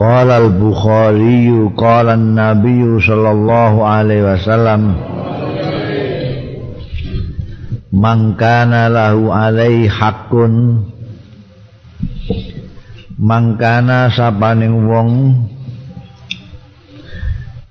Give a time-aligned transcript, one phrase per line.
[0.00, 4.80] قال البخاري قال النبي صلى الله عليه وسلم
[7.92, 10.32] من كان له عليه حق
[13.20, 15.10] من كان sapaning wong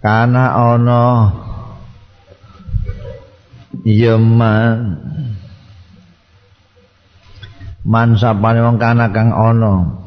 [0.05, 1.33] kana ana
[3.81, 5.01] ya man
[7.81, 9.99] man sapane wong kana kang ana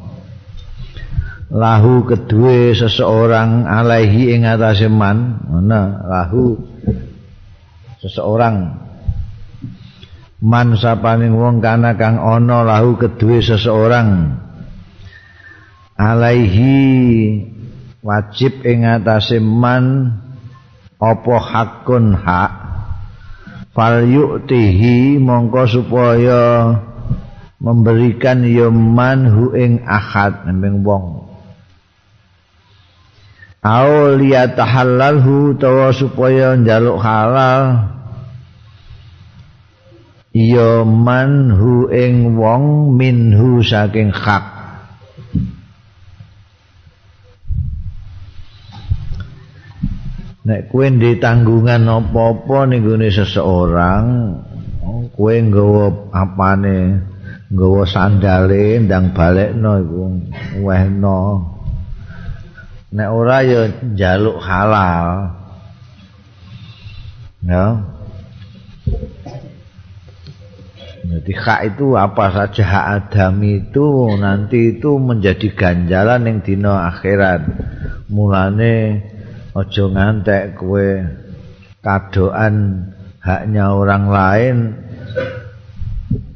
[1.48, 5.44] Lahu kedue seseorang alaihi ing atase man.
[5.48, 6.56] Ana lahu
[8.04, 8.86] seseorang.
[10.38, 14.38] Man sapaning wong kana kang ana lahu kedue seseorang.
[15.98, 16.78] Alaihi
[18.06, 20.14] wajib ing atase man
[21.00, 22.52] apa hakun hak.
[23.74, 26.42] Fal yu'tihi mongko supaya
[27.62, 31.27] memberikan yaman hu ing ahad ning wong
[33.62, 37.94] au liyatahallalhu tawa supaya njaluk halal.
[40.38, 44.58] Ya manhu ing wong minhu saking hak.
[50.48, 54.04] Nek kowe ndek tanggungan apa-apa ning gone seseorang
[55.12, 57.04] kowe nggawa apane?
[57.52, 60.02] Nggawa sandale ndang balekno iku
[60.62, 61.57] wehno
[62.88, 65.36] nek ora ya njaluk halal.
[67.44, 67.66] Ya.
[71.08, 77.48] Jadi hak itu apa saja hak Adam itu nanti itu menjadi ganjalan yang dino akhirat.
[78.12, 79.04] Mulane
[79.56, 81.00] ojo ngantek kue
[81.80, 82.84] kadoan
[83.24, 84.56] haknya orang lain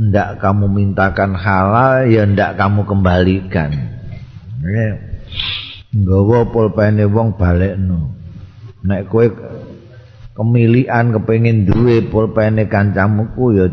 [0.01, 3.71] ndak kamu mintakan halal ya ndak kamu kembalikan.
[4.65, 5.12] Ya.
[5.93, 8.13] Nggawa pulpene wong balekno.
[8.83, 9.27] Nek kowe
[10.33, 13.69] kemilian kepengin duwe pulpene kancamu ku ya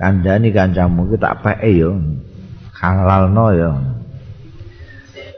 [0.00, 1.90] kandhani kancamu ki tak peke ya
[2.80, 3.70] halalno ya.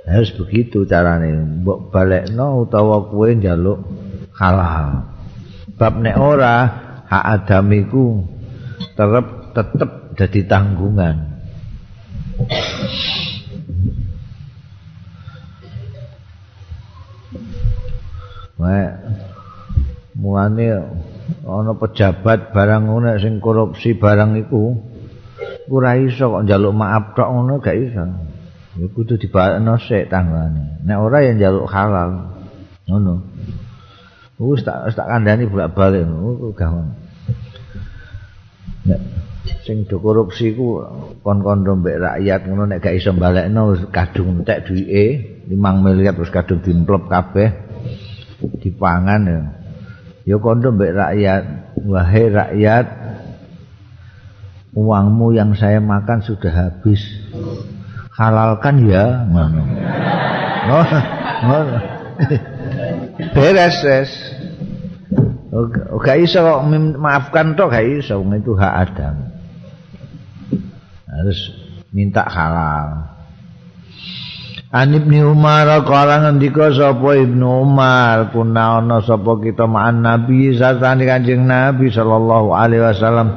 [0.02, 3.82] Harus begitu carane mbok balekno utawa kowe njaluk
[4.38, 5.12] halal
[5.76, 6.54] bab nek ora
[7.10, 8.24] hak adamiku
[8.94, 11.16] tetep tetep dadi tanggungan
[18.62, 18.90] Nek
[20.14, 20.66] mulane
[21.42, 24.78] ana pejabat barang ngono sing korupsi barang iku
[25.72, 28.04] ora iso kok njaluk maaf tok ngono gak iso.
[28.72, 30.84] Ya kudu dibalekno sik tanggane.
[30.86, 32.38] Nek ora ya njaluk halal.
[32.86, 33.14] Ngono.
[34.42, 36.88] Wis tak tak kandhani bolak-balik ngono gampang.
[38.86, 39.00] Nek
[39.62, 40.82] sing do korupsi ku
[41.22, 45.04] kon-kon mbek rakyat ngono nek gak iso balekno kadung entek duwike
[45.50, 47.61] 5 miliar terus kadung dimplop kabeh.
[48.62, 49.40] Dipangan ya.
[50.22, 52.86] Ya kondo mbek rakyat, wahai rakyat,
[54.72, 57.02] uangmu yang saya makan sudah habis.
[58.12, 59.62] Halalkan ya, ngono.
[60.68, 60.88] Oh,
[61.48, 61.76] ngono.
[63.34, 64.12] Beres, beres.
[66.00, 66.64] Gak iso kok
[66.96, 69.16] maafkan toh gak iso itu hak Adam.
[71.04, 71.40] Harus
[71.92, 73.12] minta halal.
[74.72, 78.32] An Ibnu Umar kala ngendika sapa Ibnu Umar?
[78.32, 83.28] Kuna ana sapa kita ma'an Nabi sartane Kanjeng Nabi sallallahu alaihi wasallam.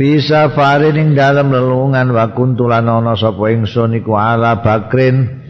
[0.00, 5.44] Bisa farin ing dalem lelungan wa kuntulan ana sapa ingsun iku ala bakrin.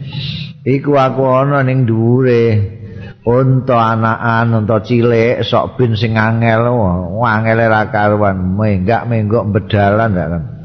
[0.67, 2.75] Iku aku ana ning dhuwure.
[3.23, 6.67] Unta anakan unta cilik sok bin sing angel.
[7.23, 8.35] Wangele ra karuan.
[8.35, 10.59] Menggak menggok bedalan kan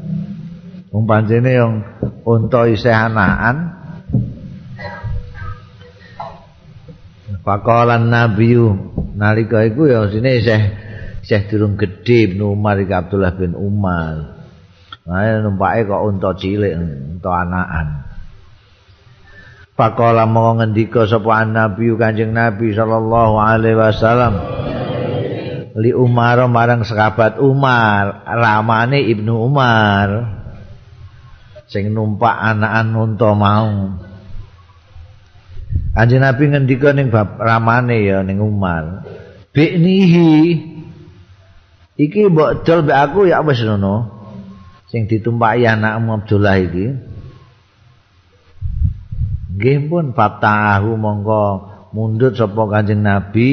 [0.95, 1.94] Wong pancene yang
[2.25, 3.57] unta isih anakan.
[7.45, 8.57] Pakolan Nabi
[9.13, 10.61] nalika iku ya sine isih
[11.21, 14.33] isih durung gedhe Ibnu Umar iki Abdullah bin Umar.
[15.05, 17.87] Nah, numpake kok unta cilik, unta anakan.
[19.77, 24.33] Pakola mau ngendika sapa Nabi Kanjeng Nabi sallallahu alaihi wasallam.
[25.77, 30.07] Li Umar marang sahabat Umar, ramane Ibnu Umar.
[31.69, 33.71] Sing numpak anakan unta mau
[35.95, 39.07] Kanjeng Nabi ngendika ning bab ramane ya ning Umar.
[39.55, 40.59] Biknihi
[41.95, 44.11] iki mbok dol mbek aku ya wis ngono.
[44.91, 46.87] Sing ditumpaki anakmu Abdullah iki.
[49.55, 51.43] Nggih pun fatahu mongko
[51.95, 53.51] mundut sapa Kanjeng Nabi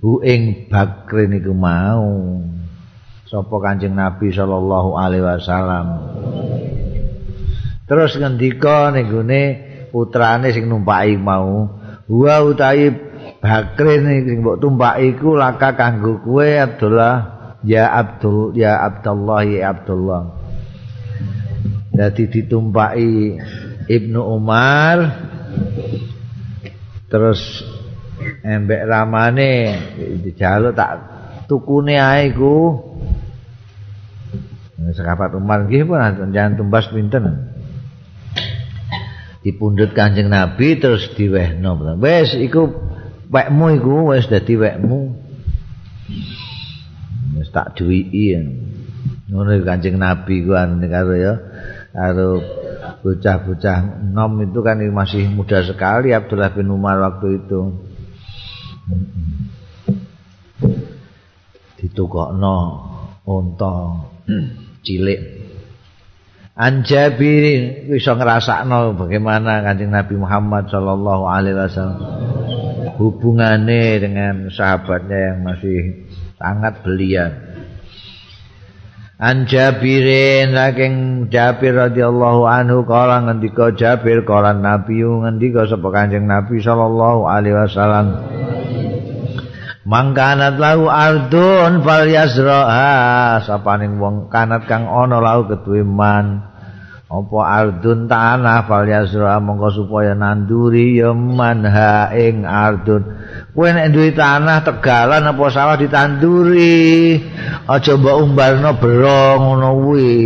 [0.00, 2.40] hu ing Bakri niku mau.
[3.28, 5.86] Sapa Kanjeng Nabi sallallahu alaihi wasallam.
[7.88, 9.42] Terus ngendika ning gone
[9.88, 13.08] putrane sing numpaki mau, wa utahi
[13.38, 17.38] Bakri sing mbok tumpaki iku laka kanggo kowe Abdullah.
[17.62, 20.22] Ya Abdul ya Abdullah ya Abdullah.
[21.90, 23.38] Dadi ditumpaki
[23.86, 24.98] Ibnu Umar.
[27.06, 27.62] Terus
[28.42, 29.78] embek ramane
[30.22, 30.90] dijaluk tak
[31.46, 32.74] tukune ae ku
[34.78, 36.02] sekapat Umar nggih pun
[36.34, 37.54] jangan tumbas pinten
[39.48, 42.68] dipundhut Kanjeng Nabi terus diwehno wis iku
[43.32, 45.16] wekmu iku wis dadi wekmu.
[47.40, 48.36] Wis tak duwiki.
[49.32, 51.34] Ngono Kanjeng Nabi ku anu karo ya
[51.96, 52.44] karo
[53.00, 57.60] bocah-bocah nom itu kan masih muda sekali Abdullah bin Umar waktu itu.
[61.80, 62.56] Ditukokno
[63.24, 64.04] unta
[64.84, 65.37] cilik
[66.58, 72.02] Anjabir bisa ngerasakno bagaimana kanjeng Nabi Muhammad Shallallahu Alaihi Wasallam
[72.98, 77.30] hubungannya dengan sahabatnya yang masih sangat belia.
[79.22, 80.94] An Jabirin saking
[81.30, 88.06] Jabir radhiyallahu anhu kala ngendika Jabir kala Nabi ngendika sapa Kanjeng Nabi sallallahu alaihi wasallam
[89.88, 96.44] Mangkanat lahu ardun fal yasraha sapaning wong kanat kang ana lahu keduwe man
[97.08, 103.00] apa ardun tanah fal yasraha mongko supaya nanduri ya man ha ing ardun.
[103.56, 107.16] Kowe nek duwe tanah tegalan apa sawah ditanduri.
[107.64, 110.20] Aja mbok umbarno bero ngono kuwi.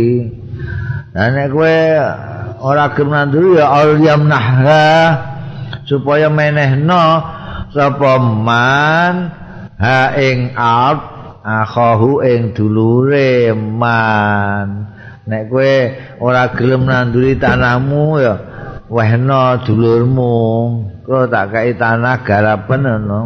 [1.15, 1.77] Lah nek kowe
[2.67, 4.91] ora gelem nanduri ya alyam nahha
[5.87, 7.23] supaya menehno
[7.71, 9.42] sapa man
[9.83, 10.99] ha ing ard
[11.43, 14.95] akhahu ing dulure man.
[15.27, 15.75] Nek kowe
[16.23, 18.35] ora gelem nanduri tanahmu ya
[18.87, 20.39] wehno dulurmu.
[21.03, 23.21] kok tak kai tanah garapen ngono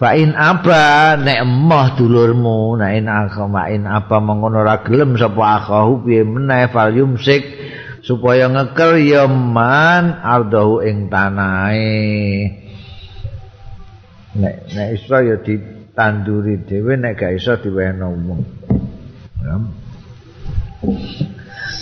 [0.00, 6.24] Bain apa nek emoh dulurmu nek in akhain apa mengono ora gelem sapa akhahu piye
[6.24, 7.44] meneh fal yumsik
[8.00, 11.92] supaya ngekel ya man ardahu ing tanahe
[14.36, 18.40] nek nek iso ya ditanduri dhewe nek gak iso diwehno wong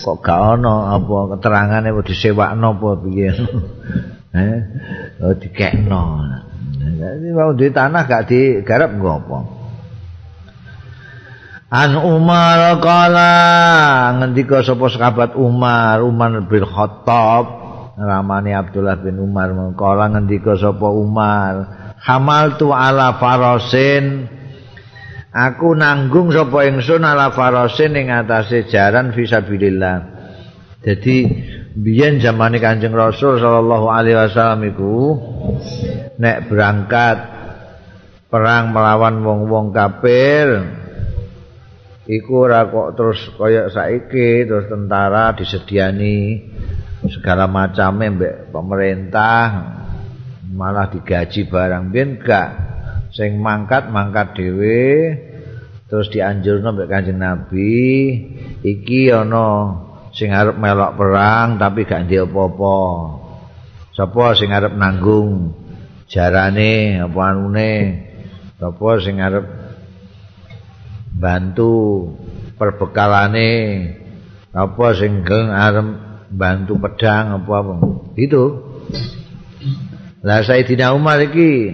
[0.05, 3.31] kok gak ana apa keterangane kok disewakno apa piye?
[4.35, 4.59] Eh?
[5.23, 6.27] Oh dikekno.
[6.83, 9.47] Jadi mau di tanah gak digarap ngopo
[11.71, 13.35] An Umar kala
[14.19, 17.47] ngendika sapa sahabat Umar Umar bin Khattab
[17.95, 19.55] ramane Abdullah bin Umar.
[19.79, 24.29] Kala ngendika sapa Umar hamal tu ala farasin
[25.35, 30.15] Aku nanggung sapa ingsun ala farasin ing atase jaran fisabilillah.
[30.79, 31.27] Jadi
[31.75, 34.95] biyen zamane Kanjeng Rasul sallallahu alaihi wasallam iku
[36.23, 37.19] nek berangkat
[38.31, 40.71] perang melawan wong-wong kafir
[42.07, 46.47] iku ora kok terus kaya saiki terus tentara disediani
[47.11, 49.43] segala macam mbek pemerintah
[50.55, 52.51] malah digaji barang ben gak.
[53.15, 55.15] Sing mangkat mangkat dhewe
[55.87, 57.75] terus dianjurno mbek Kanjeng Nabi.
[58.63, 59.47] Iki ana
[60.15, 62.79] sing arep melok perang tapi gak ndek apa-apa.
[63.95, 65.55] Sapa sing arep nanggung
[66.11, 67.75] jarane apa anune?
[68.59, 69.47] Sapa sing arep
[71.15, 71.75] bantu
[72.59, 73.53] perbekalane?
[74.55, 77.75] Apa sing geng arep bantu pedang apa apa
[78.19, 78.43] itu
[80.25, 81.71] lah Sayyidina Umar iki.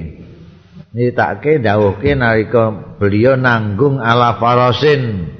[0.90, 5.30] Nyritake dawuhke nalika beliau nanggung ala farasin.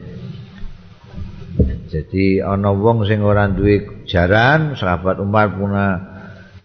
[1.90, 5.99] Jadi ana wong sing ora duwe jaran sahabat Umar punya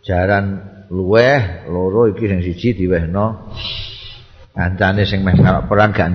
[0.06, 0.62] jaran
[0.94, 3.50] luweh loro iki sing siji diwehno.
[4.54, 5.34] Kancane sing meh
[5.66, 6.14] perang gak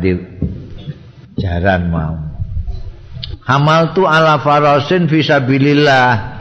[1.43, 2.15] jaran mau.
[3.51, 6.40] Hamal tu ala farasin fisabilillah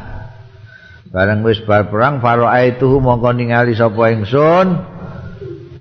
[1.09, 4.67] Barang wis bar perang faraituhu mongko ningali sapa ingsun?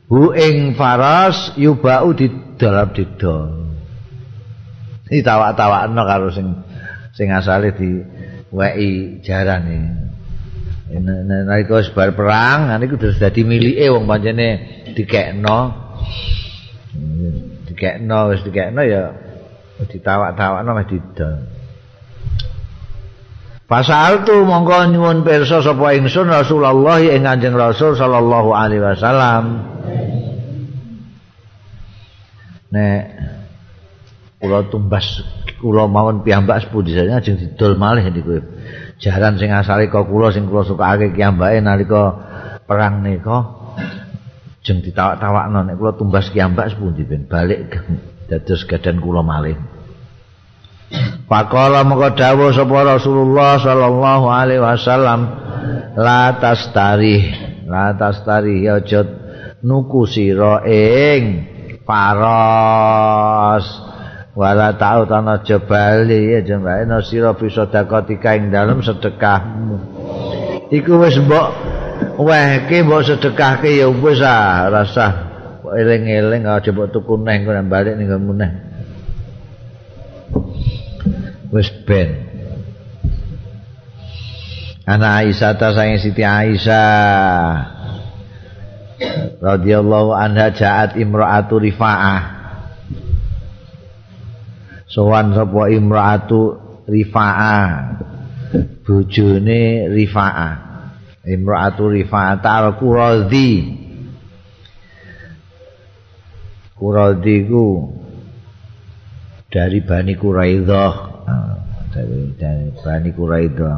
[0.08, 3.68] Hu ing faras yubau di dalam didol.
[5.12, 6.64] Iki tawak-tawakno karo sing
[7.12, 8.00] sing asale di
[8.49, 10.08] wei jarane
[10.88, 14.49] nalika wis bar perang niku terus dadi milike wong pancene
[14.97, 15.61] dikekno.
[17.68, 19.12] Dikekno wis dikekno ya
[19.92, 21.57] ditawak-tawakno wis didol
[23.68, 29.44] Pasal tu monggo nyuwun pirsa sapa ingsun Rasulullah ing Kanjeng Rasul sallallahu alaihi wasallam.
[32.72, 33.00] Nek
[34.40, 35.20] kula tumbas
[35.60, 38.40] kula mawon piyambak sepundi saja ajeng didol malih niku.
[39.04, 42.16] Jaran sing asale kok kula sing kula sukake kiyambake nalika
[42.64, 43.52] perang nika
[44.64, 47.84] jeng ditawak-tawakno nek kula tumbas kiyambak sepundi ben balik
[48.32, 49.60] dados gadan kula malih.
[51.28, 55.28] Faqala maka dawuh sapa Rasulullah sallallahu alaihi wasallam
[55.92, 57.28] la tastari
[57.68, 59.04] la tastari aja
[59.61, 61.45] nuku sira ing
[61.85, 63.64] paros
[64.33, 69.76] wala tau tanah jebali ya jembane sira bisa dakotika ing dalem sedekahmu.
[70.73, 71.49] Iku wis mbok
[72.25, 75.28] wehke mbok sedekahke ya wis ah rasa
[75.76, 78.67] eling-eling aja mbok tuku neh kok balik ning neh
[81.52, 82.28] wis ben.
[84.88, 87.76] Ana Aisyah ta sange Siti Aisyah.
[89.38, 92.22] Radhiyallahu anha jaat imraatu Rifa'ah.
[94.88, 96.56] Sowan sapa imraatu
[96.88, 97.68] Rifa'ah?
[98.82, 100.54] Bojone Rifa'ah.
[101.28, 103.76] Imraatu Rifa'ah tal Qurazi
[106.72, 107.66] Qurazi ku
[109.52, 111.17] dari Bani Quraidah
[111.92, 113.76] dari Bani Quraidah.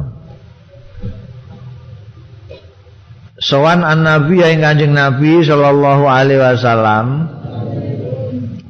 [3.41, 7.07] Sowan an Nabi yang kanjeng Nabi Sallallahu Alaihi Wasallam.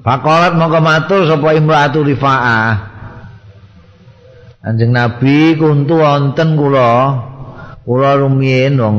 [0.02, 2.72] Fakolat mau kematur sapa Imratu Rifa'ah.
[4.64, 7.20] Kanjeng Nabi kuntu wonten kula
[7.84, 8.98] kula rumiyin wong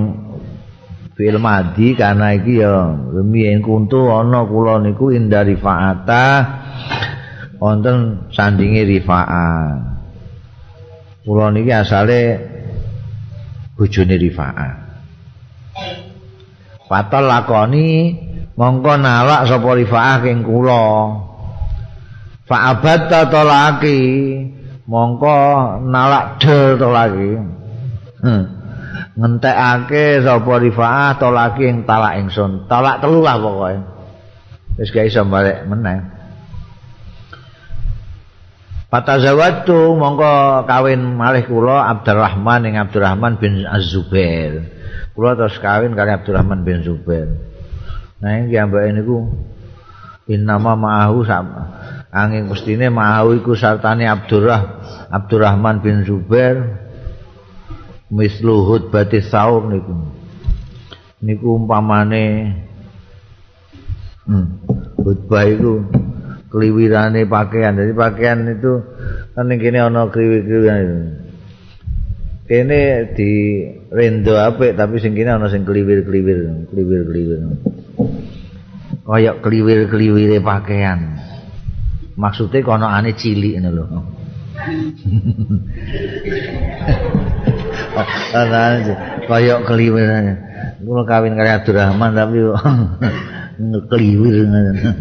[1.14, 6.26] fil madi karena iki ya rumiyin kuntu ana kula niku indah Rifa'ata
[7.62, 9.78] wonten sandingi Rifa'ah.
[11.22, 12.22] Kula niki asale
[13.78, 14.72] bojone Rifa'ah.
[16.90, 18.18] Fatal lakoni
[18.58, 20.86] mongko nalak sapa Rifa'ah king kula.
[22.50, 24.00] Fa'abat tolaki
[24.90, 25.38] mongko
[25.86, 27.30] nalak del tolaki.
[28.26, 28.44] Hmm.
[29.14, 32.66] Ngentekake sapa Rifa'ah tolaki ing talak ingsun.
[32.66, 33.78] Talak telu lah pokoke.
[34.82, 36.11] Wis gak iso balik meneh.
[38.92, 44.68] Fatazawatu mongko kawin malih kula Abdurrahman ing Abdurrahman bin Az-Zubair.
[45.16, 47.40] Kula terus kawin kali Abdurrahman bin Zubair.
[48.20, 49.32] Nah iki ambek niku
[50.28, 51.72] innama ma'ahu sama
[52.12, 54.60] angin mestine ma'ahu iku sartane Abdurrah
[55.08, 56.60] Abdurrahman bin Zubair
[58.12, 59.96] misluhud batis saum niku.
[61.24, 62.60] Niku umpamane
[64.28, 64.46] hmm,
[65.00, 65.80] khutbah iku
[66.52, 67.72] kliwirane pakaian.
[67.72, 68.84] Jadi pakaian itu
[69.32, 71.16] kan ning kene ana kliwir-kliwiran.
[72.44, 72.80] Kene
[73.16, 77.40] di rendo apik tapi sing kene ana sing kliwir-kliwir, kliwir-kliwir.
[79.08, 81.16] Kayak kliwir-kliwire pakaian.
[82.12, 83.86] Maksudnya kono ane cilik ngono lho.
[88.36, 88.80] Ana
[89.26, 90.08] kayak kliwir.
[90.82, 92.38] Kulo kawin karo Abdurrahman tapi
[93.90, 94.92] kliwir ngono.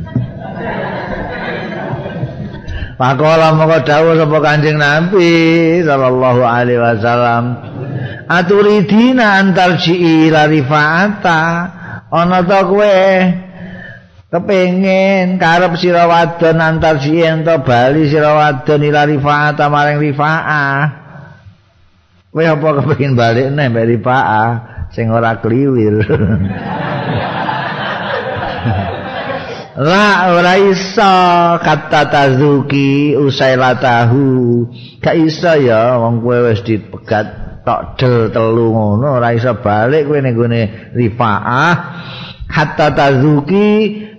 [3.01, 7.57] Pakola moko dawuh sapa Kanjeng Nabi sallallahu alaihi wasallam.
[8.29, 11.41] Aturidina antarji ila rifaata.
[12.13, 13.01] Ana ta kowe
[14.29, 20.77] kepengin karep sira wadon antarji ento bali sira wadon ila rifaata maring rifaah.
[22.29, 24.49] Kowe apa kepengin balik neh mbek rifaah
[24.93, 26.05] sing ora kliwir.
[29.79, 31.11] La ora iso
[31.63, 34.67] kata tazuki usai latahu.
[34.99, 40.19] Gak iso ya wong kowe wis dipegat tok del telu ngono ora iso balik kowe
[40.19, 41.75] ning gone rifaah.
[42.51, 43.67] Kata tazuki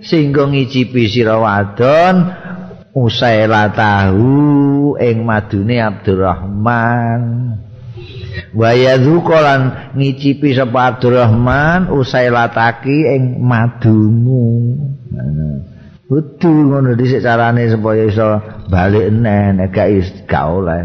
[0.01, 2.33] sing ngicipi sira wadon
[2.97, 7.21] usai latahu ing madune Abdurrahman.
[8.57, 14.49] Waya zukolan ngicipi sapa Abdurrahman usai lataki ing madumu.
[16.03, 18.27] Kudu ngono dhisik carane supaya iso
[18.67, 20.83] bali enen gak is gak oleh.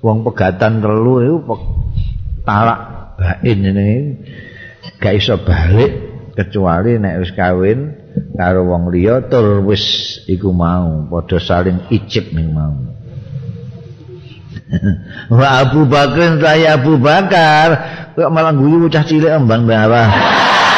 [0.00, 1.54] Wong pegatan telu iku
[2.42, 2.80] talak
[3.20, 3.90] bain ini
[4.96, 5.92] gak iso balik
[6.32, 7.94] kecuali nek wis kawin
[8.36, 12.74] karo wong liya tur wis iku mau padha saling icip ning mau.
[15.36, 17.68] Wa Abu Bakar saya Abu Bakar
[18.16, 20.08] kok malah guyu bocah cilik embang bawah.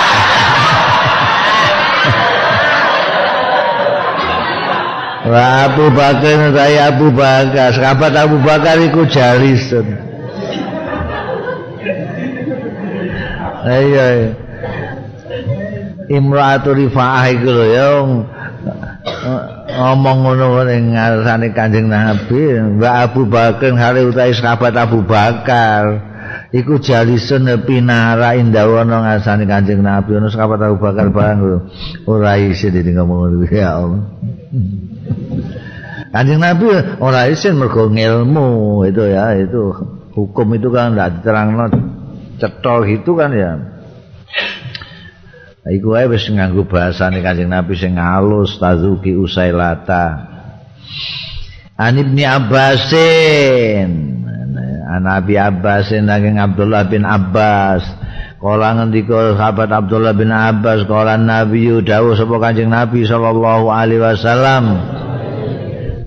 [5.35, 9.87] Abu Bakar saya Abu Bakar, sahabat Abu Bakar iku jalisun.
[13.69, 14.33] Ayo.
[16.09, 17.89] Imra'atu Rifa'ah iku lho ya
[19.69, 26.09] ngomong ngono ning ngarsane Kanjeng Nabi, Mbak Abu Bakar hari utahe sahabat Abu Bakar.
[26.49, 31.41] Iku jalisun pinara indawana ngarsane Kanjeng Nabi ono sahabat Abu Bakar barang
[32.09, 34.01] ora isin ngomong ya Allah.
[36.09, 36.73] Kanjeng Nabi
[37.05, 39.77] ora isin mergo ngilmu itu ya, itu
[40.17, 41.69] hukum itu kan ndak diterangno
[42.41, 43.53] cetol gitu kan ya.
[45.69, 50.25] Iku wae wis nganggo bahasane Kanjeng Nabi sing halus tazuki usailata.
[51.77, 53.91] An Ibni Abbasin.
[54.89, 57.85] An Abi Abbasin nanging Abdullah bin Abbas.
[58.41, 64.65] Kala ngendika sahabat Abdullah bin Abbas kala Nabi dawuh sapa Kanjeng Nabi sallallahu alaihi wasallam.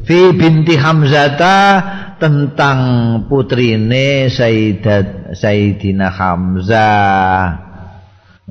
[0.02, 1.58] Fi binti Hamzata
[2.18, 2.80] tentang
[3.30, 7.70] putrine Sayyidat Sayyidina Hamzah.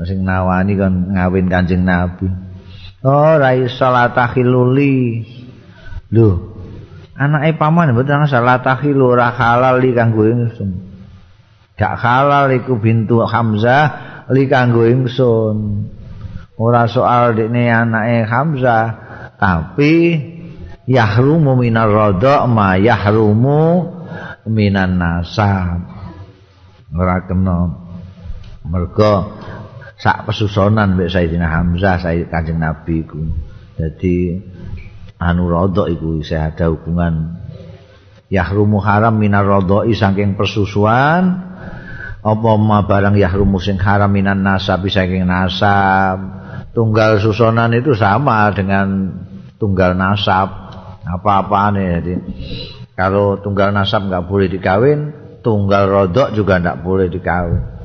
[0.06, 2.30] sing nawani kon ngawin Kanjeng Nabi.
[3.04, 4.16] Oh, rai salat.
[6.10, 6.28] Lho.
[7.20, 10.70] Anake paman mboten salat takhilu ora halal li kanggo ingsun.
[11.76, 13.84] Gak halal iku bintu Hamzah
[14.32, 15.84] li kanggo ingsun.
[16.56, 18.84] Ora soal dekne anake Hamzah,
[19.36, 19.92] tapi
[20.88, 23.88] yahrumu minar radha ma yahrumu
[24.48, 25.84] minan nasab.
[26.90, 27.70] Ora kena
[28.66, 29.36] mergo
[30.00, 33.20] sak pesusonan mbek Sayyidina Hamzah Sayyid Kanjeng Nabi iku.
[33.76, 34.36] Dadi
[35.20, 37.40] anu rodok iku isih ada hubungan
[38.32, 41.50] yahrumu haram minar rodoi saking persusuan
[42.20, 46.20] apa ma barang yahrumu sing haram minan nasab saking nasab
[46.76, 49.16] tunggal susonan itu sama dengan
[49.56, 50.59] tunggal nasab
[51.18, 52.14] apa-apaan jadi
[52.94, 55.00] kalau tunggal nasab nggak boleh dikawin
[55.40, 57.80] tunggal rodok juga nggak boleh dikawin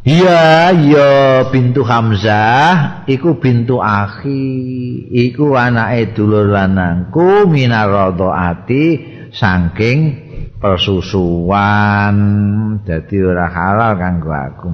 [0.00, 1.10] Iya, iya
[1.52, 4.48] bintu Hamzah iku bintu akhi,
[5.12, 8.84] iku anake dulur lanangku minaradhaati
[9.28, 9.98] saking
[10.56, 12.16] persusuan.
[12.80, 14.72] Dadi ora halal kanggo aku.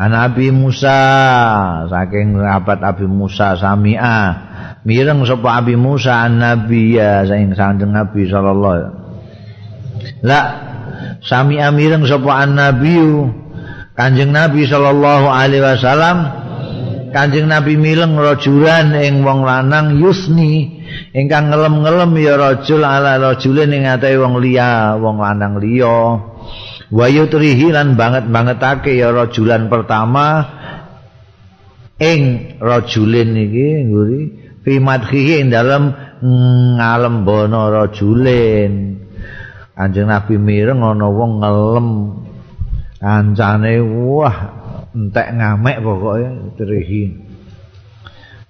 [0.00, 0.96] Ana Abi Musa
[1.92, 4.32] saking sahabat Abi Musa Samia
[4.88, 8.88] mireng sapa Abi Musa an Nabi ya saking sanjeng Nabi sallallahu alaihi
[10.24, 10.70] wasallam.
[11.20, 13.28] sami amireng sapa annabiyu
[13.94, 16.18] kanjeng nabi sallallahu alaihi wasallam.
[17.10, 20.78] Kanjeng nabi mileng rajulan ing wong lanang yusni
[21.10, 26.22] ingkang ngelem-ngelem ya rajul ala rajulin ing atahe wong liya wong lanang liya
[26.90, 30.58] wa yutrihi lan banget-bangetake ya rajulan pertama.
[32.00, 34.20] Ing rajulin iki ngguri
[34.64, 35.92] fi madhihi ing dalem
[36.80, 39.00] ngalembono rajulin
[39.80, 41.88] Kanjeng Nabi mireng ana wong ngelem.
[43.00, 44.36] Kancane wah
[44.92, 46.28] entek ngamek pokoke
[46.60, 47.16] trihi.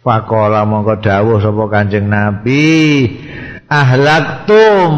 [0.03, 3.07] Faqala mongko dawuh sapa Kanjeng Nabi.
[3.71, 4.95] Ahlaktum.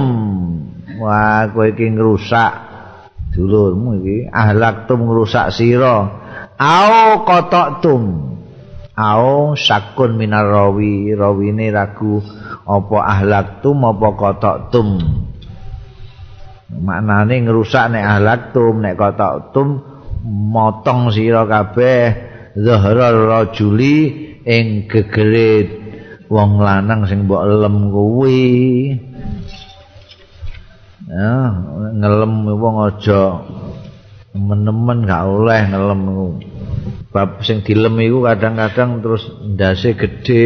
[0.96, 2.71] Wah kowe iki ngrusak
[3.32, 6.22] dulurmu iki ahlaktum ngrusak sira.
[6.60, 8.02] Au qata'tum
[8.94, 11.16] au sakun minar rawi.
[11.16, 12.20] Rawine ragu
[12.68, 14.88] apa ahlaktum apa qata'tum
[16.80, 19.68] maknane ngrusak nek halaktum nek kotaktum
[20.24, 22.30] motong sira kabeh.
[22.52, 25.80] Zahra rajuli ing gegere
[26.28, 28.44] wong lanang sing mbok lem kuwi
[31.12, 31.32] ya
[31.92, 33.44] ngelem wong aja
[34.32, 36.00] menemen gak oleh ngelem
[37.12, 40.44] bab sing dilem iku kadang-kadang terus ndase gedhe.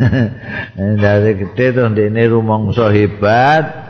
[0.98, 3.86] Ndase gedhe terus ndekne rumangsa hebat.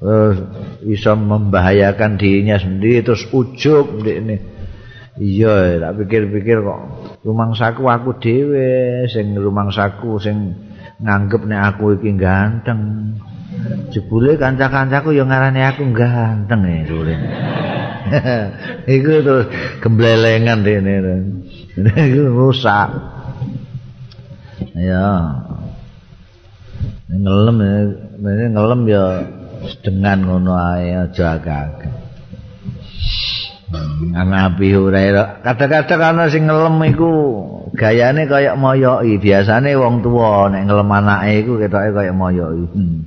[0.00, 0.32] Uh,
[0.80, 4.40] bisa membahayakan dirinya sendiri terus ujub ini
[5.20, 6.80] iya tak pikir-pikir kok
[7.20, 10.56] rumangsaku aku dhewe sing rumangsaku sing
[11.04, 13.12] nganggep nek aku iki ganteng
[13.90, 17.14] jebule kanca-kancaku ya ngarani aku ganteng ya jebule.
[18.96, 19.46] Iku terus
[19.82, 20.94] gemblelengan dene.
[22.10, 22.88] Iku rusak.
[24.74, 25.08] Ya.
[27.10, 27.74] Ngelem ya
[28.54, 29.04] ngelem ya
[29.82, 31.36] dengan ngono ae aja.
[33.70, 37.10] Hmm, Nabi Hurairah kadang-kadang ana sing ngelem iku
[37.78, 39.22] gayane kaya moyoki.
[39.22, 42.66] Biasane wong tuwa nek ngelem anake iku ketoke kaya moyoki.
[42.74, 42.99] Hmm.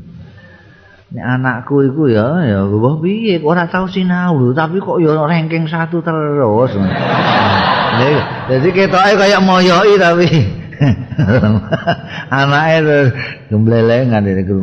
[1.13, 5.69] Nek anakku iku ya ya wah piye ora tau sinau lho tapi kok ya ranking
[5.69, 6.73] satu terus.
[8.49, 10.28] Jadi ketoke kaya moyoki tapi.
[12.34, 13.10] Anake terus
[13.54, 14.54] gemblelengan iki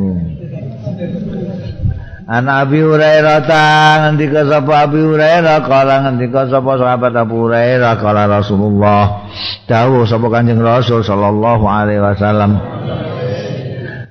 [2.31, 3.67] Ana Abi Hurairah ta
[4.07, 9.27] ngendika sapa Abi Hurairah kala ngendika sapa sahabat Abu Hurairah kala Rasulullah.
[9.67, 12.55] Dawuh sapa Kanjeng Rasul sallallahu alaihi wasallam.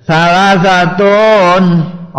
[0.04, 1.16] Salah satu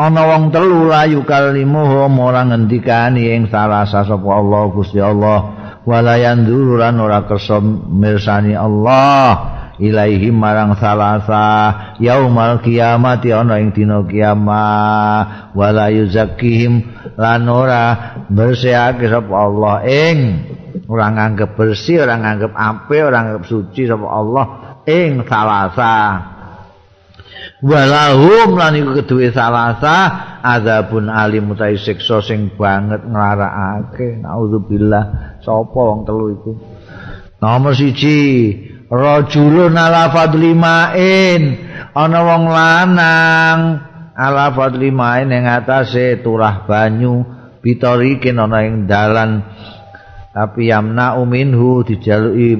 [0.01, 5.61] ana wong telu layu kalimuh ora ngendikani ing salah sapa Allah Gusti Allah.
[5.85, 9.61] Wala yanduran ora kersa mirsani Allah.
[9.81, 15.53] Ilaihi marang salasa yaumal kiamati ana ing dina kiamat.
[15.53, 16.85] Wala yuzakkihim
[17.21, 20.19] lan ora bersihake sapa Allah ing
[20.89, 24.45] ora nganggep bersih ora nganggep apik ora nganggep suci sapa Allah
[24.85, 25.97] ing salasa
[27.61, 29.97] walahum lan iku keduwe salasa
[30.41, 34.21] azabun alim utai siksa sing banget nglarakake.
[34.21, 36.53] Naudzubillah sapa wong telu iku?
[37.41, 38.53] Nomor siji
[38.89, 41.43] rajulun ala fadli ma'in
[41.97, 43.61] ana wong lanang
[44.13, 47.25] ala fadli ma'in ing atase turah banyu
[47.65, 49.45] bitorikin ana ing dalan.
[50.31, 52.55] Tapi yamna minhu dijaluki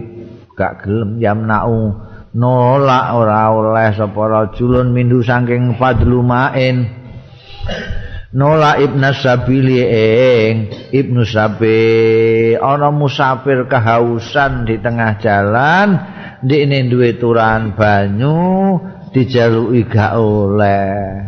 [0.59, 7.01] gak gelem yamna'u nolak ora oleh sapa rajulun minhu saking fadlu ma'in.
[8.31, 15.89] Nola ibnu sabili ing ibnu sabi ana musafir kehausan di tengah jalan
[16.47, 18.79] ndekne duwe turan banyu
[19.11, 21.27] dijaluki gak oleh.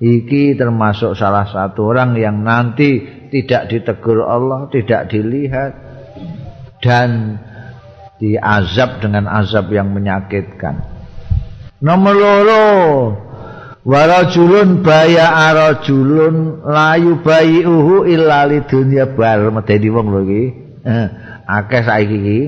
[0.00, 5.72] Iki termasuk salah satu orang yang nanti tidak ditegur Allah tidak dilihat.
[6.80, 7.40] Dan
[8.18, 10.82] diazab dengan azab yang menyakitkan.
[11.82, 12.66] Nomor loro.
[13.84, 19.44] Warajulun baya arajulun layu bayi uhu illa lidunya bar.
[19.52, 20.44] Medeni wong lho iki.
[20.88, 21.06] Eh,
[21.44, 22.40] akeh saiki iki.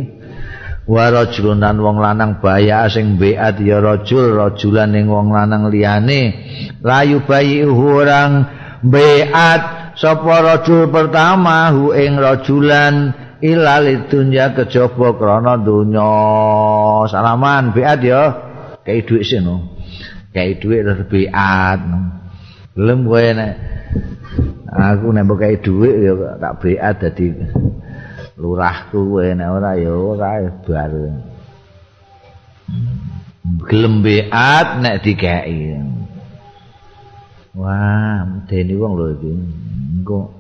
[0.89, 6.33] Wa rajulun wong lanang baya sing beat ya rajul rajulan ning wong lanang liyane.
[6.81, 8.49] Layu bayi orang
[8.81, 9.63] beat
[10.01, 11.69] sapa rajul pertama?
[11.69, 16.11] Hu ing rajulan ilal dunya kejaba krana donya.
[17.07, 18.23] Salaman beat ya.
[18.83, 19.77] Kei dhuwit sino
[20.37, 21.81] kei dhuwit terus beat
[22.77, 23.53] belum kowe nek
[24.69, 27.27] aku nek mbok kei dhuwit ya tak beat dadi
[28.37, 30.31] lurahku kowe nek ora ya ora
[30.61, 30.93] bar.
[33.65, 35.81] Gelem beat nek dikeki.
[37.57, 39.33] Wah dene wong lho iki.
[39.97, 40.37] Engko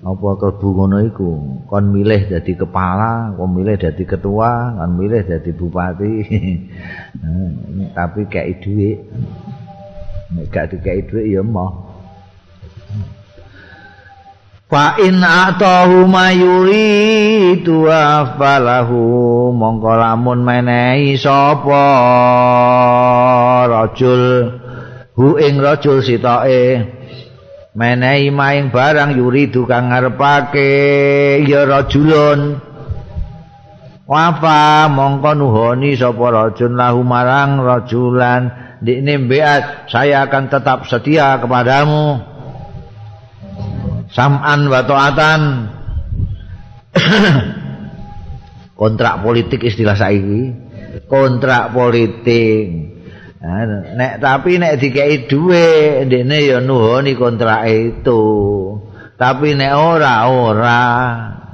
[0.00, 1.30] apa klebu ngono iku?
[1.66, 6.12] Kon milih dadi kepala kon milih dadi ketua kon milih dadi bupati.
[7.98, 8.98] Tapi kei dhuwit.
[10.30, 11.90] Nek gak dikeki dhuwit ya moh
[14.70, 21.86] Fa in atahu mayuri tuwa falahu mongko lamun menehi sapa
[23.66, 24.54] rajul
[25.18, 26.86] hu ing rajul sitoke
[27.74, 30.72] menehi maing barang yuri tukang ngarepake.
[31.46, 32.58] Ya rajulun.
[34.10, 38.50] Wafa mongko nuhoni sapa rajul lahu marang rajulan.
[38.82, 42.18] Dikne mbeat saya akan tetap setia kepadamu.
[44.10, 45.40] Sam'an wa ta'atan.
[48.80, 50.50] Kontrak politik istilah saiki.
[51.06, 52.89] Kontrak politik
[53.40, 58.22] nek tapi nek dikei duwe ndekne ya nuhoni kontrak itu.
[59.16, 60.82] Tapi nek ora ora.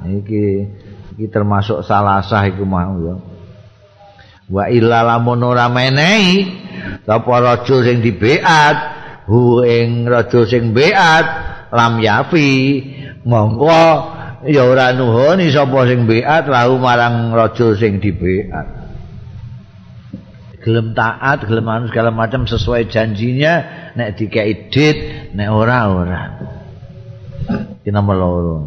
[0.03, 0.45] Iki
[1.15, 3.15] iki termasuk salah sah iku mau ya.
[4.47, 6.47] Wa illa lamun ora menehi
[7.03, 8.77] sapa rajul sing dibeat
[9.27, 11.27] hu ing rajul sing beat
[11.71, 12.83] lam yafi
[13.27, 13.87] mongko
[14.47, 18.86] ya ora nuhoni sapa sing beat lahu marang raja sing dibeat
[20.67, 23.53] gelem taat gelem anu segala macam sesuai janjinya
[23.95, 26.21] nek dikei dit nek ora ora.
[27.79, 28.57] Iki nomor loro.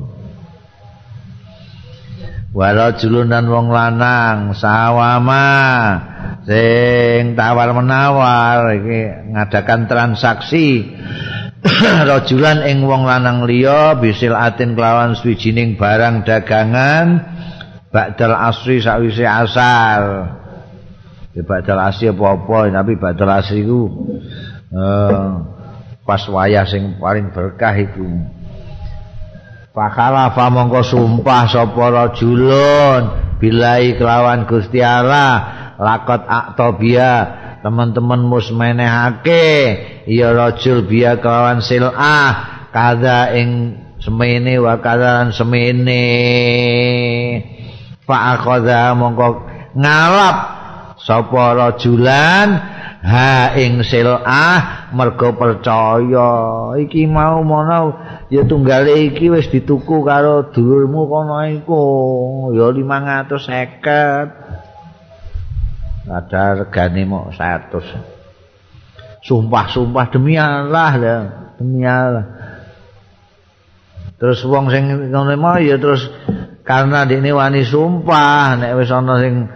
[2.56, 5.52] Wala julunan wong lanang sawama
[6.48, 9.00] sing tawar menawar iki
[9.36, 10.88] ngadakan transaksi.
[12.08, 17.20] Rajulan ing wong lanang liya bisil atin kelawan swijining barang dagangan
[17.92, 20.39] ba'dal asri sawise asar
[21.30, 24.10] ya ba'dal asri apa-apa tapi ba'dal asri ku
[24.74, 25.46] uh,
[26.10, 28.08] pas wayah sing paling berkah iku.
[29.70, 33.02] Fakala fa mongko sumpah sapa rajulun
[33.38, 35.46] bilai kelawan Gusti Allah
[35.78, 39.78] lakot aktobia teman-teman mus menehake
[40.10, 41.94] ya rajul biya kelawan silah
[42.74, 46.02] kada ing semene wa kadaran semene.
[48.02, 49.46] Fa akhadha mongko
[49.78, 50.59] ngalap
[51.10, 52.78] sapa rajulan?
[53.00, 56.30] Ha ing silah mergo percaya.
[56.76, 57.96] Iki mau mono
[58.28, 61.82] ya tunggale iki wis dituku karo dulurmu kono iku.
[62.54, 64.60] Ya 550
[66.10, 71.16] ada regane mok 100 sumpah-sumpah demi Allah ya
[71.56, 72.26] demi Allah.
[74.20, 75.32] Terus wong sing ngono
[75.64, 76.10] ya terus
[76.68, 79.48] karena dene wani sumpah nek wis ana sing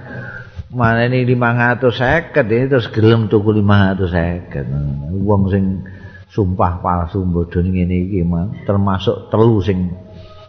[0.75, 5.65] mana ini 550 ini terus gelem tuku 550 wong sing
[6.29, 8.27] sumpah palsu bodho ngene iki
[8.67, 9.95] termasuk telu sing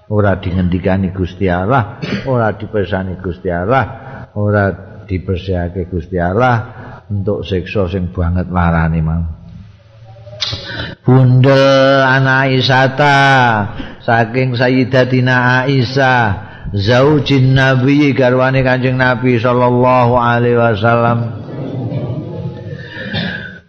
[0.09, 3.85] ora dingendikani Gusti Allah ora dipersani Gusti Allah
[4.33, 4.73] ora
[5.05, 6.55] dipersihake Gusti Allah
[7.09, 9.23] untuk siksa sing banget larane mang.
[11.05, 13.17] Bunda anak Isata
[14.01, 21.19] saking Sayyidatina Aisyah zaujin nabi garwane kanjeng nabi sallallahu alaihi wasallam.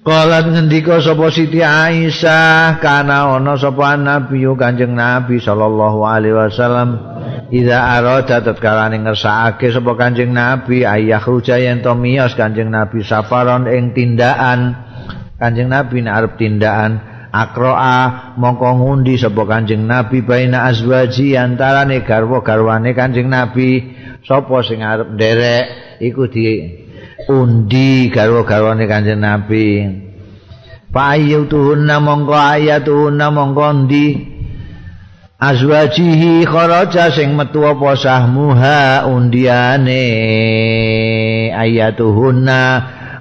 [0.07, 6.89] Kalat ngendika sapa Siti Aisyah kana ana sapa nabi kanjeng nabi sallallahu alaihi wasallam.
[7.51, 13.67] Ida arada tatkala ngersakake sapa kanjeng nabi ayah ruja yen to miyos kanjeng nabi safaron
[13.67, 14.79] ing tindakan.
[15.37, 22.97] Kanjeng nabi nek arep tindakan akroa mongko ngundi sapa kanjeng nabi baina azwaji antarane garwa-garwane
[22.97, 23.93] kanjeng nabi.
[24.25, 25.65] Sapa sing arep nderek
[26.03, 26.47] iku di
[27.29, 29.67] undi garwa-garwane kanjeng nabi.
[30.93, 34.07] Payu tuhunna mongko ayatuhunna mongko ndi
[35.37, 40.05] azwajihi kharaja sing metu apa sahmuha undiane.
[41.53, 42.61] Ayatuhunna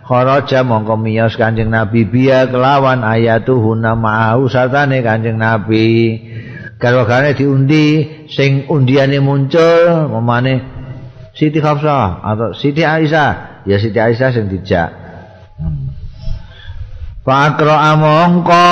[0.05, 6.21] kharaja mongko miyos Kanjeng Nabi biya kelawan ayatuhu nama'u satane Kanjeng Nabi.
[6.77, 7.85] Garwa-garwane diundi
[8.29, 10.61] sing undiane muncul memane
[11.33, 13.65] Siti Hafsah atau Siti Aisyah.
[13.65, 14.93] Ya Siti Aisyah sing dijak.
[17.25, 18.65] Pakro amongko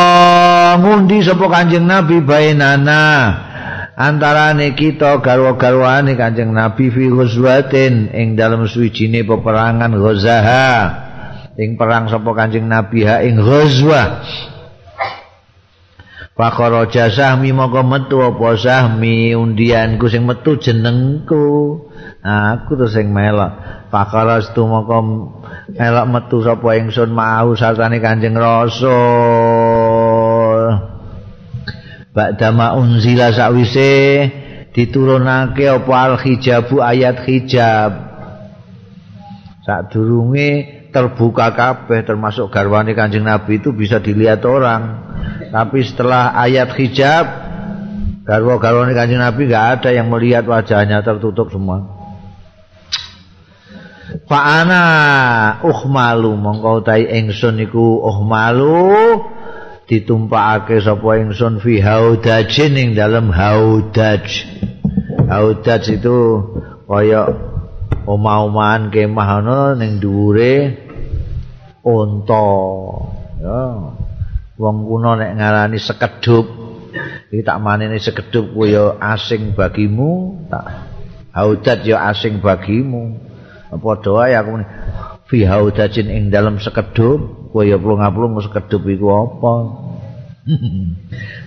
[0.78, 3.06] ngundi sapa Kanjeng Nabi bainana.
[3.98, 10.70] Antarane kita garwa-garwane Kanjeng Nabi fi ghuzwatin ing dalam suwijine peperangan Ghazaha
[11.58, 14.26] ing perang sapa Kanjeng Nabi ha ing Ghazwa.
[16.34, 21.78] Pakara jasahmi moko metu apa sahmi undianku sing metu jenengku.
[22.26, 23.54] Aku terus sing melok.
[23.94, 25.30] Pakara setu moko
[25.70, 28.90] melok metu sapa ingsun mau sartane Kanjeng Rasul.
[32.14, 34.30] Ba'dama unzila sawise
[34.74, 38.10] diturunake apa al-hijabu ayat hijab.
[39.62, 45.02] Sadurunge terbuka kabeh termasuk garwane Kanjeng Nabi itu bisa dilihat orang.
[45.50, 47.26] Tapi setelah ayat hijab
[48.24, 51.90] garwa-garwane Kanjeng Nabi enggak ada yang melihat wajahnya tertutup semua.
[54.30, 54.84] Fa'ana
[55.66, 59.20] uhmalu mongko tai ingsun iku uhmalu
[59.90, 64.24] ditumpakake sapa ingsun fi haudajin ing dalam haudaj.
[65.28, 66.18] Haudaj itu
[66.86, 67.26] kaya
[68.06, 70.83] omah-omahan kemah ana ning dhuwure
[71.84, 72.48] unta.
[73.44, 73.62] Ya.
[74.56, 76.46] Wong kuno nek ngarani sekedup
[77.34, 80.88] iki tak manene sekedup kuwi ya asing bagimu tak
[81.36, 83.20] haudat ya asing bagimu.
[83.74, 84.62] Padha wae aku
[85.26, 89.54] fi haudatin ing dalam sekedup kuwi ya plung-plung sekedup iku apa?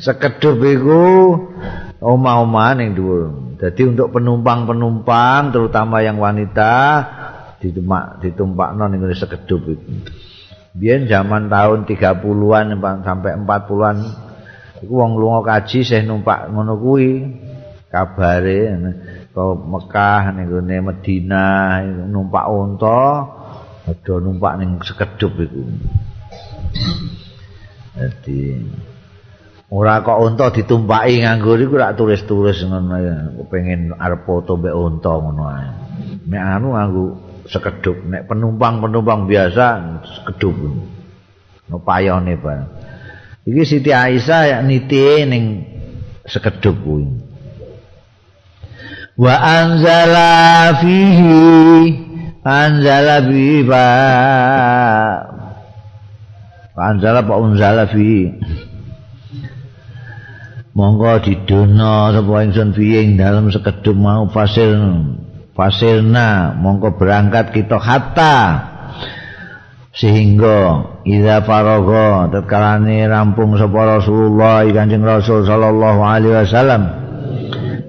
[0.05, 1.03] Sekedup iku
[2.03, 3.55] omah-omahan ning dhuwur.
[3.57, 6.75] Dadi untuk penumpang-penumpang terutama yang wanita
[7.63, 9.87] ditumpak ditumpakno ning sekedup iku
[10.77, 13.97] Biyen zaman tahun 30-an sampai 40-an
[14.85, 17.13] iku wong lunga kaji sih numpak ngono kuwi.
[17.87, 18.77] Kabare
[19.33, 21.81] ke Mekah ning gone Madinah
[22.13, 23.25] numpak unta
[23.89, 25.65] ada numpak ning sekedup iku.
[27.97, 28.61] Jadi
[29.73, 33.17] ora kok unta ditumpaki nganggo iku rak tulis-tulis ngono ya.
[33.41, 35.69] Kepengin arep foto mbek unta ngono ae.
[36.29, 37.05] Nek anu nganggo
[37.47, 39.67] sekedup nek penumpang-penumpang biasa
[40.03, 40.55] sekedup
[41.67, 42.71] no payone bareng
[43.47, 45.45] iki Siti Aisyah ya niti ning
[46.27, 47.07] sekedup kuwi.
[49.17, 51.49] Wa anzala fihi
[52.45, 53.87] anzala bihi ba
[56.77, 58.37] anzala pa unzala fihi.
[60.77, 64.77] Monggo didono sapa ingsun fihi ing dalem sekedup mau fasil
[65.57, 68.37] fasirna mongko berangkat kita hatta.
[69.97, 76.83] Sehingga idza faraga tatkalane rampung sapa Rasulullah Kanjeng Rasul sallallahu alaihi wasallam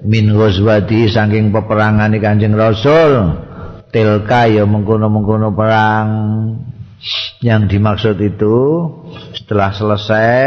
[0.08, 3.43] min ghazwati saking peperangan Kanjeng Rasul
[3.91, 6.10] tilka ya mengkono-mengkono perang.
[7.45, 8.58] Yang dimaksud itu
[9.38, 10.41] setelah selesai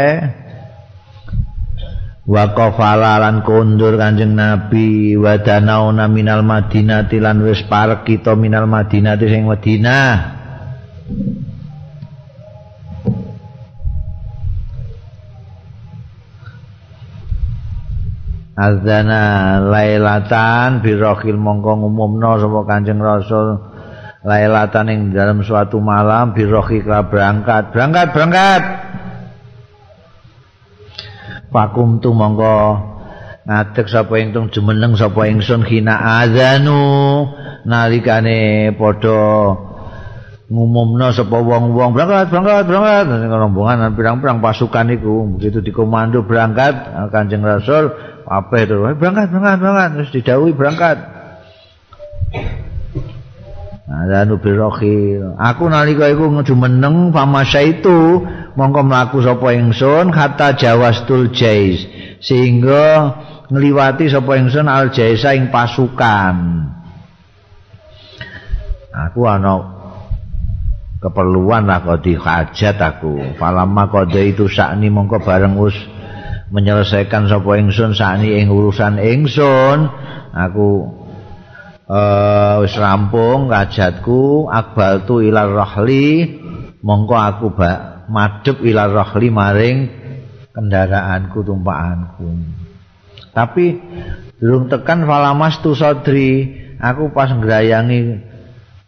[2.31, 8.71] wa qafala lan kondur Kanjeng Nabi wa danauna minal Madinah lan wis parek kita minal
[8.71, 10.39] Madinah sing Madinah.
[18.51, 23.59] Azana lailatan birokil mongko ngumumno sapa Kanjeng Rasul
[24.23, 27.75] lailatan ing dalam suatu malam biroki berangkat.
[27.75, 28.61] Berangkat berangkat
[31.51, 32.79] Pakum tu mongko
[33.43, 37.27] ngadeg sapa ingtung jumeneng sapa ingsun khina azanu.
[37.67, 39.51] Nalikane padha
[40.47, 43.05] ngumumna sapa wong-wong berangkat berangkat berangkat.
[43.27, 47.91] Rombongan pirang-pirang pasukan iku begitu dikomando berangkat Kanjeng Rasul
[48.23, 49.89] apa itu berangkat berangkat berangkat.
[49.99, 50.97] Terus didhawuhi berangkat
[53.91, 58.23] Azanu birokhil Aku nalika iku ngejumeneng Famasa itu
[58.55, 61.87] mongko mlaku sapa ingsun kata jawastul jais
[62.21, 63.15] sehingga
[63.51, 66.35] ngliwati sapa ingsun al jaisa ing pasukan.
[68.91, 69.55] Aku ana
[70.99, 73.39] keperluan lah kok hajat aku.
[73.39, 75.75] Falamma kode itu sakni mongko bareng us
[76.51, 79.87] menyelesaikan sapa ingsun sakni ing urusan ingsun
[80.35, 81.00] aku
[81.91, 86.39] uh, wis rampung hajatku akbal tu ilal rahli
[86.79, 89.77] mongko aku bak madhep ila rahli maring
[90.51, 92.27] kendaraanku tumpakanku.
[93.31, 93.79] Tapi
[94.39, 98.19] durung tekan falamas tu sodri aku pas ngrayangi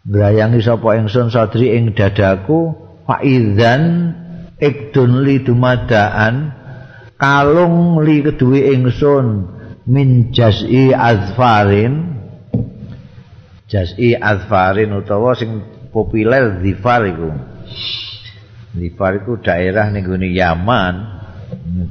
[0.04, 2.76] ngrayangi sapa ingsun sodri ing dadaku
[3.08, 4.12] faizan
[4.60, 6.52] ikdun li dumadaan
[7.16, 9.48] kalung li keduwe ingsun
[9.88, 12.13] min jaz'i azfarin
[13.74, 17.34] jaz'i azfarin utawa sing populer zifar iku
[18.74, 20.02] Zifar itu daerah ning
[20.34, 20.94] Yaman,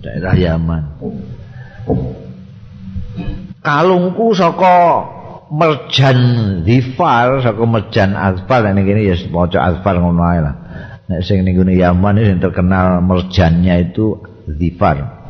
[0.03, 0.83] daerah Yaman.
[3.63, 5.07] Kalungku saka
[5.47, 6.19] merjan
[6.67, 10.55] Zifar, saka merjan Azfar ning kene ya maca Azfar ngono ae lah.
[11.07, 14.19] Nek sing ning Yaman ini terkenal merjannya itu
[14.51, 15.23] Zifar.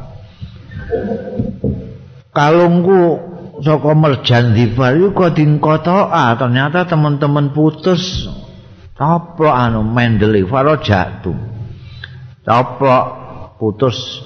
[2.34, 3.33] Kalungku
[3.64, 8.28] saka merjan Zifar itu kok dingkoto ah ternyata teman-teman putus
[8.94, 11.34] Apa anu mendeli faro jatuh.
[12.46, 12.96] Apa
[13.58, 14.22] putus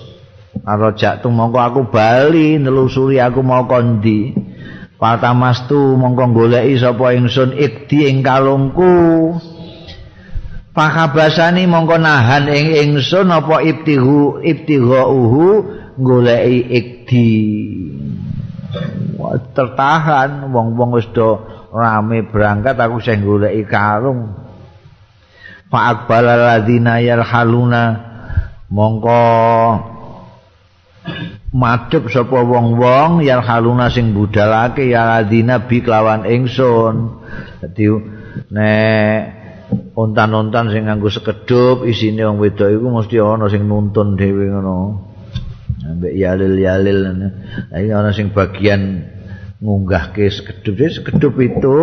[0.59, 4.35] faro jatuh mongko aku bali nelusuri aku mau kondi.
[4.97, 9.33] Patamas tu mongko goleki sapa ingsun ikdi ing kalungku.
[10.75, 15.45] Pakabasani mongko nahan ing ingsun apa ibtihu ibtighuhu
[15.95, 17.31] goleki ikdi.
[19.53, 21.41] Tertahan wong-wong wis do
[21.73, 24.33] rame berangkat aku sing goleki kalung
[25.67, 27.83] fa'aqbala ladzina yarhaluna
[28.71, 29.23] mongko
[31.55, 37.23] madhep sapa wong-wong yarhaluna sing budalake ya ladzina bi kelawan ingsun.
[37.63, 37.85] Dadi
[38.53, 39.19] nek
[39.95, 45.06] ontan-ontan sing nganggo sekedup isine wong wedok iku mesti ana sing nuntun dhewe ngono
[45.87, 47.31] ambek yalil-yalil nah
[47.79, 49.07] iki ana sing bagian
[49.63, 51.79] ngunggahke sekedup sekedup itu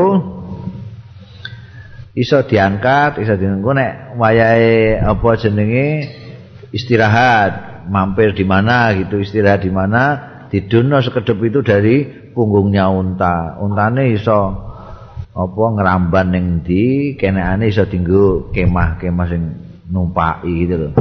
[2.15, 5.87] iso diangkat, iso diengko nek wayahe apa jenenge
[6.71, 10.03] istirahat, mampir di mana gitu, istirahat di mana,
[10.49, 13.59] didono sekedep itu dari punggungnya unta.
[13.59, 14.39] Untane iso
[15.35, 19.43] apa ngeramban ning ndi, kenekane iso dinggo kemah-kemah sing
[19.91, 20.93] numpaki gitu loh.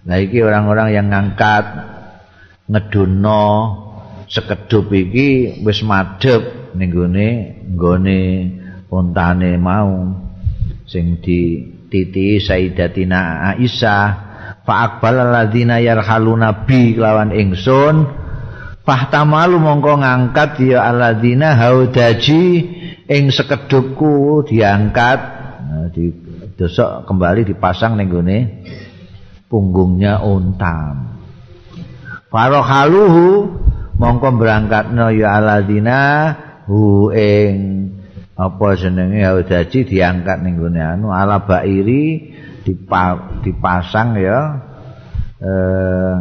[0.00, 1.64] Nah iki orang-orang yang ngangkat
[2.70, 3.44] ngedono
[4.30, 7.28] sekedup iki wis madhep ning gone
[7.76, 8.22] nggone
[8.88, 10.16] untane mau.
[10.88, 14.06] Sing dititi Sayyidatina Aisyah
[14.66, 18.10] fa aqbal alladzina yarhaluna bi lawan ingsun
[18.82, 22.44] fahtamalu mongko ngangkat ya alladzina haudaji
[23.06, 25.18] ing sekedupku diangkat.
[25.70, 26.10] Nah, di
[26.58, 28.38] dosok kembali dipasang ning gone
[29.50, 30.94] punggungnya unta
[32.30, 33.50] farohaluhu
[33.98, 36.00] mongko berangkatno ya alladzina
[36.70, 37.90] hu ing
[38.40, 39.20] apa jenenge?
[39.20, 40.80] Haudaji diangkat ning gone.
[40.80, 42.32] Anu ala bairi
[43.44, 44.40] dipasang ya
[45.40, 46.14] eh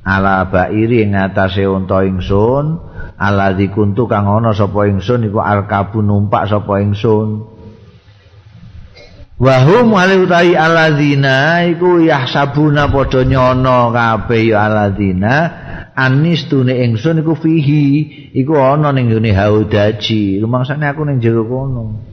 [0.00, 2.80] ala bairi ing atase unta ingsun
[3.20, 7.49] ala dikuntu kang ana sapa ingsun iku alkabu numpak sapa ingsun
[9.40, 15.34] wa hum utahi alladzina iku yahsabuna padha nyono kabeh ya alladzina
[15.96, 17.84] anis tune ingsun iku fihi
[18.36, 22.10] iku ana ning ngene haudaji rumangsane aku ning jero kono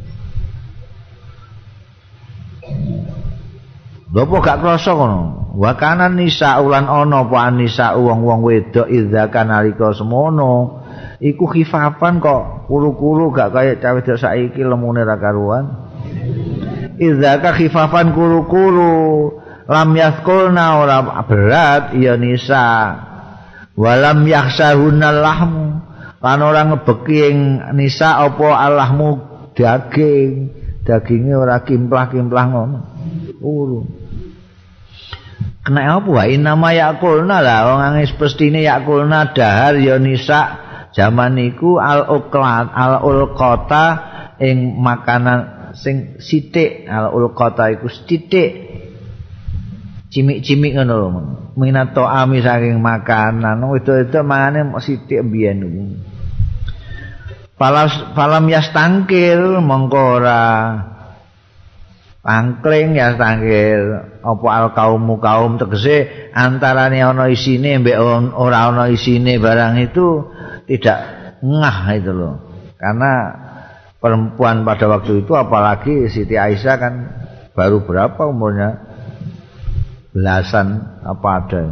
[4.08, 5.52] Bapak gak krasa kono.
[5.60, 10.80] Wa kana nisa ulan ana apa anisa wong-wong wedok idza kanalika semono.
[11.20, 15.87] Iku khifafan kok kuru-kuru gak kaya cawe wedok saiki lemune ra karuan.
[16.98, 19.38] Idza ka khifafan kuru-kuru
[19.70, 22.98] lam yaskulna ora berat ya nisa.
[23.78, 25.66] Walam yakhsahunna lahmu.
[26.18, 27.40] Lan ora ngebeki ing
[27.78, 29.10] nisa apa allahmu
[29.54, 30.50] daging.
[30.82, 32.80] Daginge ora kimplah-kimplah ngono.
[33.44, 33.86] Urun.
[35.62, 40.64] Kena apa wae nama yakulna lah wong angis pestine yakulna dahar ya nisa
[40.96, 43.86] jaman niku al uklat al ulqata
[44.40, 48.52] ing makanan sing sithik al ulqata iku sithik.
[50.08, 51.10] Cimik-cimik ngono lho
[51.60, 55.84] minato ami saking makanan itu-itu mangane sithik mbiyen niku.
[57.58, 60.46] Palas, palam yastangkil mongko ora
[62.28, 67.96] Angkling ya tangkil apa al kaumu kaum tegese antarane ana isine mbek
[68.36, 70.28] ora ana isine barang itu
[70.68, 71.00] tidak
[71.40, 72.36] ngah itu loh.
[72.76, 73.12] Karena
[73.98, 76.94] perempuan pada waktu itu apalagi Siti Aisyah kan
[77.58, 78.86] baru berapa umurnya?
[80.14, 81.64] Belasan apa ada.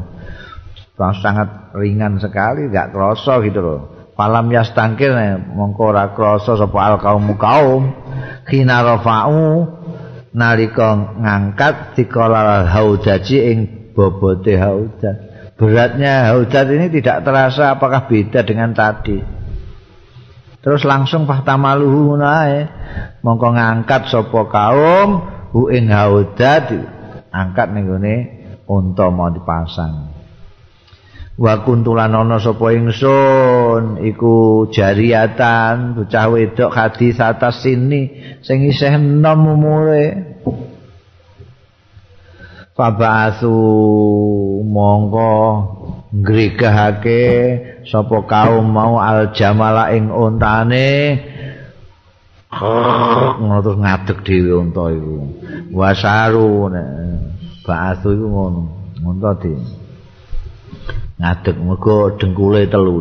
[0.95, 3.81] sangat ringan sekali, enggak kroso gitu loh.
[4.15, 5.11] Palam yas tangkil
[5.51, 7.91] mongko ora kroso sapa al kaumu kaum
[8.47, 9.67] khina rafa'u
[10.31, 13.59] nalika ngangkat dikala haudaji ing
[13.91, 15.15] bobote haudaj.
[15.59, 19.34] Beratnya haudaj ini tidak terasa apakah beda dengan tadi.
[20.65, 22.65] Terus langsung fahtamaluhu nae
[23.21, 25.09] mongko ngangkat sapa kaum
[25.53, 26.73] hu ing haudaj
[27.29, 28.15] angkat ning gone
[28.65, 30.15] unta mau dipasang.
[31.35, 39.59] wa kuntulan ana sapa ingsun iku jariatan bocah wedok hadis atas sini sing isih enom
[39.59, 40.33] umure
[42.75, 43.55] Fabasu
[44.67, 45.31] mongko
[46.15, 47.23] ngrigahake
[47.83, 51.19] sapa kaum mau al jamala ing untane
[52.55, 55.15] ngono ngadeg dhewe unta iku.
[55.75, 56.71] Wasaru
[57.67, 58.61] ba'asu iku ngono
[59.03, 59.59] unta dhewe
[61.19, 62.95] ngadeg mergo dengkule telu.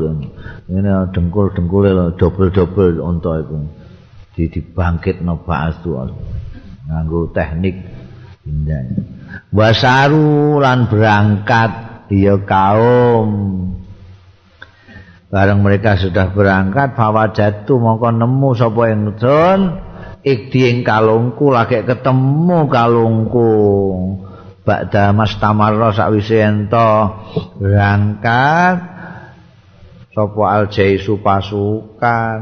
[0.66, 3.62] Ngene dengkul dengkule dobel-dobel unta iku.
[4.34, 5.90] Di dibangkitno ba'su
[6.90, 7.78] nganggo teknik
[8.42, 8.90] indah.
[9.54, 13.28] Wasaru lan berangkat ya kaum.
[15.32, 19.60] Bareng mereka sudah berangkat bawa jatuh mongko nemu sapa ingsun
[20.22, 23.52] ikdi ing kalungku lagi ketemu kalungku.
[24.64, 27.20] Ba'da mas tamarro sakwisi ento
[27.60, 28.94] berangkat
[30.14, 32.40] Sopo al jaisu pasukan.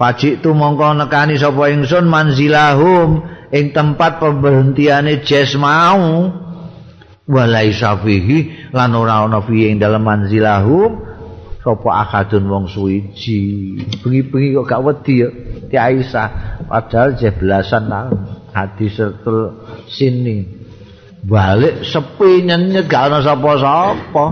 [0.00, 3.20] Pajik tu mongko nekani sopo ingsun manzilahum
[3.50, 6.30] Ing tempat pemberhentiane jes mau
[7.30, 10.98] Walai safihi lan ora ana fihi ing dalem manzilahum
[11.62, 13.78] sapa akadun wong suwiji.
[14.02, 15.28] Bengi-bengi kok gak wedi ya
[15.70, 16.28] Ti Aisyah.
[16.66, 18.20] Padahal je belasan tahun
[18.50, 18.98] hadis
[19.86, 20.42] sini.
[21.22, 24.26] Balik sepi nyenyet gak ana sapa-sapa.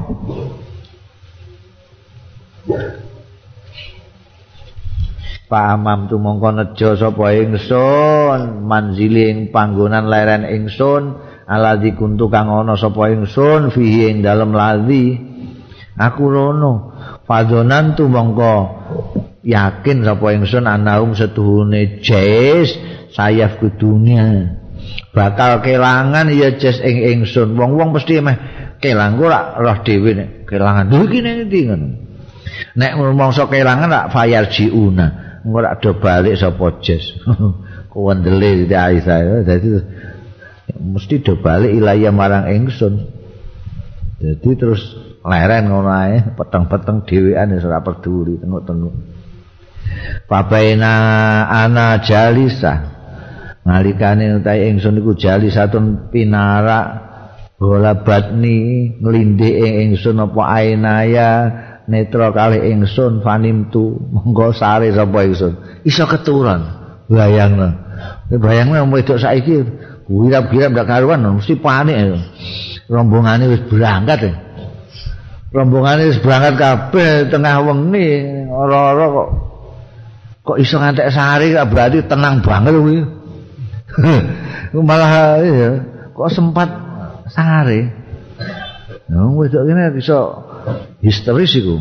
[5.48, 12.76] Pak Amam tu mongko nejo sapa ingsun manziling panggonan leren ingsun aladzi kuntu kang ana
[12.76, 15.16] sapa ingsun fihi ing dalem ladzi
[15.96, 16.92] aku rono
[17.24, 18.56] fadonan tu mongko
[19.40, 22.76] yakin sapa ingsun anaum setuhune jes
[23.16, 23.72] sayaf ke
[25.12, 27.56] bakal kelangan ya jes ing ingsun.
[27.56, 28.36] Wong-wong mesti meh
[28.78, 30.86] kelang ora roh dhewe nek kelangan.
[30.92, 31.88] Lho iki nek ngono?
[32.78, 35.40] Nek mongso kelangan rak fayar jiuna.
[35.48, 37.18] Rak do balik sapa jes
[37.92, 39.80] kuwendele dadi saya dadi
[40.76, 43.18] mesti do balik ilaya marang ingsun
[44.18, 44.82] jadi terus
[45.22, 48.94] leren ngono ae peteng-peteng dhewean wis ora peduli tengok-tengok.
[50.26, 50.94] Papaina
[51.46, 52.98] ana jalisa.
[53.62, 57.06] Nalikane utahe ingsun iku jali satun pinara
[57.60, 61.30] bola batni nglindhe ing ingsun apa ainaya
[61.86, 64.02] netra kalih ingsun fanimtu.
[64.10, 66.64] Monggo sare sapa ingsun iso keturun
[67.06, 67.70] bayangno.
[68.34, 69.62] Bayangno wedok saiki
[70.08, 72.16] wirap-wirap ndak karuan mesti panik
[72.88, 74.32] rombongane wis berangkat
[75.52, 78.08] rombongane wis berangkat kabeh tengah wengi.
[78.48, 79.28] Ora-ora kok
[80.44, 82.98] kok iso ngantek gak berarti tenang banget kuwi.
[84.88, 85.70] Malah ya
[86.12, 86.68] kok sempat
[87.28, 87.88] sehari.
[89.08, 90.48] Nah wedok kene iso
[91.04, 91.76] histeris iku.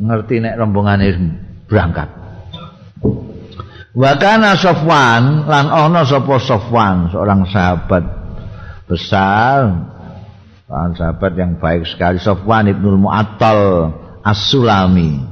[0.00, 1.06] Ngerti nek rombongane
[1.68, 2.08] berangkat
[3.90, 8.04] Wakana Sofwan lan ana sapa Sofwan seorang sahabat
[8.86, 9.90] besar.
[10.70, 13.90] Seorang sahabat yang baik sekali Sofwan Ibnul Mu'attal
[14.22, 15.26] As-Sulami.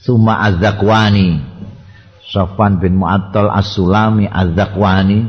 [0.00, 1.44] Suma Az-Zakwani.
[2.24, 5.28] Sofwan bin Mu'attal As-Sulami Az-Zakwani.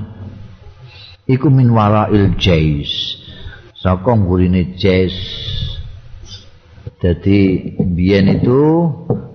[1.27, 3.19] Iku min wara'il jais.
[3.75, 5.13] Saka ngurine jais.
[7.03, 8.87] Jadi biyen itu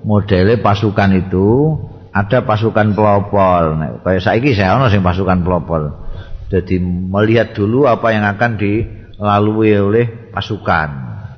[0.03, 1.77] modelnya pasukan itu
[2.11, 3.79] ada pasukan pelopor.
[3.79, 6.11] Nah, kayak saiki saya ono sing pasukan pelopor.
[6.51, 10.89] Jadi melihat dulu apa yang akan dilalui oleh pasukan,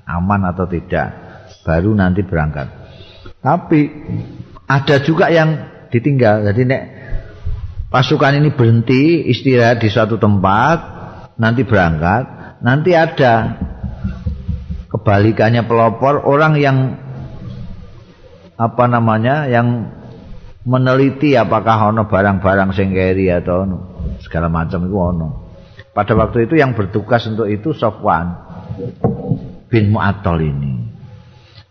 [0.08, 1.12] aman atau tidak,
[1.68, 2.72] baru nanti berangkat.
[3.44, 3.80] Tapi
[4.64, 6.48] ada juga yang ditinggal.
[6.48, 6.82] Jadi nek
[7.92, 10.78] pasukan ini berhenti istirahat di suatu tempat,
[11.36, 13.60] nanti berangkat, nanti ada
[14.88, 16.78] kebalikannya pelopor orang yang
[18.56, 20.00] apa namanya yang
[20.62, 23.78] meneliti apakah ono barang-barang sing atau ono
[24.22, 25.28] segala macam itu ono.
[25.92, 28.32] Pada waktu itu yang bertugas untuk itu Sofwan
[29.68, 30.72] bin Mu'attal ini.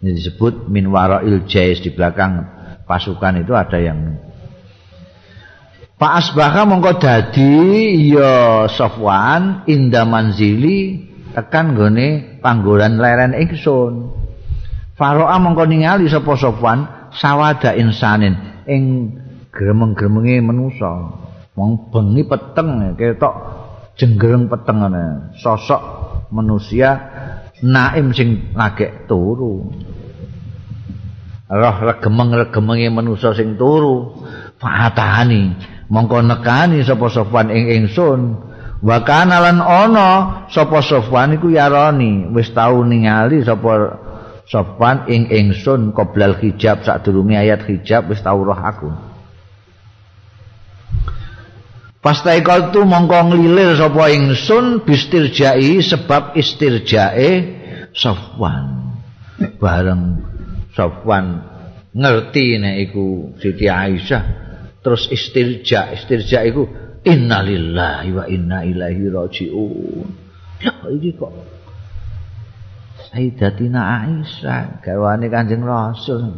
[0.02, 2.46] Ini disebut min wara'il jais di belakang
[2.86, 4.18] pasukan itu ada yang
[6.02, 14.20] Pak Asbaha mongko dadi ya Sofwan inda manzili tekan gone panggonan leren ingsun.
[14.98, 18.84] Faro'a mongko ningali sapa Sofwan sawada insanin ing
[19.52, 21.20] gremeng-gremenge manusa.
[21.60, 23.36] Wong bengi peteng ketok
[24.00, 25.06] jenggereng peteng ngene.
[25.36, 25.84] Sosok
[26.32, 26.96] manusia
[27.60, 29.68] naim sing lagek turu.
[31.52, 34.16] roh regemeng-regemenge manusa sing turu
[34.56, 35.52] fatani
[35.92, 38.40] mongko nekani sapa sofwan ing ingsun
[38.80, 40.10] wa kana lan ana
[40.48, 44.00] sapa sofwan iku yarani wis tau ningali sapa
[44.52, 48.92] sofwan ing ingsun qoblal hijab sadurunge ayat hijab wis tau roh aku.
[52.02, 52.42] Pastai
[52.74, 57.62] tu mongko nglilir sapa ingsun bistirjai sebab istirjae
[57.94, 58.98] Sofwan.
[59.62, 60.18] Bareng
[60.74, 61.46] Sofwan
[61.94, 64.24] ngerti nek iku Siti Aisyah
[64.82, 66.66] terus istirja istirja iku
[67.06, 70.10] innalillahi wa inna ilaihi rajiun.
[70.58, 71.61] Ya iki kok
[73.12, 74.80] Sayyidatina Aisyah.
[74.80, 76.32] Garwane Kanjeng Rasul.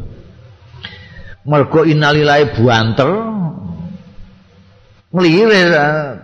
[1.46, 3.10] Mergo innalillahi buanter.
[5.14, 5.70] Nglirir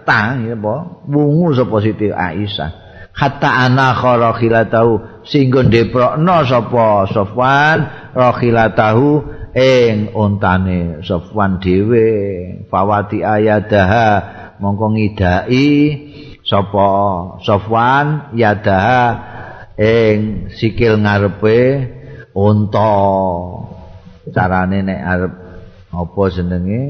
[0.03, 1.07] tang ya apa?
[1.07, 2.71] Wungu sapa Siti Aisyah.
[3.15, 9.07] Hatta ana kharahilatahu sehingga deprokno sapa Sofwan rahilatahu
[9.55, 12.11] ing ontane Sofwan dhewe.
[12.67, 14.09] Fawati ayadaha
[14.59, 15.71] mongko ngidai
[16.43, 16.91] sapa
[17.47, 19.31] Sofwan yadaha
[19.81, 21.89] ing sikil ngarepe
[22.37, 22.93] unta.
[24.31, 25.33] Carane nek arep
[25.97, 26.83] apa jenenge?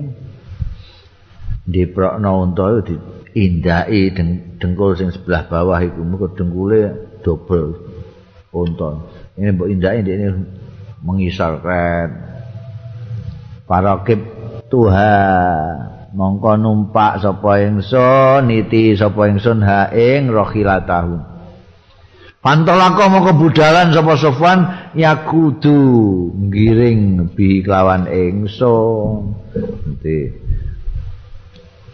[1.71, 2.99] Deprokno unta itu
[3.39, 4.11] indai
[4.59, 6.03] dengkul sing sebelah bawah iku.
[6.03, 7.79] Muga dengkule dobel
[8.51, 9.07] unta.
[9.39, 10.27] Ini mbok indai ini
[11.01, 12.09] mengisar kren
[13.65, 14.21] parakib
[14.67, 15.15] tuha
[16.11, 21.30] mongko numpak sapa ingsun niti sapa ingsun ha ing rohilatahu
[22.41, 24.61] Pantolako mau kebudalan sapa Sofwan
[24.97, 25.77] ya kudu
[26.33, 29.37] ngiring bi kelawan ingsun.
[29.85, 30.19] Nanti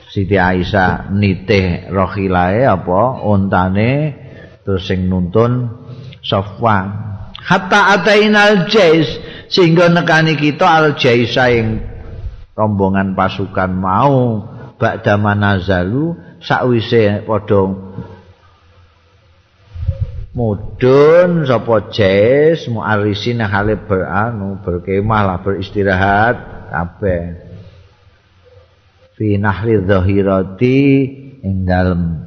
[0.06, 4.14] Siti Aisyah nitih rohilae apa ontane
[4.62, 5.66] terus sing nuntun
[6.22, 6.94] Sofwan
[7.42, 9.18] hatta atainal jais
[9.50, 11.82] sehingga nekani kita al jaisa ing
[12.54, 14.46] rombongan pasukan mau
[14.78, 17.62] ba'da manazalu sakwise padha
[20.36, 26.36] mudun sapa jais muarisin hale beranu berkemah lah beristirahat
[26.68, 27.40] kabeh.
[29.16, 30.80] Fi nahri dhahirati
[31.40, 32.20] ing dalem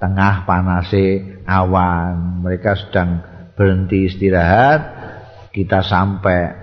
[0.00, 2.40] tengah panase awan.
[2.40, 3.20] Mereka sedang
[3.52, 4.80] berhenti istirahat
[5.52, 6.56] kita sampai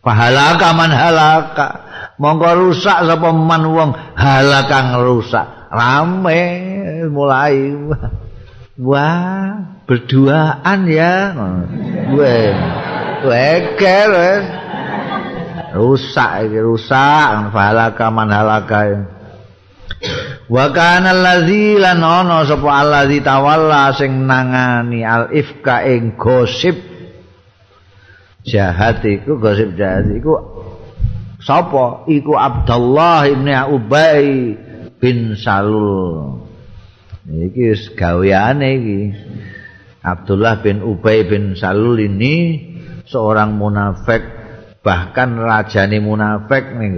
[0.00, 1.68] pahalaka man halaka
[2.16, 5.46] monggo rusak sapa man wong halaka rusak.
[5.68, 6.40] Rame
[7.12, 7.76] mulai
[8.78, 11.34] wah berduaan ya.
[12.14, 12.54] Gue
[13.26, 14.10] weker
[15.74, 17.50] rusak iki rusak.
[17.50, 18.80] Falaka man halaka
[20.48, 26.78] Wa kana allazi lan ana sapa allazi tawalla sing nangani al ifka ing gosip.
[28.46, 30.38] Jahat iku gosip jahat iku.
[31.42, 32.08] Sapa?
[32.08, 34.26] Iku Abdullah bin Ubay
[34.98, 36.37] bin Salul
[37.28, 39.00] iki wis gaweane iki
[40.00, 42.64] Abdullah bin Ubay bin Salul ini
[43.04, 44.24] seorang munafik
[44.80, 46.92] bahkan rajane munafik ning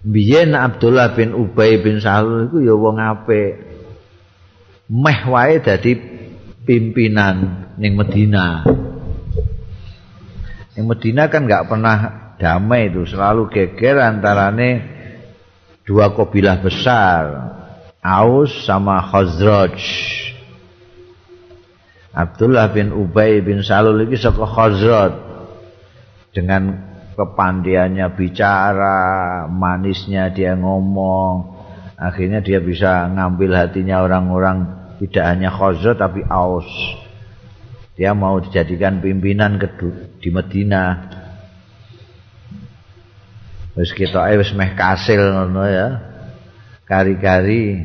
[0.00, 3.52] Biyen Abdullah bin Ubay bin Salul iku ya wong apik.
[4.88, 5.92] Meh wae dadi
[6.64, 8.64] pimpinan ning Medina.
[10.72, 11.98] Ning Medina kan enggak pernah
[12.40, 14.70] damai itu, selalu geger antarane
[15.84, 17.24] dua kabilah besar,
[18.00, 19.76] Aus sama Khazraj.
[22.16, 25.12] Abdullah bin Ubay bin Salul iki saka Khazraj
[26.32, 26.80] dengan
[27.12, 31.60] kepandiannya bicara, manisnya dia ngomong,
[32.00, 34.64] akhirnya dia bisa ngambil hatinya orang-orang
[35.04, 36.68] tidak hanya Khazraj tapi Aus.
[38.00, 39.60] Dia mau dijadikan pimpinan
[40.24, 41.04] di Medina.
[43.76, 46.09] Wis kita wis meh kasil ngono ya.
[46.90, 47.78] Kari-kari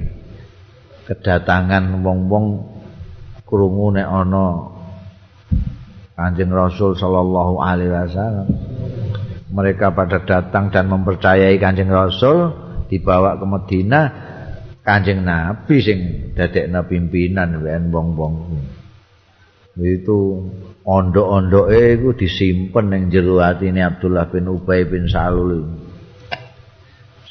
[1.05, 2.45] kedatangan wong-wong
[3.45, 4.73] krungu nek ana
[6.17, 8.49] Kanjeng Rasul sallallahu alaihi wasallam.
[9.53, 12.49] mereka pada datang dan mempercayai Kanjeng Rasul
[12.89, 14.01] dibawa ke Medina
[14.81, 15.99] Kanjeng Nabi sing
[16.33, 18.35] dadekna pimpinan wen wong-wong.
[19.75, 20.49] Itu
[20.81, 25.84] ondok-ondoke iku disimpen ning jero atine Abdullah bin Ubay bin Salul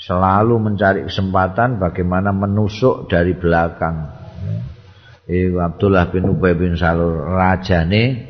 [0.05, 4.13] selalu mencari kesempatan bagaimana menusuk dari belakang.
[5.25, 8.29] Iku Abdullah bin Ubay bin Salul rajane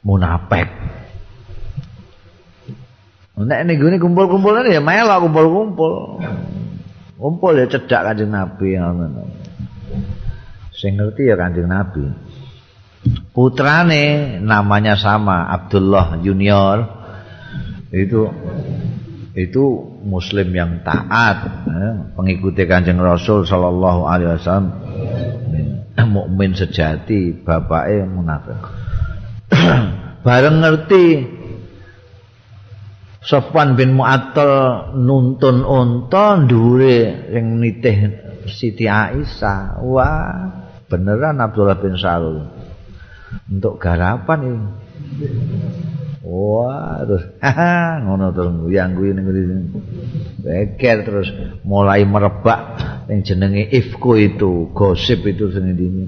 [0.00, 0.68] munafik.
[3.40, 6.24] Nek ning gone kumpul-kumpulan ya melok kumpul-kumpul.
[7.20, 9.28] Kumpul ya cedak Kanjeng Nabi ngono.
[10.72, 12.04] Sing ngerti ya Kanjeng Nabi.
[13.32, 16.88] Putrane namanya sama Abdullah Junior.
[17.92, 18.28] Itu
[19.36, 24.68] itu muslim yang taat, eh, pengikuti Kanjeng Rasul sallallahu alaihi wasallam.
[26.00, 28.56] Mukmin sejati, bapake munafik.
[30.26, 31.04] Bareng ngerti
[33.20, 37.96] Sofwan bin Mu'attal nuntun unta dhuwure sing nitih
[38.48, 39.84] Siti Aisyah.
[39.84, 40.48] Wah,
[40.88, 42.48] beneran Abdullah bin Salul.
[43.46, 44.68] Untuk garapan ini.
[46.20, 49.24] Wah, terus haha ngono terus yang gue ning
[50.44, 51.32] Beker terus
[51.64, 52.76] mulai merebak
[53.08, 56.04] yang jenenge ifku itu, gosip itu sing ini.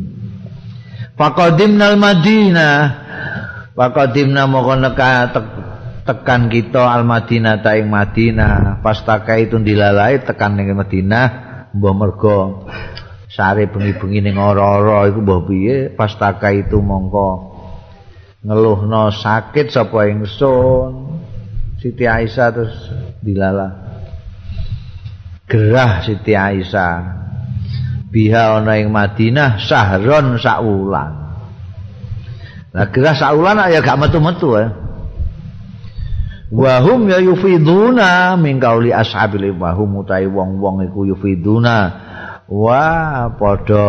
[1.17, 2.77] Faqadimnal Madinah.
[3.73, 5.33] Faqadimna moko neka
[6.05, 11.27] tekan kita al Madinah ta ing Madinah pastaka itu dilalai tekan ning Madinah
[11.73, 12.69] mbah mergo
[13.33, 17.52] sare bengi-bengi ning ora-ora iku mbah piye pastaka itu mongko
[18.43, 21.15] ngeluhno sakit sapa ingsun?
[21.83, 22.77] Siti Aisyah terus
[23.19, 23.83] dilala
[25.53, 27.21] gerah Siti Aisyah.
[28.13, 31.13] Biha ana ing Madinah sahron saulan.
[32.73, 34.69] Nah gerah saulan ya gak metu-metu ya.
[36.53, 41.77] Wahum ya yufiduna min kauli ashabil wahum utai wong-wong iku yufiduna.
[42.53, 42.85] Wa
[43.41, 43.89] padha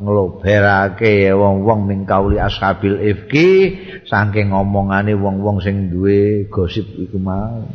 [0.00, 3.76] ngloberake wong-wong min kauli ashabil ifki
[4.08, 7.68] saking ngomongane wong-wong sing duwe gosip iku mau.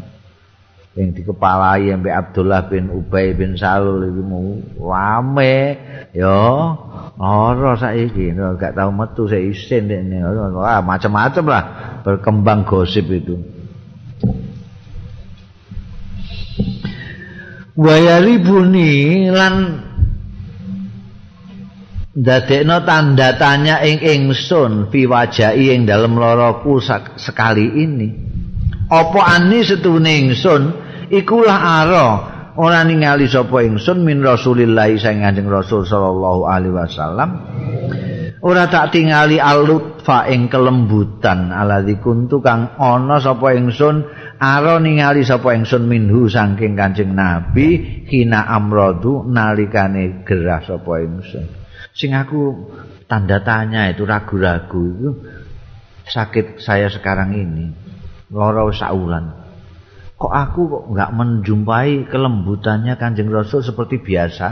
[0.96, 4.58] Yang dikepalai sampai Abdullah bin Ubay bin Salul itu mau.
[4.80, 5.78] Rame
[6.16, 6.72] yo
[7.20, 11.64] ora saiki gak tau metu saya isin ini wah macam-macam lah
[12.02, 13.38] berkembang gosip itu.
[17.76, 19.84] Wayari buni lan
[22.16, 26.80] dadekno tanda tanya ing ingsun fi wajahi ing dalem loroku
[27.20, 28.10] sekali ini.
[28.88, 30.62] Apa ani setune ingsun
[31.12, 32.08] ikulah ara
[32.56, 37.30] ora ningali sapa ingsun min Rasulillah sing Kanjeng Rasul sallallahu alaihi wasallam.
[38.46, 44.06] Ora tak tingali alutfa ing kelembutan aladzi kuntu kang ana sapa ingsun
[44.36, 51.65] Aro ningali sapa ingsun minhu saking Kanjeng Nabi hina amradu nalikane gerah sapa ingsun.
[51.96, 52.68] Sing aku
[53.08, 55.12] tanda tanya itu ragu-ragu itu
[56.12, 57.72] sakit saya sekarang ini
[58.36, 59.32] lara saulan.
[60.16, 64.48] Kok aku kok enggak menjumpai kelembutannya Kanjeng Rasul seperti biasa.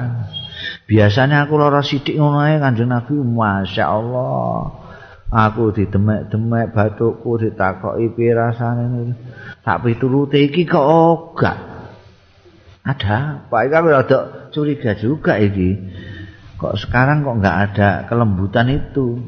[0.87, 4.79] Biasanya aku lara sithik ngono Kanjeng Nabi, Masya Allah.
[5.33, 9.17] Aku didemek-demek batukku ditakoki piye rasane.
[9.65, 11.53] Tak piturute iki kok ora.
[12.83, 13.47] Ada?
[13.49, 14.19] Itu aku rada
[14.51, 15.79] curiga juga ini.
[16.63, 19.19] Kok sekarang kok nggak ada kelembutan itu?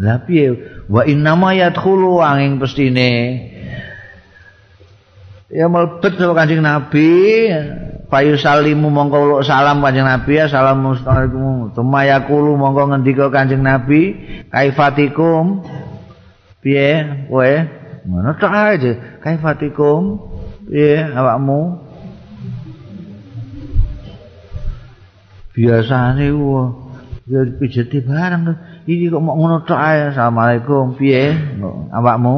[0.00, 0.56] Lah piye?
[0.88, 3.12] Wa innama yadkhulu angin pestine.
[5.52, 7.12] Ya melebet sama Kanjeng Nabi.
[8.08, 11.76] Payu salimu mongko salam Kanjeng Nabi ya assalamualaikum.
[11.76, 14.16] Tuma yaqulu mongko ngendika Kanjeng Nabi
[14.48, 15.68] kaifatikum.
[16.64, 17.52] Piye kowe?
[18.08, 18.96] Ngono tok ae.
[19.20, 20.16] Kaifatikum?
[20.64, 21.87] Piye awakmu?
[25.58, 26.70] Biasane wah
[27.26, 28.42] ya pijeti barang
[28.86, 30.14] iki kok mau ngono tok ae.
[30.14, 31.34] Asalamualaikum piye?
[31.90, 32.36] Awakmu?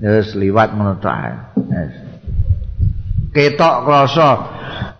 [0.00, 1.32] Ya liwat ngono tok ae.
[3.32, 4.30] Ketok krasa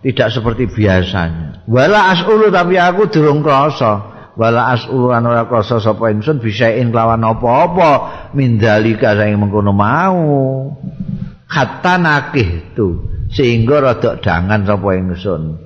[0.05, 1.65] tidak seperti biasanya.
[1.65, 4.13] Wala asulu tapi aku durung krasa.
[4.33, 7.91] Wala asulu an ora krasa sapa ingsun bisain kelawan apa-apa.
[8.33, 10.21] Mindalika sing mengkono mau.
[11.49, 15.62] Hatta nakih tu sehingga rada dangan sapa ingsun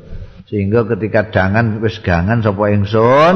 [0.47, 3.35] sehingga ketika dangan wis gangan sapa ingsun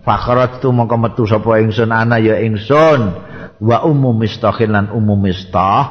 [0.00, 3.28] fakharat tu mongko metu sapa ingsun ana ya ingsun.
[3.60, 5.84] Wa ummu mistahin lan ummu mistah.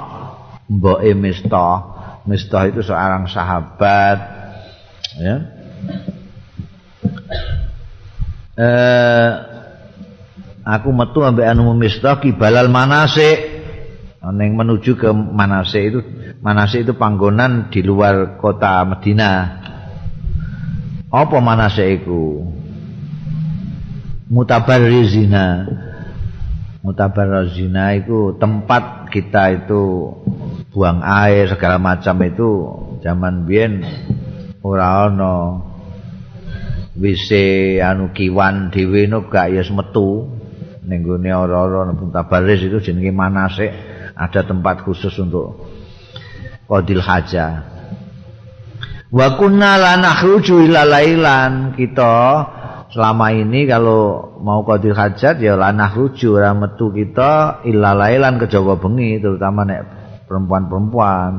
[0.66, 1.78] Mboke mistah.
[2.26, 4.18] Mistah itu seorang sahabat.
[5.22, 5.36] Ya.
[8.58, 9.30] Eh
[10.66, 13.56] aku metu ambek anu mistah kibalal manase
[14.28, 16.00] neng menuju ke manase itu
[16.44, 19.68] manase itu panggonan di luar kota Madinah
[21.08, 22.44] apa manase iku?
[24.28, 25.64] Mutabarrizina
[26.84, 30.12] mutabarrizina itu tempat kita itu
[30.76, 32.52] buang air segala macam itu.
[33.00, 33.88] Zaman biyen
[34.60, 35.64] ora ana
[36.98, 37.30] WC
[37.80, 40.28] anu kiwan dhewe no gak ya metu.
[40.88, 43.72] Ning gone ora-ora mutabarriz itu jenenge manase.
[44.18, 45.68] Ada tempat khusus untuk
[46.68, 47.77] qadil hajah
[49.08, 51.78] Wa kunna la nakhruju ila lailan.
[51.80, 52.14] Kita
[52.92, 58.52] selama ini kalau mau qadil hajat ya la nakhruju ora metu kita ila lailan ke
[58.52, 59.82] Jawa bengi terutama nek
[60.28, 61.32] perempuan-perempuan.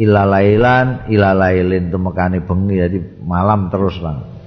[0.00, 4.40] Ila lailan ila lailin temekane bengi jadi malam terus lah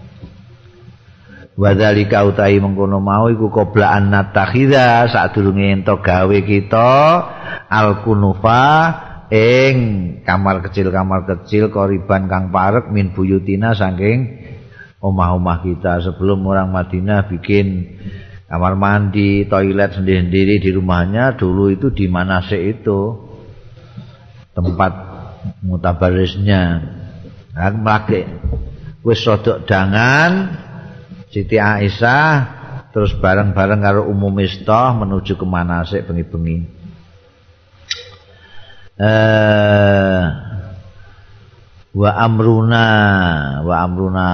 [1.54, 6.90] Wadhalika utahi mengkono mau iku qoblaan natakhidha saat durunge ento gawe kita
[7.70, 8.66] al-kunufa
[9.34, 9.76] ing
[10.22, 14.46] kamar kecil kamar kecil koriban kang parek min buyutina saking
[15.02, 16.06] omah-omah kita.
[16.06, 17.98] Sebelum orang Madinah bikin
[18.46, 23.18] kamar mandi toilet sendiri-sendiri di rumahnya dulu itu di mana sih itu
[24.54, 24.94] tempat
[25.66, 26.94] mutabarisnya.
[27.58, 28.22] Aku melaki
[29.02, 30.62] wis sodok dangan
[31.34, 32.62] Siti Aisyah
[32.94, 36.73] terus bareng-bareng karo umum istoh menuju ke Manasik bengi-bengi
[38.98, 40.24] eh
[41.94, 42.86] wa amruna
[43.62, 44.28] wa amruna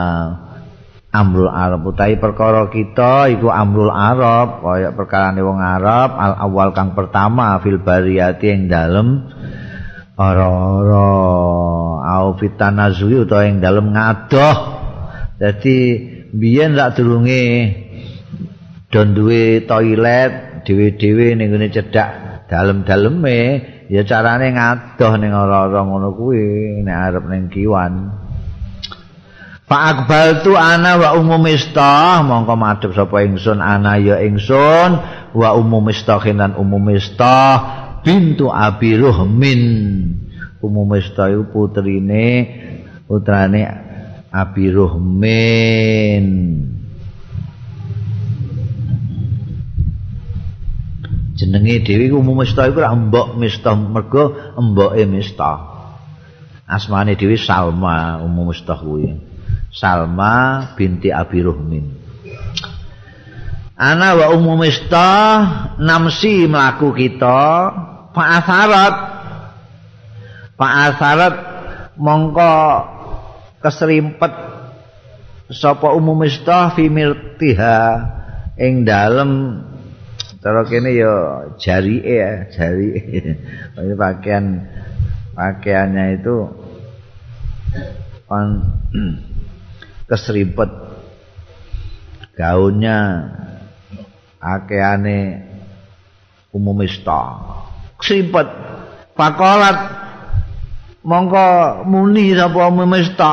[1.11, 1.83] amrul arab.
[1.89, 7.81] Utahi perkara kita iku amrul arab kaya perkarane wong arab al awal kang pertama fil
[7.81, 9.27] bariyati ing dalem
[10.19, 11.07] ora-ora
[12.19, 14.57] au fitanazui utawa ing dalem ngadoh.
[15.39, 15.77] Dadi
[16.35, 17.45] biyen rak durunge
[18.91, 23.39] don duwe toilet dhewe-dhewe ning ngene cedhak dalem-daleme
[23.89, 27.93] ya carane ngadoh ning ora-ora ngono kuwi nek arep ning kiwan.
[29.69, 34.97] Pak Akbal tu ana wa umum istah mongko madhep sapa ingsun ana ya ingsun
[35.37, 39.61] wa umum istahin lan umum istah bintu Abi Ruhmin.
[40.61, 42.49] Umum istah iku putrine
[43.05, 43.61] putrane
[44.33, 46.25] Abi Ruhmin
[51.39, 55.79] jenenge dhewe iku umum mistah iku mbok mistah mergo mboke mistah
[56.69, 59.17] asmane dhewe Salma umum mistah kuwi.
[59.73, 61.97] Salma binti Abi Ruhmin.
[63.73, 67.41] Ana wa umum mistah namsi mlaku kita
[68.13, 68.95] Pak Asarat.
[70.59, 71.35] Pak Asarat
[71.97, 72.53] mongko
[73.63, 74.33] keserimpet
[75.49, 77.79] sapa umum mistah fi mirtiha
[78.59, 79.63] ing dalem
[80.39, 82.89] Cara kene ya jari ya, jari.
[83.79, 84.45] Ini pakaian
[85.35, 86.35] pakaiannya itu
[88.27, 88.47] on
[90.09, 90.69] kesribet
[92.35, 92.97] gaunnya
[94.39, 95.43] akeane
[96.51, 97.39] umumista
[97.99, 98.47] kesribet
[99.15, 99.77] pakolat
[101.03, 101.47] mongko
[101.87, 103.31] muni sapa umumista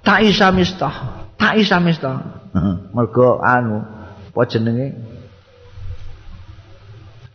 [0.00, 0.90] tak isa mista
[1.36, 2.16] tak isa mista
[2.94, 3.84] mergo anu
[4.32, 5.05] apa jenenge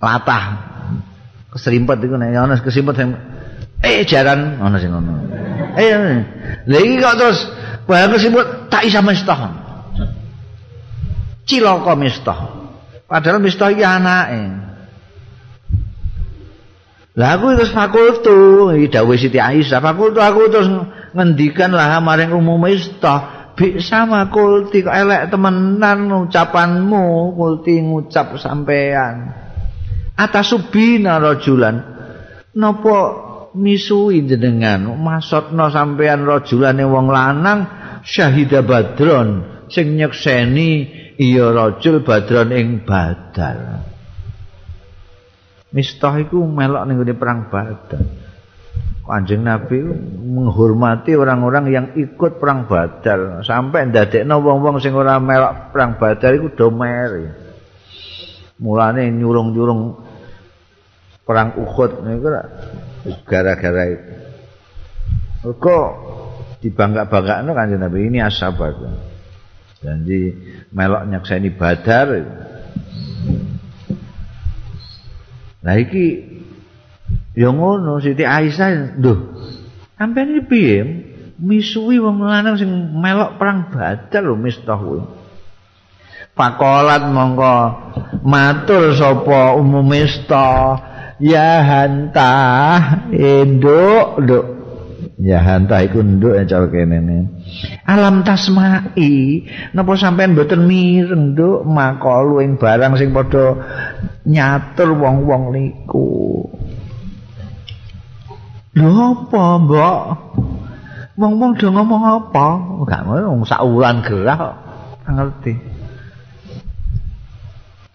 [0.01, 0.43] latah
[1.53, 3.09] keserimpet iku nek ana keserimpet sing
[3.85, 5.31] eh jaran ana sing ngono
[5.71, 5.95] Eh,
[6.67, 7.39] lagi kok terus
[7.87, 9.39] barang kesebut tak isa mistah.
[11.47, 12.39] Cilaka mistah.
[13.07, 14.43] Padahal mistah iki anake.
[17.11, 20.67] Lah aku terus fakultu, iki dawuh Siti Aisyah, fakultu aku terus
[21.11, 23.51] ngendikan lah maring umum mistah.
[23.83, 29.40] Sama kulti kok elek temenan ucapanmu, kulti ngucap sampean.
[30.17, 31.75] Atasubina rajulan.
[32.51, 32.97] Napa
[33.55, 37.59] misui jenengan maksudna sampean rajulane wong lanang
[38.03, 39.61] syahida badron.
[39.71, 43.85] Sing nyekseni iya rajul badron ing badal
[45.71, 48.03] Mistah iku melok ning perang badal
[49.01, 49.81] Kanjeng Nabi
[50.23, 56.47] menghormati orang-orang yang ikut perang badal sampai ndadekno wong-wong sing ora melok perang badal iku
[56.55, 57.27] do meri
[58.61, 59.97] mulane nyurung-nyurung
[61.25, 62.29] perang Uhud niku
[63.25, 64.13] gara-gara itu.
[65.41, 65.87] Kok
[66.61, 68.77] dibangga-bangga kan Nabi ini asabat.
[69.81, 70.37] Janji
[70.69, 72.21] melok nyakseni badar.
[75.61, 76.05] Nah iki
[77.33, 79.13] ya ngono Siti Aisyah lho.
[79.97, 80.77] Sampeyan iki piye?
[81.41, 85.20] Misuwi wong lanang sing melok perang badar lho mistah kuwi.
[86.31, 87.57] Pakolat mongko.
[88.23, 90.79] Matur sapa umum mistah
[91.19, 92.33] ya hanta.
[93.11, 94.45] Induk nduk
[95.21, 97.27] ya hanta iku nduk ya cara kene.
[97.83, 99.43] Alam tasmai.
[99.75, 101.67] Napa sampean mboten mireng nduk?
[101.67, 103.59] Makalu ing barang sing padha
[104.23, 106.47] nyatur wong-wong niku.
[108.71, 109.99] Lho apa mbok?
[111.19, 112.47] Wong-wong do ngomong apa?
[112.87, 114.55] Gak ngono sak wulan gerah
[115.11, 115.80] ngerti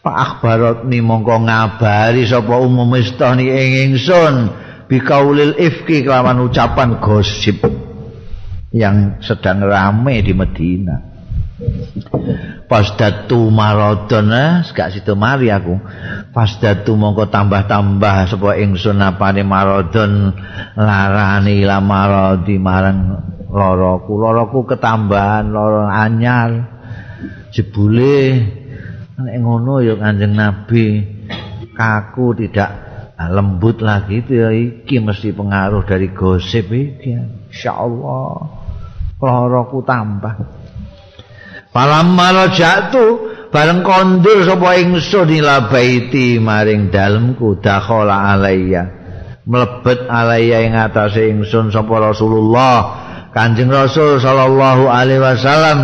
[0.06, 4.54] Pak Akbarot ni mongko ngabari sapa umum istani ing ingsun
[4.86, 7.58] bikaulil ifki kelawan ucapan gosip
[8.70, 10.94] yang sedang rame di Medina.
[12.70, 15.74] Pas datu marodon eh, gak situ mari aku.
[16.30, 20.30] Pas datu mongko tambah-tambah sapa ingsun apane marodon
[20.78, 23.10] larani la marodi marang
[23.50, 24.14] loroku.
[24.22, 26.78] Loroku ketambahan loro anyar.
[27.50, 28.22] Jebule
[29.16, 31.00] nek ngono ya Kanjeng Nabi
[31.72, 32.70] kaku tidak
[33.16, 37.16] lembut lagi itu ya iki mesti pengaruh dari gosip iki.
[37.48, 38.32] Insyaallah.
[39.16, 40.36] Loroku tambah.
[41.72, 48.84] Palam marajatu bareng kondur sapa ingsun ila baiti maring dalemku dakhala alayya.
[49.48, 53.06] Mlebet alayya ing atase ingsun sapa Rasulullah
[53.36, 55.78] Kanjeng Rasul sallallahu alaihi wasallam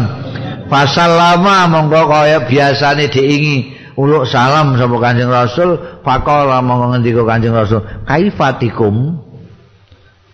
[0.72, 7.84] Fasallama monggo kaya biasane diingi uluk salam sapa Kanjeng Rasul, faqala monggo ngendika Kanjeng Rasul,
[8.08, 9.20] "Kaifatikum?"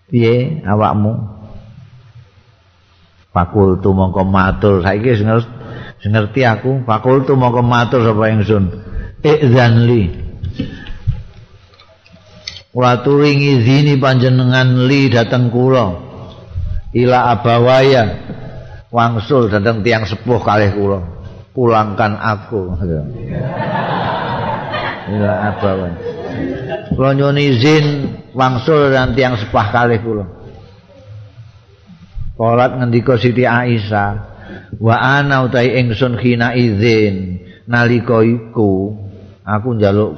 [0.07, 1.11] Piye awakmu?
[3.35, 5.27] Fakultu monggo matur, saiki sing
[6.07, 8.71] ngerti aku, fakultu monggo matur sapa ingsun.
[9.27, 10.07] Idzan li.
[12.71, 15.99] Kula turingi zini panjenengan li dateng kula.
[16.95, 18.07] Ila abawaya
[18.89, 21.01] wangsul datang tiang sepuh kalih kula.
[21.53, 22.77] Pulangkan aku.
[25.09, 25.93] Ya apa wae
[26.93, 27.87] kula nyuwun izin
[28.35, 30.25] wangsul dan tiang sepuh kalih kula.
[32.39, 34.11] Polat ngendika Siti Aisyah
[34.79, 38.95] wa ana utahi ingsun khina izin nalika iku
[39.43, 40.15] aku njaluk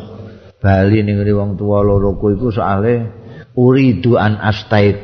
[0.60, 3.08] bali ning wong tuwa loroku iku soalé
[3.56, 5.00] uridu an astait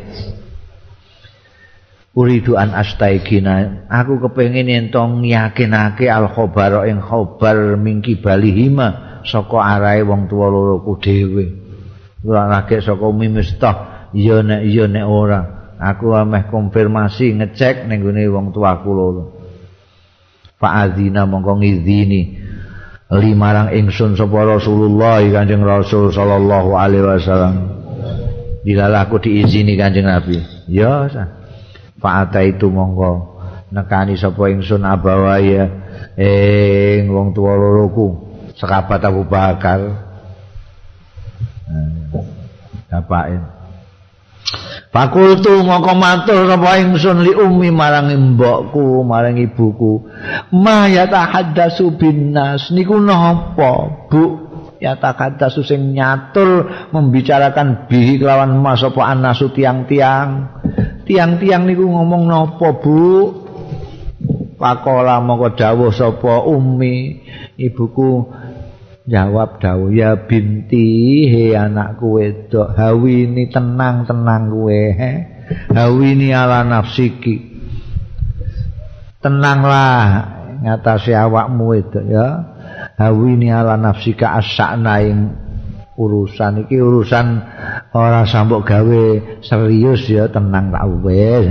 [2.16, 10.00] uridu an astaigina aku kepengin ento yakinake al khabar ing khabar mingki balihima saka arahe
[10.00, 11.44] wong tuwa loro ku dhewe
[12.24, 15.40] ora lagi saka mimistah iya nek iya nek ora.
[15.76, 19.24] Aku ameh konfirmasi ngecek ning gone wong tuaku loro.
[20.56, 22.48] Fa azina mongko ngizini.
[23.06, 27.54] Limarang ingsun sapa Rasulullah Kanjeng Rasul sallallahu alaihi wasallam.
[28.66, 30.42] Dilalah aku diizini Kanjeng Nabi.
[30.66, 31.45] Ya sah
[31.96, 33.40] Fa'ata itu monggo
[33.72, 35.64] nekani sapa ingsun abawaya
[36.16, 38.14] ing wong tuwa loroku
[38.54, 39.80] sekabat Abu Bakar.
[42.86, 43.36] Bapake.
[44.94, 50.06] Fakultu mongko matur sapa ingsun li ummi marang mbokku, marang ibuku.
[50.54, 54.46] Ma ya tahaddasu binnas niku napa, Bu?
[54.76, 60.52] Ya takaddasu sing nyatur membicarakan bihi kelawan mas apa anasu tiang-tiang.
[61.06, 63.32] Tiang-tiang niku ngomong napa Bu?
[64.56, 67.22] Pakola mongko dawuh sapa Umi.
[67.56, 68.26] Ibuku
[69.06, 75.12] jawab dawuh ya binti he anakku wedok hawini tenang-tenang kowe he.
[75.70, 77.54] Hawini ala nafsiki.
[79.22, 80.02] Tenanglah
[80.66, 82.28] ngatasi awakmu itu ya.
[82.98, 85.45] Hawini ala nafsika asakna ing
[85.96, 87.26] urusan iki urusan
[87.96, 89.04] ora sambok gawe
[89.40, 91.48] serius ya tenang tak wis.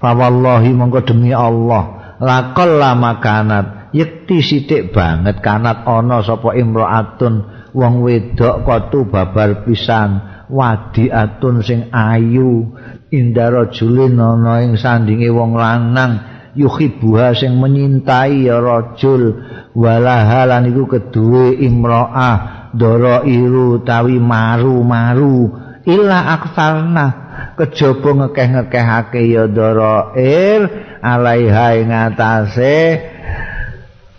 [0.00, 7.34] Fa wallahi mongko demi Allah lakal lama kanat yekti sithik banget kanat ana sapa imraatun
[7.74, 12.74] wong wedok kotu babar pisan wadiatun sing ayu
[13.10, 19.42] indara julin ana ing sandinge wong lanang yuhibuha sing menyintai ya rajul
[19.74, 25.62] walahalan iku keduwe imro'ah dara iru tawi maru-maru.
[25.86, 27.06] Illa aksarna.
[27.54, 30.62] Kejaba ngekeh-ngekehake ya dara ir.
[31.04, 32.98] Alaiha ing atase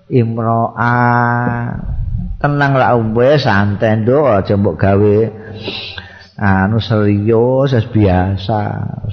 [0.08, 1.74] imro'ah
[2.39, 4.24] tenang lah wis santai nduk.
[4.24, 5.18] Aja mbok gawe
[6.36, 8.62] anu serius wis biasa.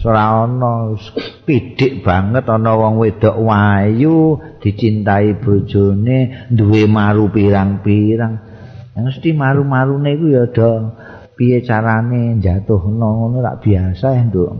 [0.02, 0.98] Ora ana
[1.46, 8.51] pidik banget ana wong wedok wayu dicintai bojone duwe maru pirang-pirang
[8.96, 10.92] mesti maru-marune iku ya do
[11.32, 14.52] piye carane jatuhno ngono rak biasa ya nduk.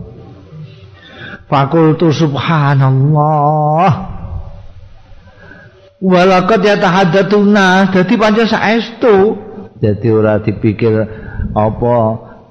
[1.45, 3.91] Fakultu subhanallah.
[6.03, 9.37] Walakad yatahaddatuna dadi pancen saestu.
[9.77, 11.07] Dadi ora dipikir
[11.53, 11.95] apa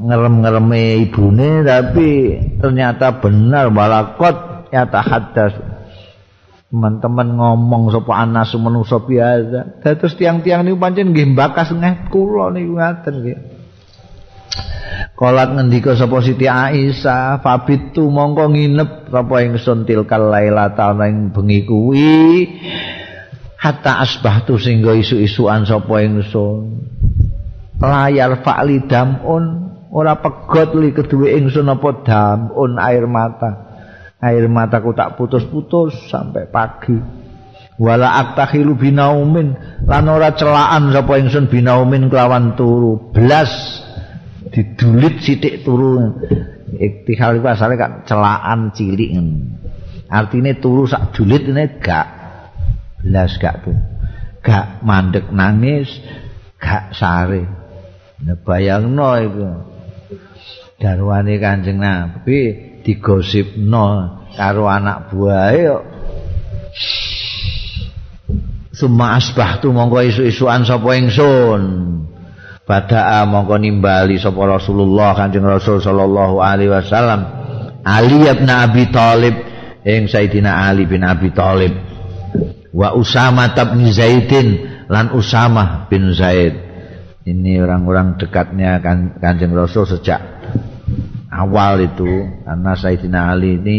[0.02, 5.71] ngerem-ngereme ibune tapi ternyata benar balakot ya tahaddas
[6.72, 12.80] teman-teman ngomong sapa anas manusa biasa dados tiang-tiang niku pancen nggih bakas ngeh kula niku
[12.80, 13.38] ngaten nggih.
[15.12, 22.48] Kolat ngendika sapa Siti Aisyah fabitu mongko nginep sapa ingsun tilkal lailata ing bengi kuwi?
[23.60, 26.88] Hatta asbahtu sehingga isu-isuan sapa ingsun.
[27.84, 29.44] Layar fa'li damun
[29.92, 33.71] ora pegot li kedue ingsun apa damun air mata
[34.22, 36.94] air mataku tak putus-putus sampai pagi.
[37.82, 39.58] Wala aktahilu binaumin.
[39.82, 43.10] Lan ora celaan sapa ingsun binaumin kelawan turu.
[43.10, 43.50] Blas.
[44.54, 46.22] Didulit sithik turu.
[46.72, 49.12] Iktihal iku asale kan celaan cilik
[50.12, 52.06] artine turu sak dulit ini gak
[53.00, 53.76] blas gak tuh
[54.44, 55.88] gak mandek nangis
[56.60, 57.48] gak sare.
[58.22, 59.48] Nah bayangno iku.
[60.82, 65.84] Garwane Kanjeng Nabi digosipno karo anak buahe kok
[68.72, 71.62] Suma asbahtu mongko isu-isuan sapa ingsun.
[72.64, 77.20] Badaa mongko nimbali sapa Rasulullah Kanjeng Rasul sallallahu alaihi wasallam.
[77.84, 79.36] Ali bin Abi Thalib
[79.84, 81.76] ing Sayyidina Ali bin Abi Thalib.
[82.72, 84.48] Wa Usama bin Zaidin
[84.88, 86.56] lan Usama bin Zaid.
[87.28, 88.80] Ini orang-orang dekatnya
[89.20, 90.18] Kanjeng Rasul sejak
[91.32, 93.78] awal itu karena Sayyidina Ali ini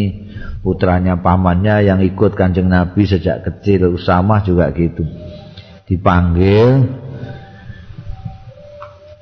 [0.66, 3.93] putranya pamannya yang ikut kanjeng Nabi sejak kecil.
[3.93, 5.06] Usamah juga gitu.
[5.86, 6.89] Dipanggil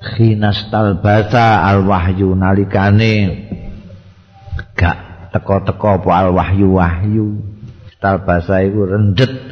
[0.02, 3.14] khinastal bata al wahyu nalikane
[4.74, 7.28] gak teko-teko apa al wahyu wahyu
[8.02, 9.52] tal basa itu rendet.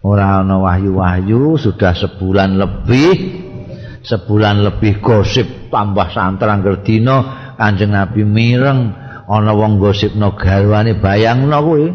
[0.00, 3.12] Ana wahyu-wahyu sudah sebulan lebih
[4.00, 8.96] sebulan lebih gosip tambah santer angger dina Kanjeng Nabi mireng
[9.28, 11.86] ana wong gosipno garwane bayangno kuwi.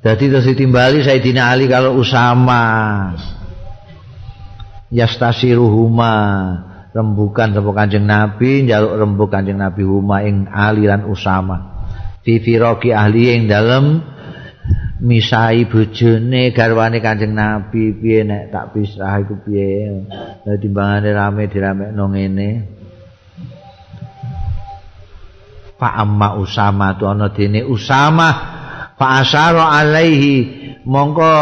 [0.00, 2.62] Dadi terus ditimbali Sayyidina Ali kalau Usama
[4.94, 6.14] yastasiruhuma
[6.96, 11.84] rembukan sapa Kanjeng Nabi njaluk rembuk Kanjeng Nabi huma ing Ali lan Usama.
[12.24, 14.00] Fi firaqi ahli ing dalem
[15.04, 20.06] misai bojone garwane Kanjeng Nabi piye nek tak pisah iku piye.
[20.48, 22.79] Dadi timbangane rame diramekno ngene.
[25.80, 28.28] Pak amma Usama tu ana dene Usama.
[29.00, 30.36] Fa asyara alaihi
[30.84, 31.32] mongko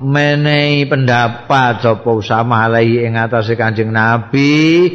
[0.00, 4.88] menehi pendapat sapa Usama alaihi ing atase Kanjeng Nabi.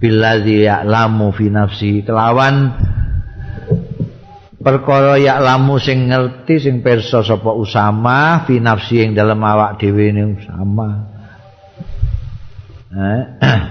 [0.00, 2.74] Billazi ya'lamu fi nafsi kelawan
[4.58, 10.08] perkara ya'lamu sing ngerti sing pirsa sapa Usama fi nafsi ing dalem awak dhewe
[10.40, 10.88] Usama.
[12.96, 13.22] Eh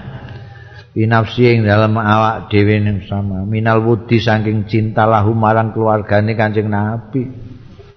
[0.91, 3.43] binafsi ing dalam awak dhewe ning sama.
[3.47, 7.27] Minal wudi saking cinta lahu marang keluargane Kanjeng Nabi.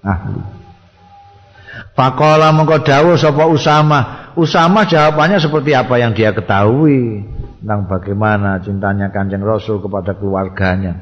[0.05, 0.43] Ahli.
[1.95, 4.31] Pakola mengko dawuh sapa Usama?
[4.35, 7.23] Usama jawabannya seperti apa yang dia ketahui
[7.63, 10.99] tentang bagaimana cintanya Kanjeng Rasul kepada keluarganya.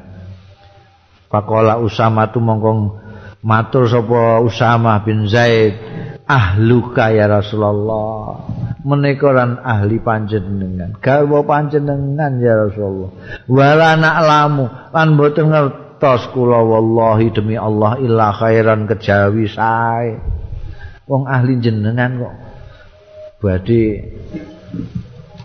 [1.29, 3.01] Pakola Usama tu mongko
[3.41, 5.73] matur sapa Usama bin Zaid
[6.27, 8.47] ahluka ya Rasulullah.
[8.83, 9.31] Menika
[9.63, 10.99] ahli panjenengan.
[10.99, 13.11] Garwa panjenengan ya Rasulullah.
[13.47, 20.19] Wala na'lamu lan boten ngertos kula wallahi demi Allah illa khairan kejawi sae.
[21.07, 22.35] Wong ahli jenengan kok
[23.43, 23.83] badhe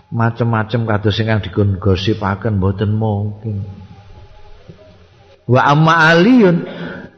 [0.09, 3.63] macem-macem kados sing dikon gosipaken boten mungkin.
[5.49, 6.63] Wa amma aliyun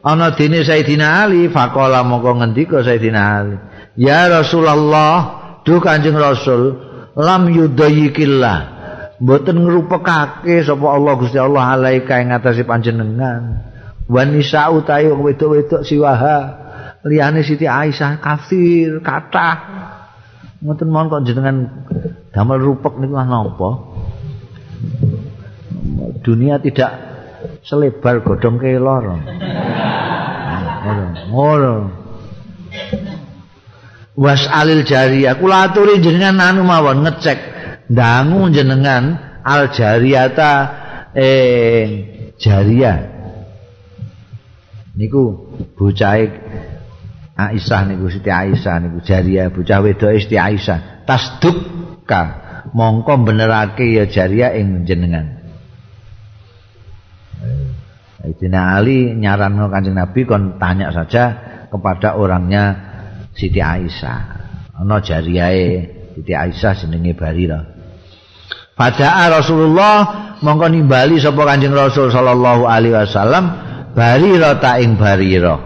[0.02, 3.56] ana dene Sayyidina Ali faqala mongko ngendika Sayyidina Ali.
[3.98, 6.74] Ya Rasulullah Duh Kanjeng Rasul
[7.14, 8.58] lam yudayikillah.
[9.22, 13.70] Mboten ngrupekake sapa Allah Gusti Allah alaika ing ngatasi panjenengan.
[14.10, 16.58] Wanisa utayo wedok-wedok siwaha.
[17.06, 19.58] Liyane Siti Aisyah kafir kathah.
[20.62, 21.86] Ngoten mawon kok jenengan
[22.30, 23.70] damel rupek niku napa
[26.22, 27.11] dunia tidak
[27.62, 29.18] selebar godhong kelor
[31.30, 31.74] ngono.
[34.12, 37.38] Was alil jariyah kula aturi jenengan anu mawon ngecek.
[37.88, 40.52] Dangu jenengan al jariyata
[41.16, 41.86] eh
[42.36, 42.98] jariyah
[44.98, 45.22] niku
[45.78, 46.18] bocah
[47.32, 51.08] Aisyah niku Siti Aisyah niku jariyah bocah wedok Siti Aisyah.
[51.08, 52.22] Tasdukka.
[52.76, 55.41] Mongko benerake ya jariyah ing jenengan
[58.22, 61.24] Sayyidina Ali nyaran Kanjeng Nabi kon tanya saja
[61.66, 62.78] kepada orangnya
[63.34, 64.20] Siti Aisyah.
[64.78, 65.66] Ana jariyae
[66.14, 67.60] Siti Aisyah jenenge Barira.
[68.78, 69.96] Pada Rasulullah
[70.38, 73.44] mongko nimbali sapa Kanjeng Rasul sallallahu alaihi wasallam
[73.92, 75.58] Barira ta ing Barira.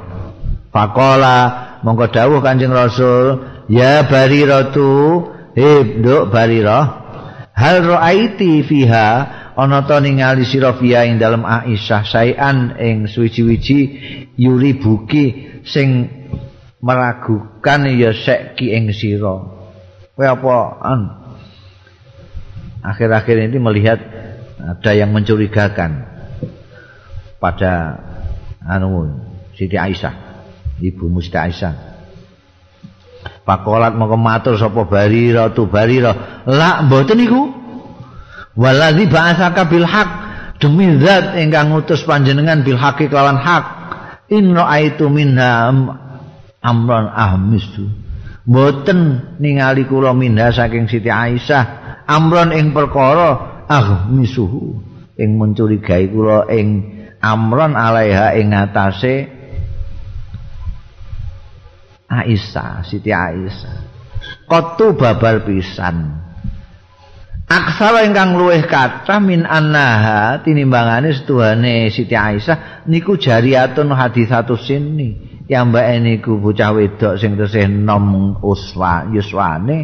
[0.73, 1.37] Faqala
[1.85, 5.23] mongko dawuh Kanjeng Rasul, "Ya Barira tu,
[5.55, 6.79] he nduk Barira,
[7.57, 9.09] hal ra'aiti fiha
[9.57, 13.81] ana ta ningali sira fiha ing dalem Aisyah saean ing suwi-wiji
[14.37, 15.25] yuri buki
[15.65, 16.13] sing
[16.85, 19.41] meragukan ya seki ing sira.
[20.13, 20.57] Kowe apa
[22.85, 23.99] akhir-akhir ini melihat
[24.61, 26.05] ada yang mencurigakan
[27.41, 28.01] pada
[28.61, 29.25] anu
[29.57, 30.15] Siti Aisyah
[30.85, 31.97] ibu Musti Aisyah.
[33.47, 37.56] Pakolat mau matur sapa barira tu barira lak mboten iku
[38.57, 40.11] waladzi ba'atsaka bil haq
[40.59, 43.65] demi zat ingkang ngutus panjenengan bil haqi kelawan hak
[44.33, 45.71] inna aitu minha
[46.65, 47.87] amron ahmisu.
[48.47, 48.99] Mboten
[49.43, 51.85] ningali kula minha saking Siti Aisyah.
[52.07, 54.79] Amron ing perkara ahmisuhu.
[55.19, 56.69] Ing mencurigai kula ing
[57.19, 59.15] amron alaiha ing ngatasé
[62.07, 63.79] Aisyah Siti Aisyah.
[64.47, 66.26] Kotu babal pisan
[67.47, 75.71] Aksara ingkang luwih kathah min annaha tinimbangane setuhane Siti Aisyah niku jariyatun hadisatu sini yang
[75.71, 79.79] mbak niku bocah wedok sing tesih nom uswa yuswane.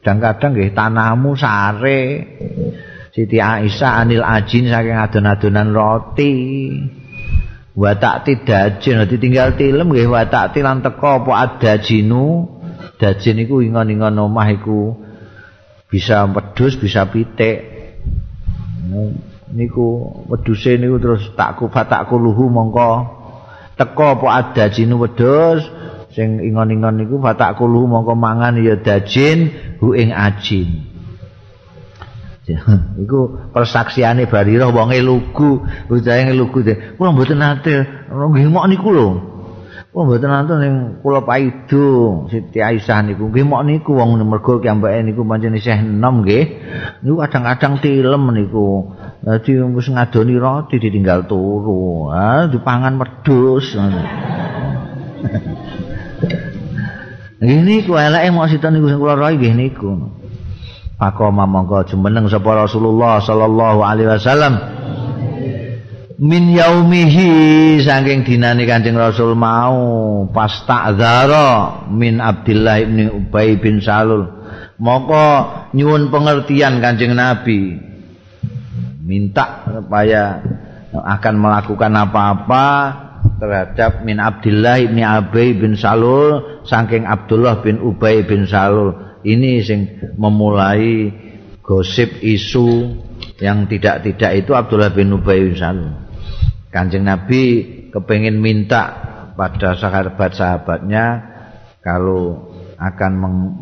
[0.00, 2.00] Dan kadang nggih tanahmu sare.
[3.12, 6.32] Siti Aisyah anil ajin saking adon-adonan roti.
[7.76, 11.76] Wa tak tidajin ditinggal tilem nggih wa tak tilan teko apa ada
[12.96, 15.05] dajin iku ingon-ingon omah iku
[15.86, 17.74] bisa pedus bisa pitik.
[19.46, 19.86] Niku
[20.26, 23.14] weduse niku terus tak kufa tak kuluhu mongko.
[23.76, 25.62] Teko apa ada jinu wedhus
[26.16, 29.52] sing ingon-ingon niku fatak kulu mongko mangan ya dajin
[29.84, 30.88] hu ing ajin.
[33.02, 35.66] Iku persaksiane barirah wonge lugu.
[35.90, 36.96] Bocahe lugu de.
[36.96, 39.35] Kula mboten nate nggih mok niku lho
[39.96, 45.00] kula mboten nate ning kula paido Siti Aisyah niku nggih mok niku wong mergo kiambake
[45.00, 46.44] niku pancen isih enom nggih
[47.00, 48.92] niku kadang-kadang tilem niku
[49.26, 52.14] Dadi wis ngadoni roti ditinggal turu.
[52.14, 53.74] Ha, dipangan wedhus.
[57.42, 59.98] Ini ku eleke mok sinten niku sing kula rai nggih niku.
[60.94, 64.54] Pakoma monggo jumeneng sapa Rasulullah sallallahu alaihi wasallam.
[66.16, 70.24] Min yaumihi saking dinane Kanjeng Rasul mau.
[70.32, 74.24] Pas ta'dzara min Abdullah bin Ubay bin Salul.
[74.80, 75.44] Moko
[75.76, 77.76] nyuwun pengertian Kanjeng Nabi.
[79.04, 80.40] Minta supaya
[80.96, 82.66] akan melakukan apa-apa
[83.36, 89.20] terhadap min Abdullah bin Abay bin Salul saking Abdullah bin Ubay bin Salul.
[89.20, 89.80] Ini sing
[90.16, 91.12] memulai
[91.60, 93.04] gosip isu
[93.36, 96.05] yang tidak-tidak itu Abdullah bin Ubay bin Salul
[96.76, 97.42] Kanjeng Nabi
[97.88, 98.92] kepingin minta
[99.32, 101.04] pada sahabat-sahabatnya
[101.80, 103.12] kalau akan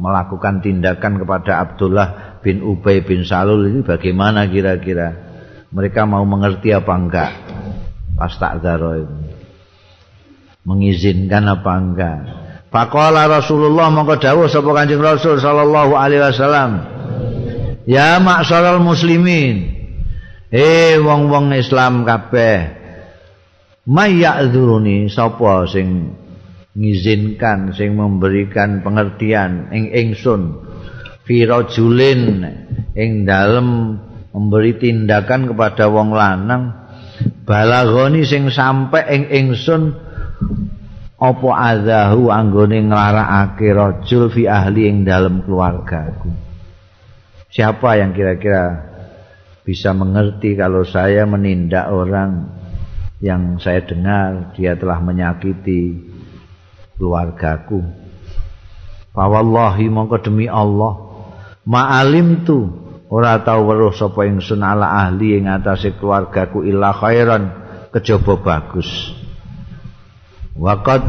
[0.02, 5.14] melakukan tindakan kepada Abdullah bin Ubay bin Salul ini bagaimana kira-kira
[5.70, 7.32] mereka mau mengerti apa enggak
[8.18, 9.14] pas itu
[10.66, 12.18] mengizinkan apa enggak
[12.74, 16.82] Faqala Rasulullah mongko dawuh sapa Kanjeng Rasul sallallahu alaihi wasallam.
[17.86, 19.70] Ya maksaral muslimin.
[20.50, 22.83] Eh wong-wong Islam kabeh.
[23.84, 26.16] Mayyadzuruni sapa sing
[26.72, 30.56] ngizinkan sing memberikan pengertian ing ingsun
[31.28, 32.48] fi rajulin
[32.96, 34.00] ing dalem
[34.32, 36.72] memberi tindakan kepada wong lanang
[37.44, 39.92] balagoni sing sampe ing ingsun
[41.20, 46.32] apa azahu anggone nglarakake rajul fi ahli ing dalam keluargaku.
[47.52, 48.92] Siapa yang kira-kira
[49.62, 52.53] bisa mengerti kalau saya menindak orang
[53.24, 55.96] yang saya dengar dia telah menyakiti
[57.00, 57.80] keluargaku.
[59.16, 61.00] Fawallahi mongko demi Allah
[61.64, 62.68] ma'alim tu
[63.08, 67.48] ora tau weruh sapa ingsun ala ahli ing atase keluargaku illa khairan
[67.96, 69.16] kejaba bagus.
[70.60, 71.00] Wakat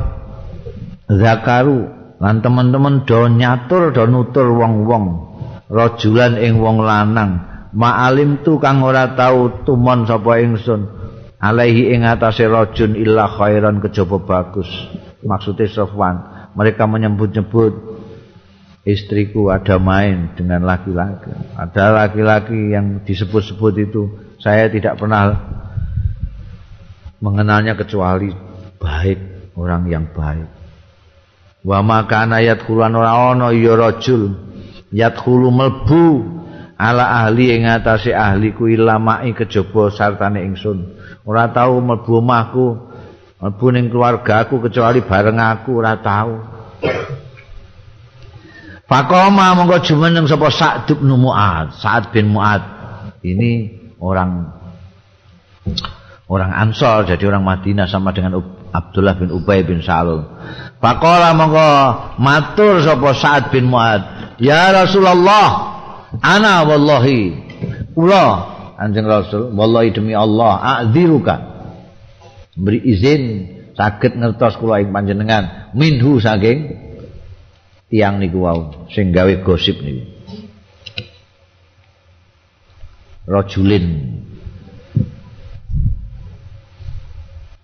[1.11, 1.91] zakaru
[2.23, 5.35] lan teman-teman do nyatur do nutur wong-wong
[5.67, 7.43] rajulan ing wong lanang
[7.75, 11.04] ma'alim tu kang ora tau tumon sapa ingsun
[11.45, 14.69] alaihi ing atase rajun illa khairan kejaba bagus.
[15.21, 17.73] Maksudnya Sofwan mereka menyebut-nyebut
[18.85, 21.33] istriku ada main dengan laki-laki.
[21.57, 24.01] Ada laki-laki yang disebut-sebut itu
[24.41, 25.33] saya tidak pernah
[27.21, 28.29] mengenalnya kecuali
[28.77, 30.49] baik orang yang baik.
[31.65, 32.29] Wa maka
[32.61, 34.37] kulan ora ana ya rajul
[34.93, 36.05] yadkhulu melbu
[36.75, 40.95] ala ahli ing atase ahli ku ilamai kejaba sartane ingsun.
[41.23, 42.67] Ora tau melbu omahku,
[43.39, 46.31] melbu ning keluargaku kecuali bareng aku ora tau.
[48.85, 52.61] Fakoma monggo jumeneng sapa Sa'd bin Mu'ad, Sa'd bin Mu'ad.
[53.25, 53.51] Ini
[53.97, 54.53] orang
[56.29, 58.37] orang Ansor jadi orang Madinah sama dengan
[58.69, 60.21] Abdullah bin Ubay bin Salul.
[60.77, 61.69] Pakola mongko
[62.21, 64.37] matur sapa Sa'ad bin Mu'ad.
[64.37, 65.74] Ya Rasulullah,
[66.21, 67.43] ana wallahi.
[67.95, 71.35] Kula Anjing Rasul, wallahi demi Allah, a'dziruka.
[72.59, 73.23] Beri izin
[73.75, 76.75] saged ngertos kula ing panjenengan minhu saking
[77.91, 80.03] tiang niku wau sing gawe gosip niku.
[83.25, 84.15] Rajulin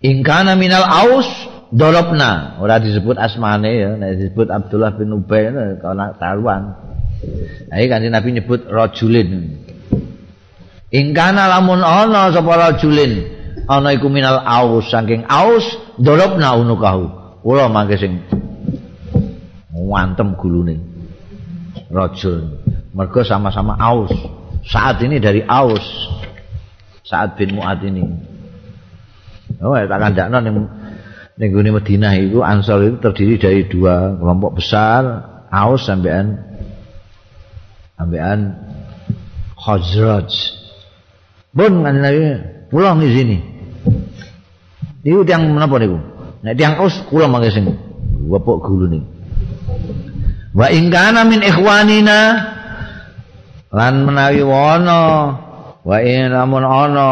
[0.02, 1.30] Ingkana minal aus
[1.70, 6.74] dorobna ora disebut asmane ya nek disebut Abdullah bin Ubay kana taruhan
[7.72, 9.62] Ayo kan Nabi nyebut rajulin.
[10.92, 13.32] Ingkana lamun ana sapa rajulin
[13.70, 14.92] ana iku minal aus.
[14.92, 15.64] Saking aus
[15.96, 17.08] dorobna unukahu
[17.46, 18.20] kula mangke sing
[19.72, 20.84] ngantem gulune.
[21.88, 22.60] Rajul.
[22.92, 24.12] Mergo sama-sama aus.
[24.68, 25.84] Saat ini dari aus.
[27.08, 28.04] Saat bin Mu'ad ini.
[29.60, 30.56] Oh, tak kandakno ning
[31.36, 35.04] ning gone Madinah itu Ansor itu terdiri dari dua kelompok besar,
[35.52, 36.51] Aus sampean
[38.02, 38.58] sampean
[39.62, 40.30] Khazraj.
[41.54, 42.42] Pun kan Nabi
[42.74, 43.38] pulang di sini.
[45.06, 46.02] Niku tiang menapa niku?
[46.42, 47.70] Nek tiang Aus kula mangke sing
[48.26, 49.06] wepuk gulune.
[50.58, 52.20] Wa in kana min ikhwanina
[53.70, 55.02] lan menawi wana
[55.86, 57.10] wa in lamun ana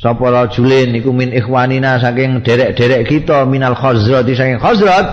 [0.00, 5.06] sapa rajulin iku min ikhwanina saking derek-derek kita minal khazrat saking khazrat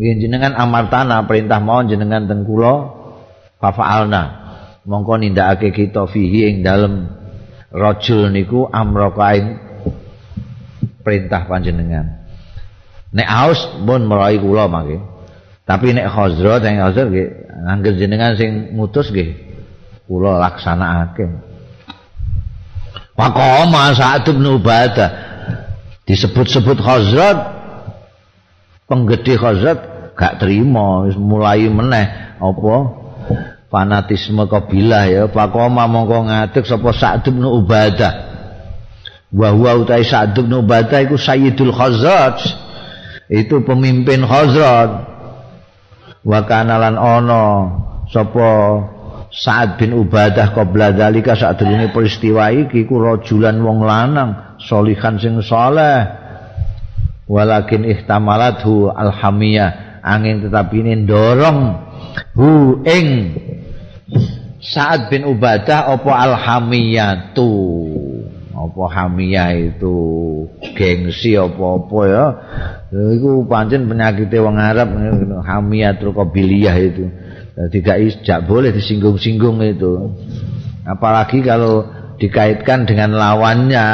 [0.00, 2.97] yen jenengan amartana perintah mau jenengan teng kula
[3.60, 4.22] fa'alna
[4.88, 7.10] mongko nindakake kita fihi ing dalem
[7.74, 9.60] rajul niku amrakain
[11.04, 12.24] perintah panjenengan.
[13.12, 15.00] Nek aus pun merai kula mangke
[15.68, 17.28] tapi nek khazrat sing khazrat nggih
[17.68, 19.36] angger jenengan sing mutus nggih
[20.08, 21.28] kula laksanakake.
[23.18, 25.26] Pakoma Sa'ad bin Ubadah.
[26.06, 27.36] Disebut-sebut Khazrat
[28.86, 29.78] penggede Khazrat
[30.14, 32.38] gak terima mulai meneh.
[32.38, 32.97] Apa
[33.68, 35.22] fanatisme kabilah ya?
[35.28, 38.12] Pakoma mongko ngadeg sapa Sa'ad bin Ubadah.
[39.32, 42.40] Wa huwa utai Sa'ad bin Ubadah iku Sayyidul Khazrat
[43.28, 44.90] itu pemimpin Khazrat
[46.24, 47.44] wa kanalan ana
[48.08, 48.48] sapa
[49.28, 51.36] Sa'ad bin Ubadah qabla dzalika.
[51.36, 56.08] Saat durunge peristiwa iki ku rajulan wong lanang solihan sing saleh.
[57.28, 60.00] Walakin ihtamalathu alhamiyah.
[60.00, 61.76] Angin tetapi ini dorong
[62.32, 63.36] hu ing
[64.58, 67.50] Sa'ad bin Ubadah apa alhamiyah tu
[68.58, 69.96] apa hamiyah itu?
[70.74, 72.24] Gengsi apa-apa ya?
[72.90, 74.98] Itu pancen penyakit wong Arab
[75.46, 77.04] hamiyah terus itu.
[77.58, 80.14] Tidak tidak boleh disinggung-singgung itu.
[80.86, 81.86] Apalagi kalau
[82.18, 83.86] dikaitkan dengan lawannya.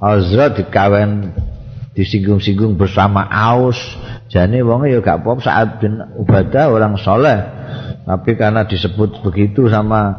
[0.00, 1.28] Azra dikawin
[1.92, 3.76] disinggung-singgung bersama Aus.
[4.32, 7.40] Jane wonge ya gak apa saat bin Ubadah orang soleh.
[8.10, 10.18] Tapi karena disebut begitu sama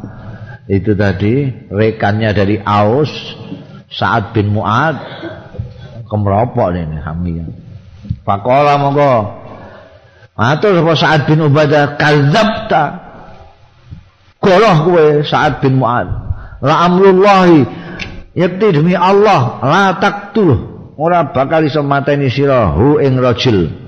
[0.64, 3.12] itu tadi rekannya dari Aus
[3.92, 4.96] Sa'ad bin Mu'ad
[6.08, 7.52] kemeropok ini hamil.
[8.24, 9.44] Pakola monggo.
[10.32, 12.84] Matur sapa Sa'ad bin Ubadah kadzabta.
[14.40, 16.08] Goroh kowe Sa'ad bin Mu'ad.
[16.64, 17.68] La amrullahi
[18.32, 20.56] yakti demi Allah la taktul
[20.96, 23.81] ora bakal iso mateni sira hu ing rajul.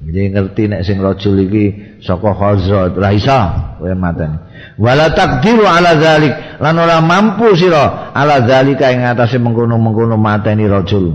[0.00, 1.64] Jadi ngerti nek sing rajul iki
[2.02, 3.40] saka Khazraj ra iso
[3.78, 4.34] kowe mateni.
[4.74, 11.14] Wala takdiru ala zalik lan ora mampu sira ala zalika ing atase mengkono-mengkono mateni rajul.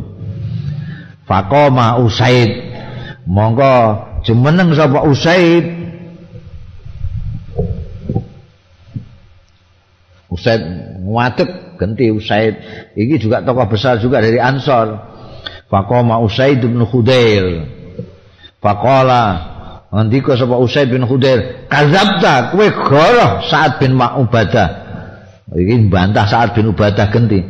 [1.27, 2.71] Faqama Usaid.
[3.27, 3.73] Monggo
[4.23, 5.65] jemeneng sapa Usaid.
[10.31, 10.61] Usaid
[11.03, 12.55] ngadeg ganti Usaid.
[12.95, 14.95] Iki juga tokoh besar juga dari Ansor
[15.67, 17.74] Faqama Usaid bin Khudair
[18.65, 19.23] Faqala
[19.93, 24.67] ngendika sapa Usaid bin Khudair, "Kadzabta, kowe goroh Sa'ad bin Ma'ubadah."
[25.53, 27.45] Iki bantah Sa'ad bin Ubadah genti.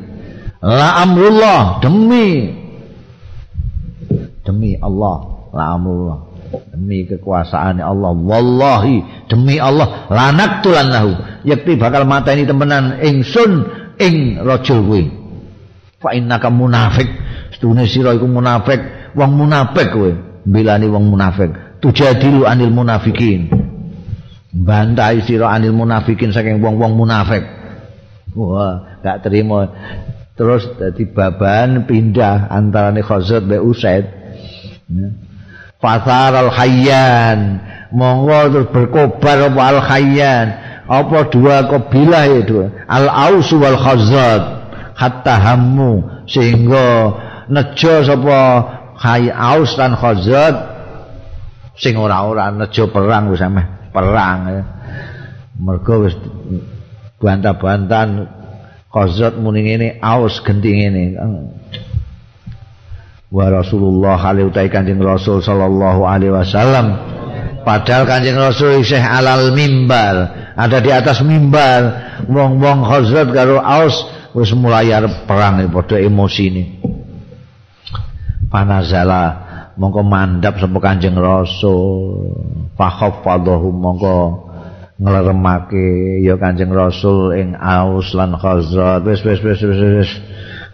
[0.59, 2.51] La amrullah demi.
[4.43, 5.15] Demi Allah,
[5.55, 6.19] la amrullah
[6.75, 8.11] demi kekuasaan Allah.
[8.11, 13.51] Wallahi demi Allah lanak tulannahu yakti bakal mata ini temenan ingsun
[14.03, 15.03] ing rajul kuwi.
[16.03, 17.07] Fa innaka munafik.
[17.55, 18.83] Setune sira iku munafik
[19.15, 21.51] wong munafik kowe bilani wong munafik.
[21.81, 23.49] Tujadilu anil munafikin.
[24.55, 27.43] Bantai sira anil munafikin saking wong-wong munafik.
[28.37, 29.67] Wah gak terima.
[30.35, 34.05] Terus dadi baban pindah antarane Khazraj be Usaid.
[35.79, 37.59] Fasar al hayyan
[37.95, 40.47] monggo terus berkobar apa al hayyan
[40.85, 44.43] apa dua kabilah itu al aus wal khazraj
[44.93, 46.25] hatta hammu.
[46.27, 47.15] Sehingga
[47.47, 48.39] nejo sapa
[48.95, 50.55] Hai Aus dan Khazraj
[51.75, 54.63] sing ora-ora nejo perang wis ameh perang.
[55.59, 56.15] Mergo wis
[57.19, 58.23] bantah-bantahan
[58.87, 61.19] Khazraj muni ngene Aus genti ngene.
[63.27, 66.95] Wa Rasulullah alaihi utai Kanjeng Rasul sallallahu alaihi wasallam
[67.67, 72.07] padahal Kanjeng Rasul isih alal mimbar, ada di atas mimbar.
[72.31, 74.87] Wong-wong Khazraj karo Aus wis mulai
[75.27, 76.63] perang padha emosi ini.
[78.55, 79.23] Panazala
[79.75, 82.23] mongko mandap sapa Kanjeng Rasul
[82.79, 84.15] fakhafadahu mongko
[84.95, 89.03] ngleremake ya Kanjeng Rasul ing Aus lan Khazraj.
[89.03, 90.11] Wis wis wis wis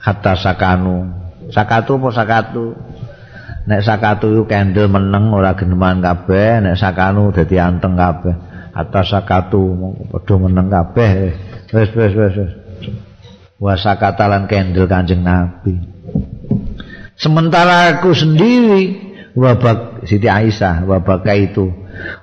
[0.06, 1.10] hatta sakanu.
[1.50, 2.78] Sakatu apa sakatu?
[3.66, 6.62] Nek sakatu iku kendel meneng ora geneman kabeh.
[6.62, 8.38] Nek sakanu dadi anteng kabeh.
[8.78, 9.74] Hatta sakatu
[10.14, 11.10] padha meneng kabeh.
[11.74, 12.36] Wis wis wis
[13.58, 16.01] wa sakatalan kendel Kanjeng Nabi
[17.22, 18.98] sementara aku sendiri
[19.38, 21.70] wabak Siti Aisyah wabaka itu.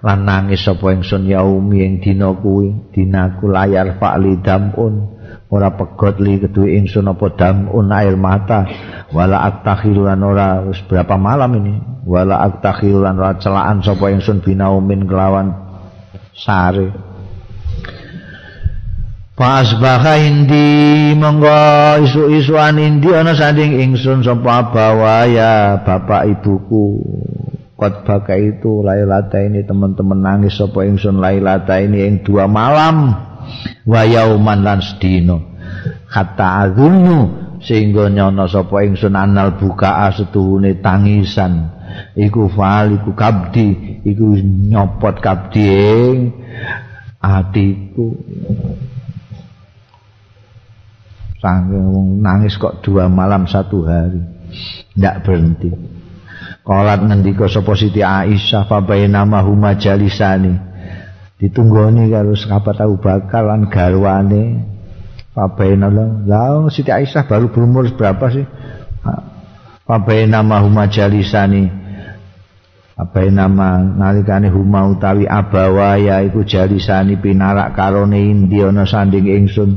[0.03, 5.15] Lan nangis sapa ingsun yaumi ing dina kuwi dinaku layar fa'li damun.
[5.49, 8.67] Ora pegot li keduwe ingsun apa damun air mata.
[9.15, 11.75] Wala aktakhiru lan ora wis berapa malam ini?
[12.05, 15.55] Wala aktakhiru lan ora celaan sapa ingsun binaumin kelawan
[16.35, 17.08] sare
[19.39, 21.47] Pas baka indi monggo
[22.03, 26.99] isu-isuan indi ana sanding ingsun sapa bawaya bapak ibuku.
[27.79, 33.15] Kot baka itu lailata ini teman-teman nangis sapa ingsun lailata ini ing dua malam
[33.87, 35.39] wa yauman lan sedina.
[36.11, 37.19] Kata azunu
[37.63, 41.79] sehingga nyono sapa ingsun anal bukaa setuhune tangisan.
[42.19, 46.19] Iku fal iku kabdi iku nyopot kabdi ing
[47.23, 48.19] atiku.
[51.39, 54.19] Sangking nangis kok dua malam satu hari.
[54.95, 55.71] Tidak berhenti.
[56.67, 60.53] Kolat ngendika sapa Siti Aisyah fa nama huma jalisani.
[61.39, 64.45] Ditunggoni karo sahabat tahu bakalan garwane.
[65.31, 68.45] Fa bainama lah Siti Aisyah baru berumur berapa sih?
[69.87, 69.97] Fa
[70.27, 71.88] nama huma jalisani.
[72.99, 79.71] Apa nama nalikane huma utawi abawaya iku jalisani pinarak karone indi ana sanding ingsun.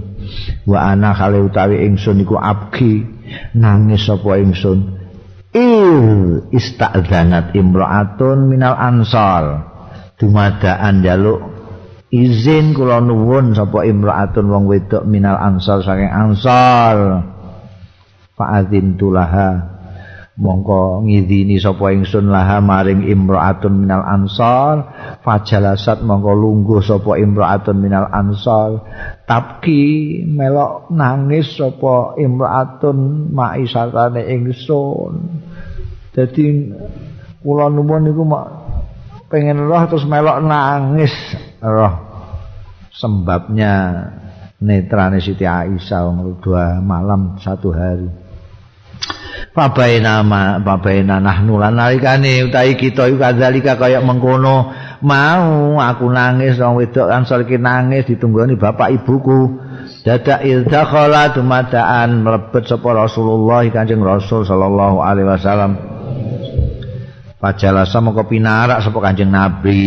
[0.66, 3.06] wa ana khale utawi ingsun iku abki
[3.54, 4.98] nangis sapa ingsun.
[5.54, 9.70] Il istadzanat imraatun minal ansar.
[10.18, 11.46] Dumadaan jaluk
[12.10, 17.22] izin kula nuwun sapa imraatun wong wedok minal ansar saking ansar.
[18.34, 19.71] Fa'adzin tulaha
[20.42, 24.90] mongko ngidini sapa ingsun laha maring imraatun minal ansar.
[25.22, 28.82] Fajalasat mongko lungguh sapa imraatun minal ansar.
[29.30, 35.14] Tabki melok nangis sapa imraatun maisatane ingsun.
[36.12, 36.46] Dadi
[37.46, 38.46] kula nuwun niku mak
[39.30, 41.14] pengen roh terus melok nangis.
[41.62, 42.10] Roh.
[42.92, 44.04] Sebabnya
[44.60, 46.38] netrane Siti Aisyah wong
[46.84, 48.31] malam satu hari
[49.52, 54.72] Pabaina ma pabaina nahnu lan nalikane utahi kita iku kadzalika kaya mengkono
[55.04, 59.60] mau aku nangis wong wedok kan iki nangis ditunggoni bapak ibuku.
[60.08, 65.78] Dadak iltakhala dumadaan mlebet sapa Rasulullah Kanjeng Rasul sallallahu alaihi wasallam.
[67.36, 69.84] Pajalasa moko pinarak sapa Kanjeng Nabi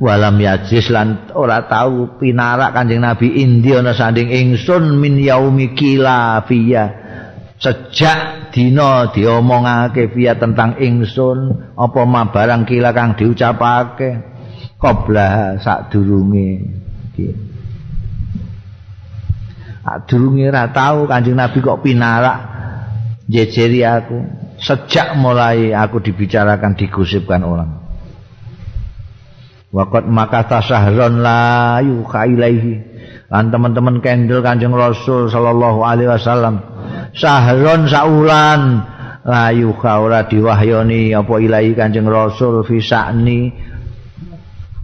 [0.00, 7.02] walam yajis lan ora tahu pinarak kanjeng nabi indi ana sanding ingsun min yaumi kilafia
[7.60, 14.10] sejak dina diomongake via tentang ingsun apa ma barang kila kang diucapake
[14.80, 16.82] qabla sadurunge
[19.82, 22.38] Adurunge ra tau Kanjeng Nabi kok pinarak
[23.26, 24.18] jejeri aku.
[24.62, 27.81] Sejak mulai aku dibicarakan digosipkan orang.
[29.72, 32.74] Waqat maka tasahron la yuha ilaihi.
[33.32, 36.60] Lan teman-teman kendel Kanjeng Rasul sallallahu alaihi wasallam.
[37.16, 38.84] Sahron saulan
[39.24, 43.40] la yuha ora diwahyoni apa ilahi Kanjeng Rasul fi sa'ni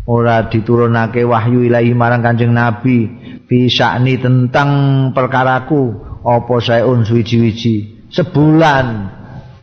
[0.09, 3.13] ora diturunake wahyu ilahi marang Kanjeng Nabi
[3.45, 4.71] fi sa'ni tentang
[5.13, 9.18] perkaraku apa saeun suwi-wiji sebulan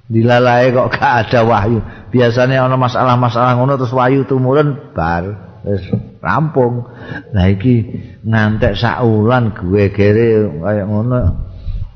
[0.05, 1.79] dilalai kok gak ada wahyu.
[2.13, 5.81] Biasanya ana masalah-masalah ngono terus wahyu tumurun bar wis
[6.21, 6.85] rampung.
[7.33, 7.89] Nah iki
[8.21, 11.19] ngantek sak wulan gue gere kaya ngono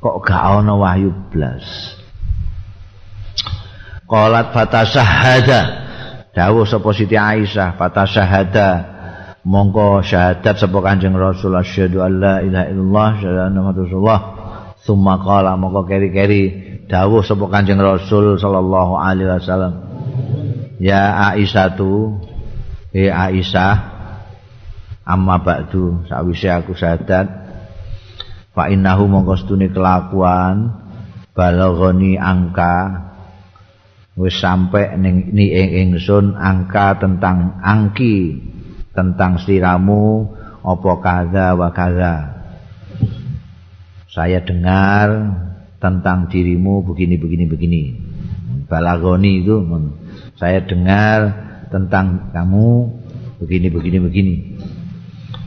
[0.02, 1.65] kok gak ana wahyu blas.
[4.10, 5.61] Qalat fatasahada
[6.34, 8.69] dawuh sapa Siti Aisyah fatasahada
[9.45, 14.22] mongko syahadat sapa Kanjeng Rasul asyhadu alla ilaha illallah syahadu anna rasulullah.
[14.81, 19.74] Summa qala mongko keri-keri dawuh sapa Kanjeng Rasul sallallahu alaihi wasallam
[20.82, 22.18] Ya Aisyah tu
[22.90, 23.76] Eh Aisyah
[25.06, 27.30] Amma ba'du Sawisi aku sadat
[28.57, 30.74] Fa innahu mongkostuni kelakuan
[31.38, 33.06] Balagoni angka
[34.20, 38.44] Wis sampai ning ni ing ingsun angka tentang angki
[38.91, 40.28] tentang siramu
[40.60, 42.16] apa kaza wa kaza.
[44.11, 45.07] Saya dengar
[45.80, 47.81] tentang dirimu begini begini begini.
[48.69, 49.65] Balagoni itu
[50.38, 51.19] saya dengar
[51.73, 52.68] tentang kamu
[53.41, 54.35] begini begini begini.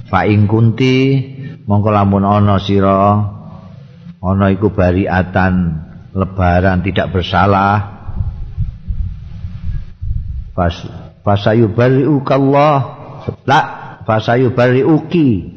[0.09, 1.21] Fa ing kunti
[1.69, 3.23] mongko lamun ana sira
[4.19, 5.55] ana iku bariatan
[6.17, 8.03] lebaran tidak bersalah.
[10.53, 10.75] Pas
[11.25, 12.77] fasayu bariukallah
[13.49, 13.61] la
[14.05, 15.49] fasayu bariuki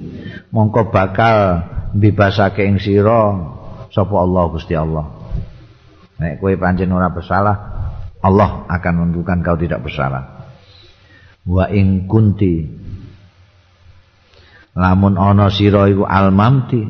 [0.53, 3.54] mongko bakal bebasake ing sira
[3.95, 5.07] sapa Allah Gusti Allah
[6.19, 7.75] nek kowe pancen ora bersalah
[8.25, 10.49] Allah akan menentukan kau tidak bersalah.
[11.45, 12.65] Wa ing kunti
[14.73, 16.81] lamun ana sira iku almamti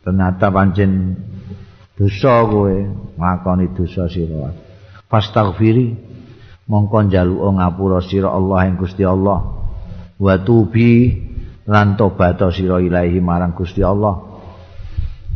[0.00, 1.12] ternyata pancen
[1.92, 2.72] dosa kowe
[3.20, 4.56] nglakoni dosa sira.
[5.12, 5.92] Fastaghfiri
[6.72, 9.44] mongko njaluk ngapura sira Allah ing Gusti Allah.
[10.16, 11.20] Wa tubi
[11.68, 14.29] lan tobat sira ilahi marang Gusti Allah.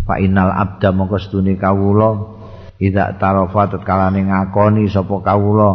[0.05, 2.37] Fa innal abda mongko stune kawula.
[2.77, 5.71] Ida tarofa tetkalane ngakoni sapa kawula.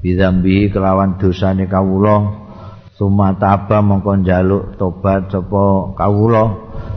[0.00, 2.48] Bidzambi kelawan dosane kawula.
[2.96, 6.44] Summa taba mongko njaluk tobat sapa kawula.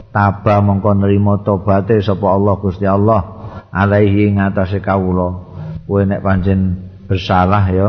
[0.08, 3.20] Taba mongko nrimo tobate sapa Allah Gusti Allah
[3.68, 5.52] alaihi ngatasé kawula.
[5.84, 7.88] Kowe nek pancen bersalah ya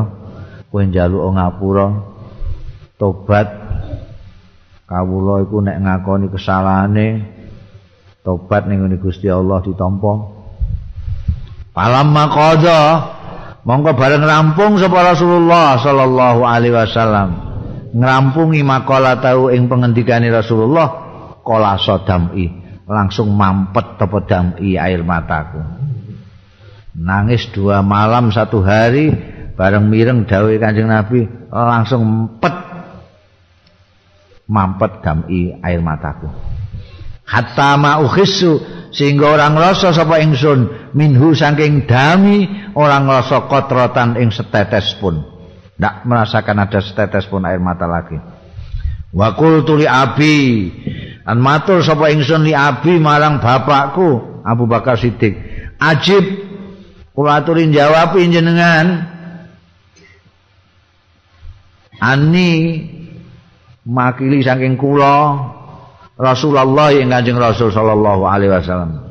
[0.68, 1.88] kowe njaluk ngapura.
[3.00, 3.48] Tobat
[4.92, 7.33] kawula iku nek ngakoni kesalahane
[8.24, 10.14] tobat ning Gusti Allah ditampa.
[11.76, 12.82] Palamma qadha
[13.68, 17.30] mongko bareng rampung sapa Rasulullah sallallahu alaihi wasallam.
[17.94, 20.90] Ngrampungi makalah tau ing pengendikane Rasulullah
[21.46, 22.50] kala sodami
[22.90, 25.62] langsung mampet apa dami air mataku.
[26.98, 29.14] Nangis dua malam satu hari
[29.54, 32.56] bareng mireng dawuh Kanjeng Nabi langsung mampet
[34.50, 36.54] mampet dami air mataku
[37.28, 38.60] hatta ma ukhissu
[38.94, 42.46] sehingga orang rasa sapa ingsun minhu saking dami
[42.78, 45.26] orang rasa kotrotan ing setetes pun.
[45.82, 48.22] Ndak merasakan ada setetes pun air mata lagi.
[49.14, 50.70] Wa qultu li abi
[51.26, 55.34] an matur sapa ingsun li abi marang bapakku Abu Bakar Siddiq.
[55.82, 56.24] Ajib
[57.18, 59.10] kula aturin jawab jenengan
[61.98, 62.52] ani
[63.88, 65.50] makili saking kula
[66.14, 69.02] Rasulullah yang kanjeng Rasul sallallahu alaihi wasallam.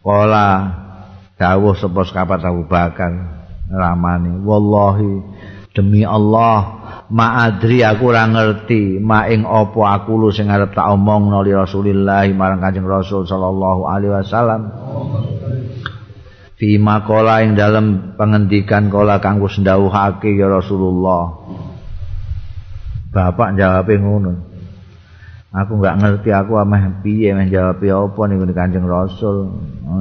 [0.00, 0.48] Kala
[1.34, 3.10] dawuh sapa sekapat Abu Bakar
[3.70, 5.22] ramane wallahi
[5.74, 6.78] demi Allah
[7.10, 12.26] ma'adri aku ora ngerti ma ing apa aku lu sing arep tak omong nali Rasulillah
[12.34, 14.62] marang Kanjeng Rasul sallallahu alaihi wasallam.
[16.54, 21.34] Fi makola ing dalam pengendikan kala kanggo sendawuhake ya Rasulullah.
[23.10, 24.49] Bapak jawab ngono
[25.50, 29.50] Aku enggak ngerti aku ameh piye meh jawab apa niku Kanjeng Rasul.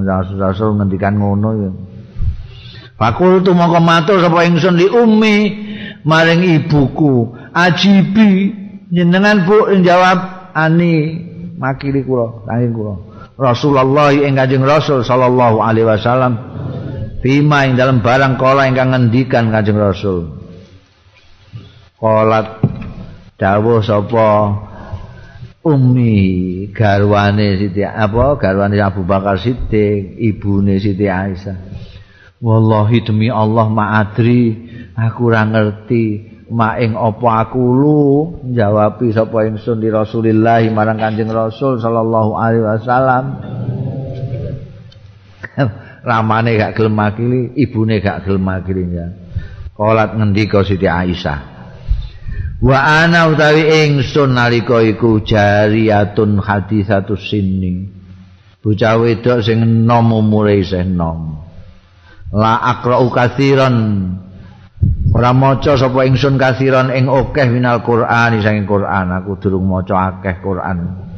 [0.06, 1.72] Rasul Rasul ngendikan ngono ya.
[2.94, 5.38] Fakultu mongko matur sapa ingsun li ummi
[6.06, 7.34] maring ibuku.
[7.50, 8.54] Ajibi
[8.94, 11.18] jenengan Bu jawab ani
[11.58, 12.94] makili kula saking kula.
[13.42, 16.38] Rasulullah ing Kanjeng Rasul sallallahu alaihi wasallam
[17.26, 20.30] bima ing dalam barang kala ingkang ngendikan Kanjeng Rasul.
[21.98, 22.62] Kolat
[23.42, 24.30] dawuh sapa
[25.60, 28.40] Umi garwane Siti apa?
[28.40, 31.60] Garwane Abu Bakar Siddiq ibune Siti Aisyah.
[32.40, 34.56] Wallahi demi Allah ma'adri
[34.96, 36.38] aku ora ngerti.
[36.50, 38.00] Ma ing apa aku lu?
[38.56, 43.24] Jawabi sapa ingsun di Rasulillah marang Kanjeng Rasul sallallahu alaihi wasallam.
[46.08, 49.12] Ramane gak gelem makili ibune gak gelem makili ya.
[49.76, 51.59] Kolat ngendika Siti Aisyah
[52.60, 57.88] wa ana utawi ingsun nalika iku jariyatun hadisatus sinni
[58.60, 61.40] bocah wedok sing enom umure isih enom
[62.34, 63.76] la aqra'u katsiran.
[65.10, 69.10] Ora maca sapa ingsun katsiran ing akeh minal Qur'an saking Qur'an.
[69.22, 71.10] Aku durung maca akeh Qur'an.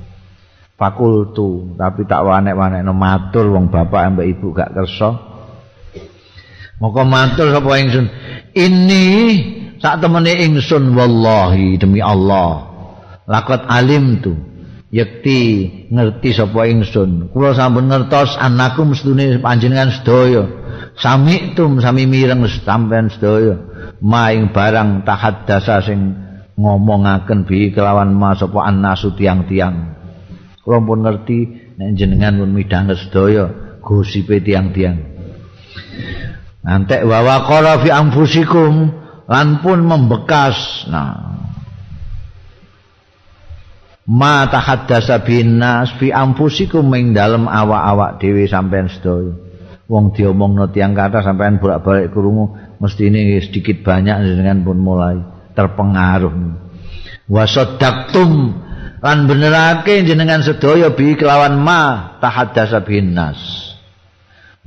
[0.80, 5.14] Fakultu tapi tak wanek-wanekno matur wong bapak ambek ibu gak kersa.
[6.82, 8.10] Moko matur sapa ingsun?
[8.58, 9.06] Ini
[9.82, 12.70] sak temene ingsun wallahi demi Allah.
[13.26, 14.34] Lakot alim tu.
[14.92, 15.40] Yakti
[15.90, 17.32] ngerti sapa ingsun.
[17.34, 20.44] Kula sampun ngertos anakum sedune panjenengan sedaya.
[21.00, 23.58] Sami tum sami mireng sampean sedaya.
[24.04, 26.00] Maing barang tahaddasa sing
[26.60, 29.98] ngomongaken bi kelawan ma sapa annasu tiang-tiang.
[30.62, 31.40] Kula pun ngerti
[31.80, 33.48] nek jenengan pun midhanget sedaya
[33.80, 35.08] gosipe tiang-tiang.
[36.62, 39.01] Nantek wawa qara fi anfusikum
[39.32, 40.84] lan pun membekas.
[40.92, 41.40] Nah.
[44.12, 49.32] Ma tahaddasa binas fi anfusikum ing dalem awak-awak dhewe sampean sedaya.
[49.88, 55.16] Wong diomongno tiyang kata sampean bolak-balik krungu mesti ini sedikit banyak dengan pun mulai
[55.56, 56.36] terpengaruh.
[57.32, 58.32] Wasaddaqtum
[59.00, 63.40] lan benerake jenengan sedaya bi kelawan ma tahaddasa binnas.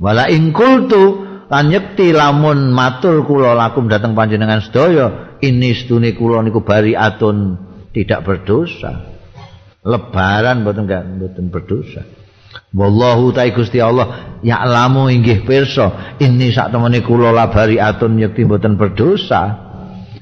[0.01, 6.41] Wala ing kultu lan nyekti lamun matur kula lakum dateng panjenengan sedaya ini sedune kula
[6.41, 7.57] niku bariatun
[7.93, 9.13] tidak berdosa.
[9.85, 12.01] Lebaran mboten mboten berdosa.
[12.75, 18.75] Wallahu ta Gusti Allah ya'lamu inggih pirsa ini sak temene kula labari atun yekti mboten
[18.75, 19.63] berdosa.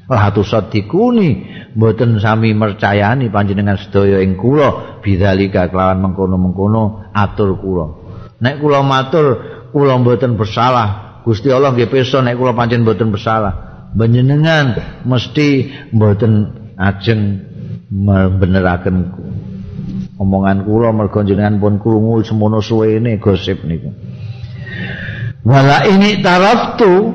[0.04, 7.86] Ratu sadikuni mboten sami mercayani panjenengan sedaya ing kula bidzalika kelawan mengkono-mengkono atur kula.
[8.44, 9.26] Nek kula matur
[9.72, 13.88] kula mboten bersalah Gusti Allah nggih pirsa nek kula pancen mboten bersalah.
[13.96, 17.40] Panjenengan mesti mboten ajeng
[18.40, 18.96] beneraken
[20.20, 23.94] omongan kula mergo jenengan pun krungu semono suwene gosip niku.
[25.44, 27.12] Wala ini taraftu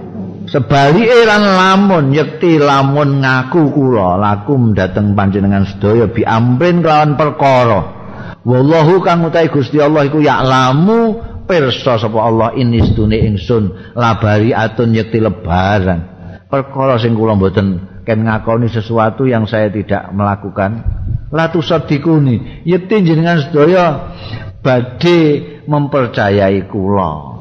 [0.49, 7.99] sebalike lan lamun yekti lamun ngaku kula lakum dateng panjenengan sedaya bi amrin kelawan perkara.
[8.49, 14.93] Wallahu kang utahe Gusti Allah iku yaklamu pirsa sapa Allah ini sedune ingsun labari atun
[14.93, 16.21] yekti lebaran.
[16.49, 20.85] Perkara sing kula mboten ken ngakoni sesuatu yang saya tidak melakukan.
[21.33, 24.15] Latu sadikuni yekti jenengan sedaya
[24.61, 25.19] badhe
[25.65, 27.41] mempercayai kula.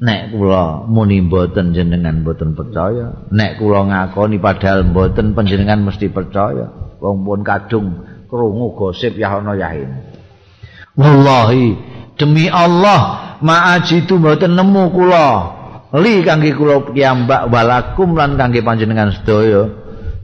[0.00, 6.72] Nek kula muni mboten jenengan mboten percaya nek kula ngakoni padahal mboten panjenengan mesti percaya
[7.00, 7.86] wong pun kadung
[8.28, 9.90] krungu gosip ya ana yahin
[10.94, 11.74] wallahi
[12.20, 15.28] demi Allah ma'ajitu mboten nemu kula.
[15.96, 19.64] Li kangge kula piyambak walakum lan kangge panjenengan sedaya.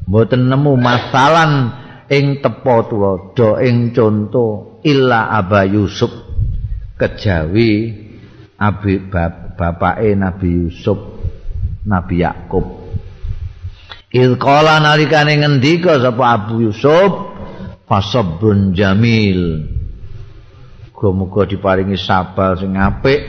[0.04, 1.72] Mboten nemu masalan
[2.12, 6.12] ing tepo tulodo ing conto illa aba yusuf.
[7.00, 7.72] Kejawi
[8.60, 8.94] abi
[9.56, 11.00] bapake nabi yusuf
[11.88, 12.86] nabi yakub.
[14.12, 17.34] Ilqala nalikane ngendika sapa abu yusuf
[17.90, 19.75] fasabrun jamil
[21.12, 23.20] muga diparingi sabar sing apik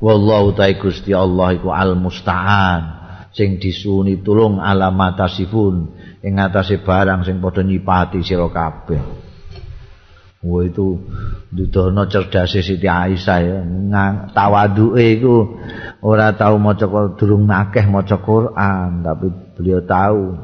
[0.00, 2.82] wallahu ta'ala Gusti Allah iku al musta'an
[3.34, 5.74] sing disuni tulung alamatasifun
[6.24, 9.24] ing atase barang sing padha nyipati sira kabeh
[10.44, 11.00] Wah itu
[11.48, 13.58] dudono cerdase Siti Aisyah ya.
[14.36, 15.56] Tawaduke iku
[16.04, 16.84] ora tau maca
[17.16, 20.36] durung akeh maca Quran, tapi beliau tahu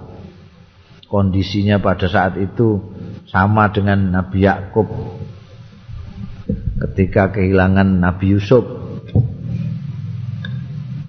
[1.04, 2.80] kondisinya pada saat itu
[3.28, 4.88] sama dengan Nabi Yakub
[6.86, 8.62] ketika kehilangan Nabi Yusuf.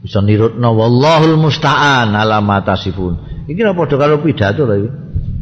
[0.02, 3.46] Bisa nirutna wallahul musta'an ala matasifun.
[3.46, 4.90] Iki ora padha karo pidato iki.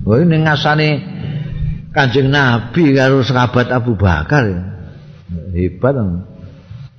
[0.04, 0.90] Wah ini ngasane
[1.90, 4.70] Kanjeng Nabi karo sahabat Abu Bakar
[5.54, 5.96] hebat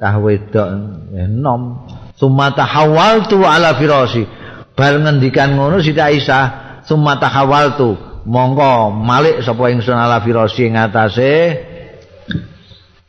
[0.00, 0.68] tah wedok
[1.12, 1.86] enom
[2.16, 4.24] summa tahawaltu ala firasi
[4.72, 11.32] bar ngendikan ngono Siti Aisyah summa tahawaltu monggo malik sapa ingsun ala firasi ing atase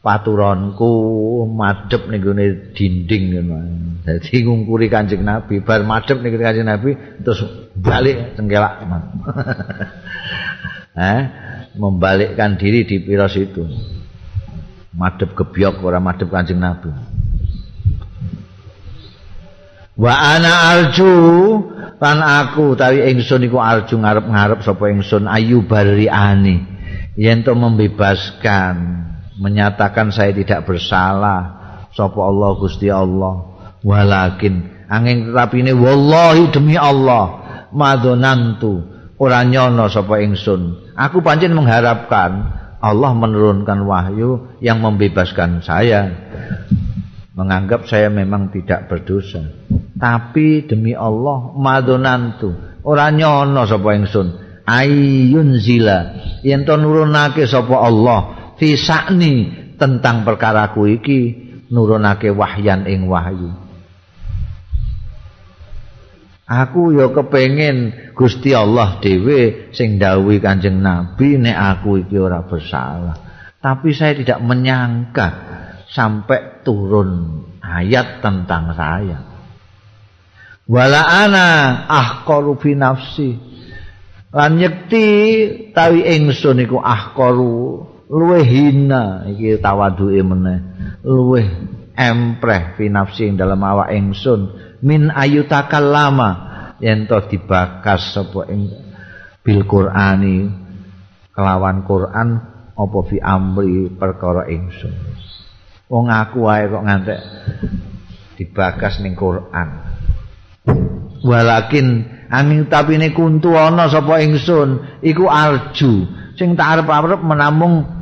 [0.02, 0.91] paturonku
[1.45, 3.57] madhep ning gone dinding ngono.
[4.02, 7.45] Dadi ngungkuri Kanjeng Nabi bar madhep ning Kanjeng Nabi terus
[7.78, 8.82] balik cengkelak
[10.91, 11.22] eh
[11.80, 13.64] membalikkan diri di piros itu
[14.91, 16.91] madep gebyok ora madep kancing nabi.
[19.95, 21.14] Wa ana arju
[22.02, 26.64] lan aku tawi ingsun iku arju ngarep-ngarep sapa ingsun ayu bariani.
[27.19, 29.11] Yen to membebaskan
[29.41, 31.59] menyatakan saya tidak bersalah.
[31.91, 33.49] Sapa Allah Gusti Allah.
[33.81, 37.39] Walakin angin tetapi ini wallahi demi Allah
[37.72, 38.84] madonantu
[39.15, 40.91] ora nyono sapa ingsun.
[40.99, 46.11] Aku pancen mengharapkan Allah menurunkan wahyu yang membebaskan saya.
[47.31, 49.39] Menganggap saya memang tidak berdosa.
[49.95, 54.27] Tapi demi Allah madonantu ora nyono sapa ingsun.
[54.68, 55.99] Ayun zila
[56.45, 58.78] yen to nurunake sapa Allah fi
[59.82, 61.20] tentang perkaraku iki
[61.74, 63.50] nurunake wahyan ing wahyu
[66.52, 73.16] Aku ya kepengin Gusti Allah dhewe sing dawuhi Kanjeng Nabi nek aku iki ora bersalah.
[73.64, 75.28] Tapi saya tidak menyangka
[75.88, 79.24] sampai turun ayat tentang saya.
[80.68, 81.48] Wala ana
[81.88, 83.40] ahqaru fi nafsi.
[84.36, 85.08] Lan nyekti
[85.72, 90.60] tawi ingsun iku ahqaru luwih hina iki tawaduke meneh.
[91.08, 91.48] Luwih
[91.96, 94.72] empreh fi nafsi ing dalam awak ingsun.
[94.82, 96.30] min ayutakal lama
[96.82, 98.70] yen to dibakas sapa ing
[99.46, 100.50] bil Qur'ani
[101.34, 102.30] kelawan Quran
[102.74, 104.94] apa fi amri perkara ingsun
[105.86, 107.20] wong aku wae kok ngantek
[108.42, 109.70] dibakas ning Quran
[111.22, 118.01] walakin angin tapi ini kuntu ana sapa ingsun iku arju sing tak arep-arep menamung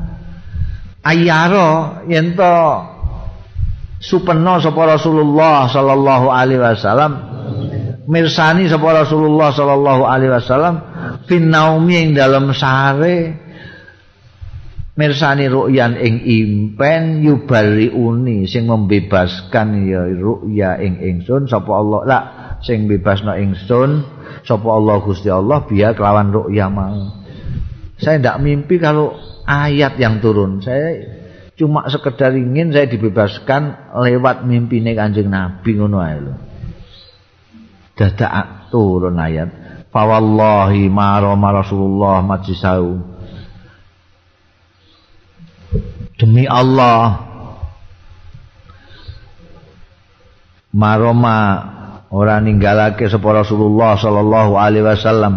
[1.03, 2.55] ayaro yen to
[3.99, 7.11] supeno sapa Rasulullah sallallahu alaihi wasallam
[8.07, 10.76] mirsani sapa Rasulullah sallallahu alaihi wasallam
[11.27, 13.49] fin naumi ing dalem sare
[14.99, 22.23] mirsani ru'yan ing impen yubari uni sing membebaskan ya ru'ya ing ingsun sapa Allah lah
[22.59, 24.03] sing bebasno ingsun
[24.43, 27.15] sapa Allah Gusti Allah biar kelawan ru'ya mau.
[27.99, 29.15] Saya tidak mimpi kalau
[29.49, 31.01] ayat yang turun saya
[31.57, 36.34] cuma sekedar ingin saya dibebaskan lewat mimpi kanjeng Nabi ngono ae lho.
[37.99, 39.49] Dadak turun ayat.
[39.91, 41.19] Fa wallahi ma
[41.51, 42.95] Rasulullah majisau.
[46.15, 47.27] Demi Allah
[50.71, 51.39] maroma
[52.07, 55.34] ora ninggalake sapa Rasulullah sallallahu alaihi wasallam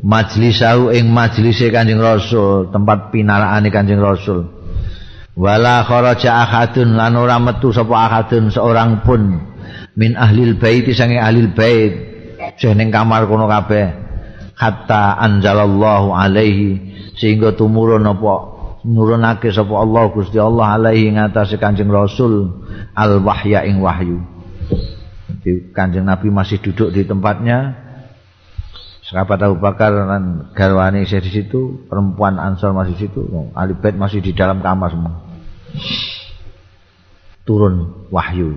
[0.00, 4.48] majlisau ing majlise Kanjeng Rasul tempat pinaraane Kanjeng Rasul.
[5.36, 9.40] Wala kharaja ahadun lan ora metu sapa ahadun seorang pun.
[9.96, 11.92] Min ahlil bait sange ahlil bait.
[12.60, 13.88] Ning kamar kono kabeh.
[14.56, 18.34] Hatta anzalallahu alaihi sehingga tumurun apa
[18.84, 22.60] nurunake sapa Allah Gusti Allah alaihi ngatasé Kanjeng Rasul
[22.92, 24.20] al wahya ing wahyu.
[25.40, 27.88] Di Kanjeng Nabi masih duduk di tempatnya
[29.10, 33.26] Sahabat Abu Bakar dan garwani saya di situ, perempuan Ansor masih di situ,
[33.58, 35.18] Ali Bait masih di dalam kamar semua.
[37.42, 38.54] Turun wahyu.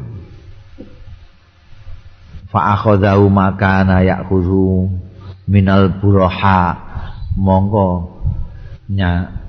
[2.53, 4.93] Fa akhadhahu makana ya'khudhu
[5.49, 6.77] minal buraha
[7.33, 8.13] monggo
[8.93, 9.41] nya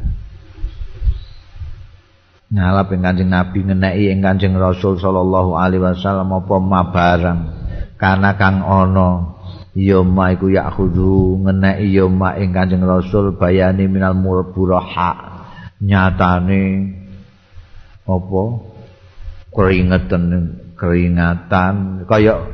[2.49, 7.41] nyalap ing Kanjeng Nabi ngeneki ing Kanjeng Rasul sallallahu alaihi wasallam apa mabarang
[8.01, 9.34] karena kang ana
[9.75, 15.43] Yoma iku yakhudu ngeneki yoma ing Kanjeng Rasul bayani minal murburoha
[15.83, 16.95] nyatane
[18.07, 18.43] apa
[19.51, 20.23] keringatan
[20.79, 22.47] keringatan kaya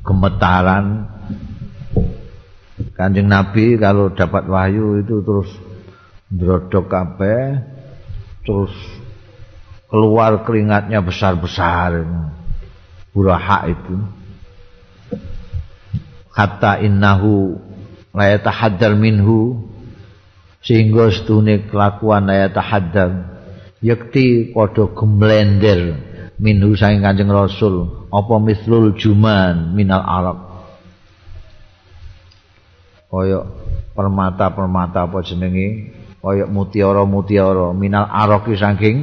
[0.00, 1.12] gemetaran
[2.96, 5.50] Kanjeng Nabi kalau dapat wahyu itu terus
[6.34, 7.62] Drodok kabeh
[8.42, 8.74] terus
[9.86, 12.02] keluar keringatnya besar-besar.
[13.14, 14.23] Buraha itu.
[16.34, 17.62] Hatta innahu
[18.10, 19.70] la yatahaddal minhu
[20.58, 23.30] sehingga setune kelakuan la yatahaddal
[23.78, 25.94] yakti padha gemblender
[26.42, 30.54] minhu saking Kanjeng Rasul apa mislul juman minal arab
[33.14, 33.46] kaya
[33.94, 35.94] permata-permata apa jenenge?
[36.18, 38.96] Kaya mutiara-mutiara minal araki saking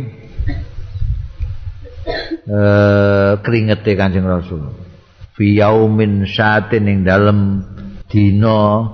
[2.49, 4.90] eh keringete Kanjeng Rasul
[5.41, 7.65] fi yaumin satin ing dalem
[8.05, 8.85] dina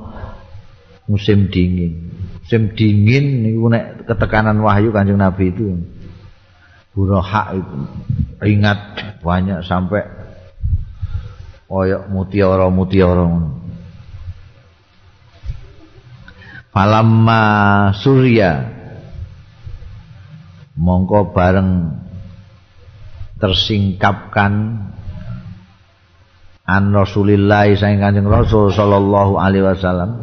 [1.12, 2.08] musim dingin.
[2.40, 5.76] Musim dingin niku nek ketekanan wahyu Kanjeng Nabi itu.
[6.96, 7.78] Buroha itu.
[8.48, 8.80] Ingat
[9.20, 10.08] banyak sampai
[11.68, 13.28] koyok mutiara-mutiara.
[16.72, 17.44] Falamma
[17.92, 18.72] Surya
[20.80, 22.00] mongko bareng
[23.36, 24.54] tersingkapkan
[26.68, 30.20] an Rasulillah saking Kanjeng Rasul sallallahu alaihi wasallam.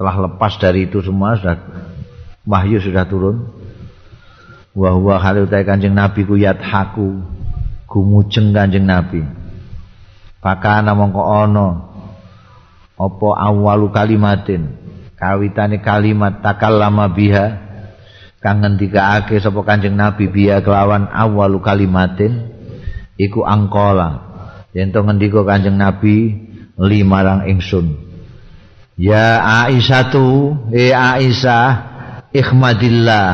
[0.00, 1.60] Telah lepas dari itu semua sudah
[2.48, 3.52] wahyu sudah turun.
[4.72, 7.20] Wa huwa halutai kanjeng nabi ku yathaku
[7.84, 9.20] gumujeng kanjeng nabi.
[10.40, 11.68] Pakana mongko ana
[12.96, 14.80] apa awalu kalimatin?
[15.20, 17.60] Kawitane kalimat takallama biha
[18.40, 22.59] kang ngendikaake sapa kanjeng nabi biha kelawan awalu kalimatin
[23.20, 24.32] iku angkola
[24.72, 26.48] yen to ngendika kanjeng nabi
[26.80, 28.10] limarang ingsun
[29.00, 31.68] Ya Aisyatu, e Aisyah,
[32.36, 33.28] ikhmadillah,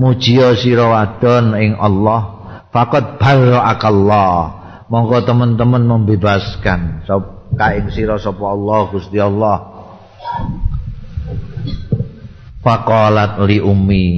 [0.00, 2.40] mujiya sira wadon ing Allah,
[2.72, 4.64] faqad barra'akallah.
[4.88, 9.56] Monggo teman-teman membebaskan sop kaing sira sapa Allah Gusti Allah.
[12.64, 14.08] Faqalat li ummi,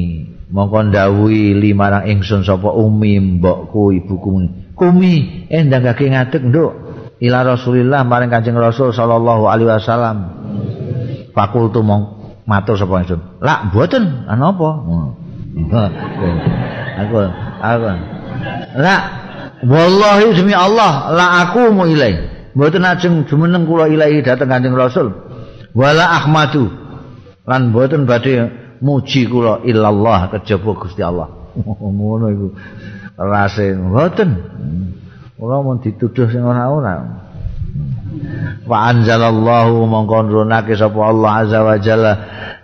[0.47, 4.63] monggo ndawuhi limarang ingsun sapa ummi mbokku ibuku.
[4.75, 5.47] Kumi.
[5.51, 6.73] Endang kaki ngadeg nduk.
[7.23, 10.45] Ila Rasulillah maring Kanjeng Rasul sallallahu alaihi wasallam.
[11.35, 12.03] fakultu mong
[12.47, 13.21] matur sapa ingsun.
[13.43, 14.25] Lak mboten.
[14.31, 14.71] Ana apa?
[17.03, 17.17] Aku
[17.59, 17.87] aku.
[18.79, 19.03] Lak
[19.67, 22.15] wallahi demi Allah la aku mu ilai
[22.55, 25.11] mboten ajeng jumeneng kula ilahi dhateng Kanjeng Rasul.
[25.75, 26.71] Wala ahmadu.
[27.45, 28.47] Lan mboten badhe
[28.79, 31.29] muji kula illallah kejaba Gusti Allah.
[31.99, 32.47] Ngono iku
[33.19, 34.31] rase mboten
[35.39, 37.25] kula mun dituduh sing ora-ora
[38.65, 42.13] wa anzalallahu mongko nurunake sapa Allah azza wa jalla.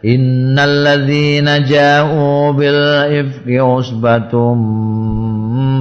[0.00, 4.56] Innal ladzina ja'u bil ifki usbatum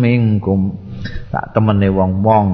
[0.03, 0.75] minkum.
[1.31, 2.47] Tak temene wong-wong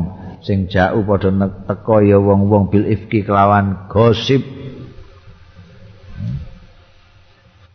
[0.46, 1.32] sing ja'u padha
[1.66, 4.46] teko ya wong-wong bil ifki kelawan gosip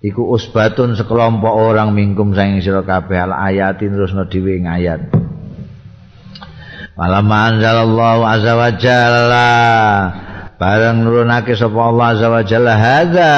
[0.00, 5.20] iku usbatun sekelompok orang mingkum saing sira kabeh al ayatin terus dhewe ngayat
[7.00, 9.52] Falamma anzalallahu azza wa jalla.
[10.60, 13.34] Bareng nurunake sapa Allah azza wa jalla hadza.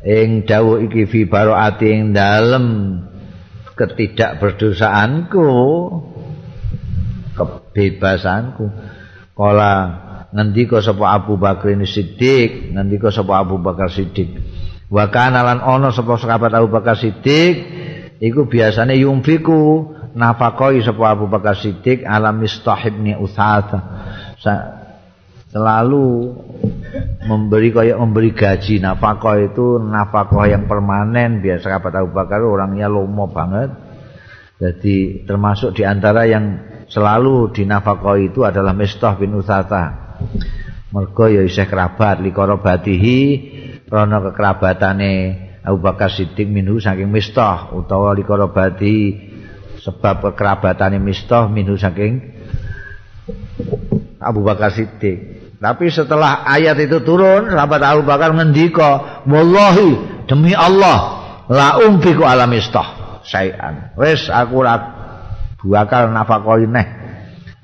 [0.00, 2.64] Ing dawuh iki fi baroati ing dalem
[3.76, 5.44] ketidakberdosaanku
[7.36, 8.64] kebebasanku.
[9.36, 9.72] Kala
[10.32, 14.40] ngendika sapa Abu Bakar Siddiq ngendika sapa Abu Bakar Siddiq
[14.94, 17.54] wa kana lan ana sapa sahabat Abu Bakar Siddiq
[18.22, 23.82] iku biasane yumfiku nafakoi sapa Abu Bakar Siddiq alam mistahibni usata
[25.50, 26.34] selalu
[27.26, 31.42] memberi kayak memberi gaji nafkah itu nafkah yang permanen.
[31.42, 33.70] Biasa kata Abu Bakar orangnya lomo banget.
[34.58, 36.44] Jadi termasuk diantara yang
[36.86, 40.14] selalu dinafkah itu adalah Mistah bin Usata
[40.94, 43.18] mergo ya isih kerabat likorobatihi
[43.94, 45.12] krana kekerabatane
[45.62, 49.30] Abu Bakar Siddiq minhu saking Mistah utawa likorobatihi
[49.78, 52.34] sebab kekerabatan Mistah minhu saking
[54.18, 55.46] Abu Bakar Siddiq.
[55.62, 62.50] Tapi setelah ayat itu turun, sahabat Abu Bakar ngendika, "Wallahi demi Allah, la umfiku ala
[62.50, 64.74] Mistah sayan." Wis aku ora
[65.62, 67.03] bakal nafakoi neh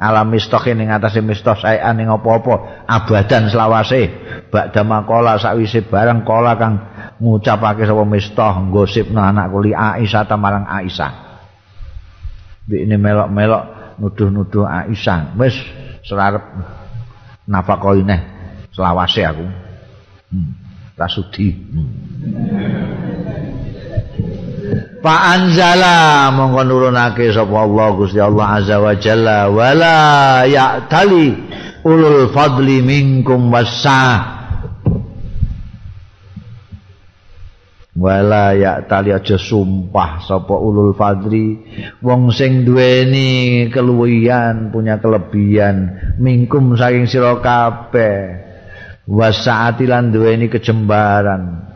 [0.00, 4.08] ala Mistah ini ngatasi Mistah sayan ning apa-apa abadan selawase.
[4.48, 6.74] Ba'da makola sakwise barang kola kang
[7.20, 11.28] ngucapake sapa Mistah gosipna anak kuli Aisyah tamarang Aisyah.
[12.70, 13.64] ini melok-melok
[14.00, 15.36] nuduh-nuduh Aisyah.
[15.36, 15.54] Wis
[16.08, 16.42] serarep
[17.44, 18.20] nafakoi neh
[18.72, 19.44] selawase aku.
[20.32, 20.50] Hmm.
[20.96, 21.52] Rasudi.
[21.52, 21.88] Hmm.
[25.00, 29.48] Pak Anzala mongko nurunake sapa Allah Gusti Allah Azza wa Jalla.
[29.48, 29.96] Wala
[30.44, 31.32] ya'tali
[31.88, 34.36] ulul fadli minkum wasa
[38.00, 41.60] wala ya tali aja sumpah sapa ulul fadri
[42.00, 48.48] wong sing duweni keluwihan punya kelebihan mingkum saking sira kabeh.
[49.10, 51.69] Wasaati lan duweni kejembaran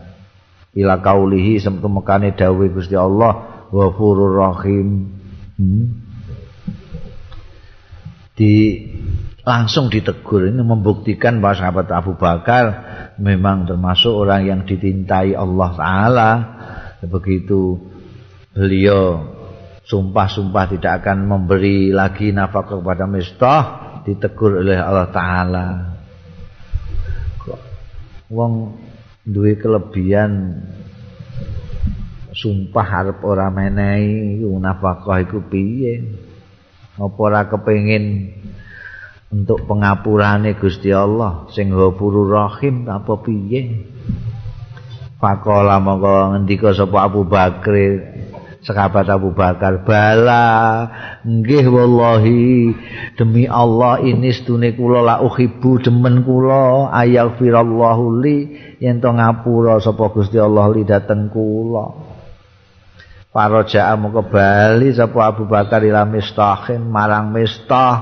[0.74, 5.10] ila kaulihi semtu mekane dawuh Gusti Allah ghafurur rahim.
[5.54, 6.02] Hmm.
[8.34, 8.82] di
[9.46, 10.50] langsung ditegur.
[10.50, 12.64] Ini membuktikan bahwa sahabat Abu Bakar
[13.22, 16.30] memang termasuk orang yang ditintai Allah Ta'ala.
[17.04, 17.78] Begitu
[18.56, 19.22] beliau
[19.84, 23.62] sumpah-sumpah tidak akan memberi lagi nafkah kepada Mistah
[24.08, 25.66] ditegur oleh Allah Ta'ala.
[28.32, 28.82] Wong
[29.24, 30.60] duwe kelebihan.
[32.34, 36.02] Sumpah harap ora menehi nafkah iku piye?
[36.98, 38.34] Apa ora kepengin
[39.30, 43.86] untuk pengapurane Gusti Allah sing Ghafurur Rahim apa piye?
[45.22, 47.74] Fakola mongko ngendika sapa Abu Bakar
[48.64, 50.48] sahabat Abu Bakar bala
[51.22, 52.72] nggih wallahi
[53.14, 58.36] demi Allah ini stune kula la uhibbu demen kula ayaghfirallahu li
[58.80, 62.16] yen to ngapura sapa Gusti Allah li dateng kula.
[63.34, 67.94] Para ja'a mongko bali sapa Abu Bakar ila mistahin marang mistah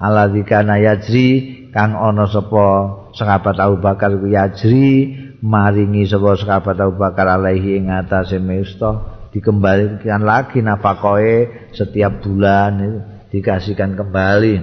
[0.00, 1.28] alladzi kana yajri
[1.70, 2.66] kang ana sapa
[3.14, 5.14] sahabat Abu Bakar ku yajri
[5.44, 13.02] maringi sapa sahabat Abu Bakar alaihi ing atase mesta dikembalikan lagi nafakoe setiap bulan
[13.32, 14.54] dikasihkan kembali.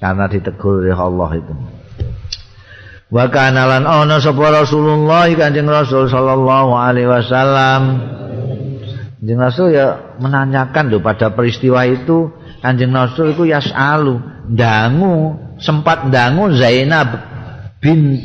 [0.00, 1.54] Karena ditegur oleh Allah itu.
[3.12, 7.82] Wa kana lan ana sapa Rasulullah Kanjeng Rasul sallallahu alaihi wasallam.
[9.20, 14.20] Kanjeng Rasul ya menanyakan loh pada peristiwa itu Kanjeng Rasul itu yas'alu
[14.50, 17.08] dangu sempat dangu Zainab
[17.80, 18.16] bin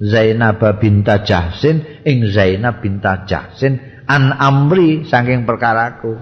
[0.00, 6.14] Zainab binta Jahsin ing Zainab binta Jahsin an amri saking perkaraku.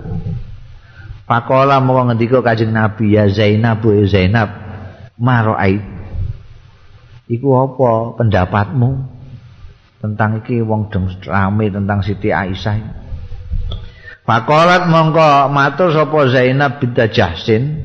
[1.24, 4.52] Pakola mau ngendika kajeng Nabi ya Zainab bu Zainab
[5.16, 5.80] maro'ait
[7.24, 8.90] Iku apa pendapatmu
[10.04, 12.76] tentang iki wong deng rame tentang Siti Aisyah?
[14.28, 17.80] Pakolat mongko matur sapa Zainab binta Jahsin?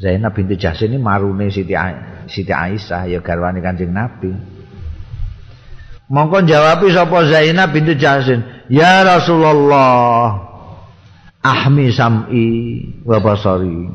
[0.00, 1.76] Zainab binti Jahsin ini marune Siti,
[2.32, 4.32] Siti Aisyah ya garwane Kanjeng Nabi.
[6.10, 10.42] Mongko jawab sapa Zainab binti Jahsin, "Ya Rasulullah,
[11.38, 12.46] ahmi sam'i
[13.06, 13.86] wa basari."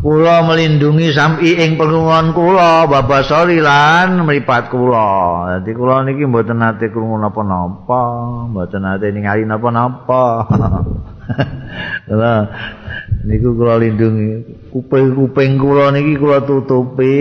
[0.00, 5.12] Kula melindungi sam'i ing pengrungon kula, babasari lan mripat kula.
[5.60, 8.02] Dadi kula niki mboten nate krungu napa-napa,
[8.48, 10.48] mboten nate ningali napa-napa.
[13.28, 17.12] niku kula lindungi kuping-kuping kula niki kula tutupi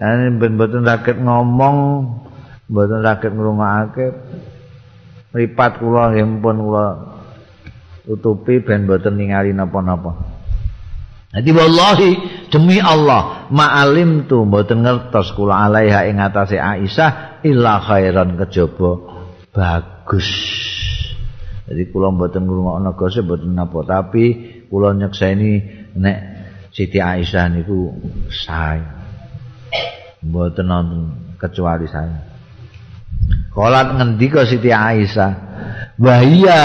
[0.00, 1.76] ane ben mboten saged ngomong
[2.72, 4.06] mboten saged ngrungokake
[5.36, 6.86] mripat kula nggih pun kula
[8.08, 10.40] tutupi ben mboten ningali napa-napa
[11.30, 12.10] Jadi wallahi
[12.50, 18.98] demi Allah ma'alim tu mboten ngertos kula alaiha ing atase Aisyah illa khairan kejaba
[19.54, 20.26] bagus.
[21.70, 24.24] Jadi kula mboten ngrungokno gosip mboten napa tapi
[24.66, 25.52] kula nyekseni
[26.02, 26.18] nek
[26.74, 27.94] Siti Aisyah niku
[28.26, 28.99] sae.
[30.20, 31.00] Mboten nonton
[31.40, 32.28] kecuali saya.
[33.50, 35.32] Kolat ngendika Siti Aisyah,
[35.96, 36.64] "Wahia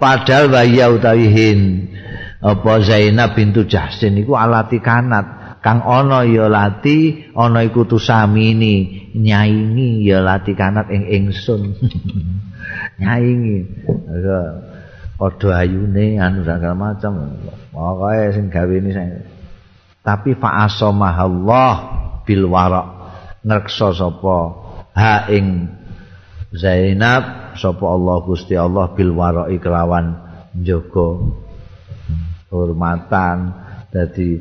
[0.00, 1.60] padahal wahia utawi hin.
[2.38, 5.58] Apa Zainab bintu Jahsin niku alati kanat.
[5.58, 9.10] Kang ana ya lati ana iku tusamini.
[9.18, 11.74] Nyaingi ya lati kanat ing ingsun.
[13.02, 13.58] Nyaingi.
[15.18, 17.36] Padha ayune anu segala macam.
[17.74, 19.18] Pokoke sing gawe ini saya.
[20.06, 21.74] Tapi fa Allah
[22.28, 22.84] bil wara
[23.40, 24.38] ngreksa sapa?
[24.92, 25.72] Ha ing
[26.52, 30.20] Zainab sapa Allah Gusti Allah bil wara kelawan
[30.52, 31.08] njaga
[32.52, 33.36] hormatan.
[33.88, 34.36] Dadi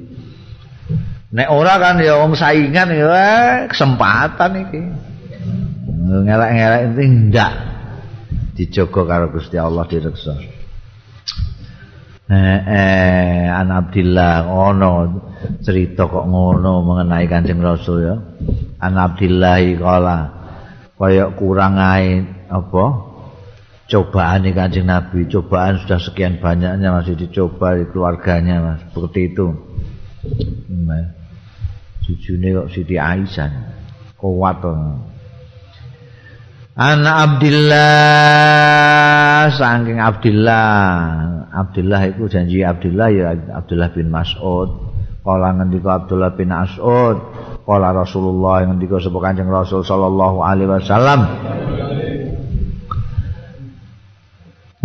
[1.31, 3.23] nek ora kan ya wong saingan ya
[3.72, 4.81] kesempatan iki.
[6.07, 7.53] Ngelak-ngelak ndak
[8.59, 10.57] dijogo karo Gusti Allah direksa
[12.28, 14.91] eh, eh an Abdillah ngono
[15.64, 18.16] cerita kok ngono mengenai Kanjeng Rasul ya.
[18.84, 20.20] An Abdillah kala
[20.98, 22.86] kaya kurang ae apa?
[23.88, 29.48] Cobaan nih kancing Nabi cobaan sudah sekian banyaknya masih dicoba di keluarganya mas seperti itu.
[32.08, 33.52] Jujurnya kok Siti Aisyah
[34.16, 34.60] kuat
[36.78, 37.90] Anak Abdillah.
[39.49, 40.70] Saking Abdillah.
[41.49, 44.86] Abdillah itu janji Abdillah ya Abdullah bin Mas'ud.
[45.26, 47.20] Kala ngendika Abdullah bin Mas'ud
[47.68, 51.20] Kala Rasulullah ngendika sapa Kanjeng Rasul sallallahu alaihi wasallam.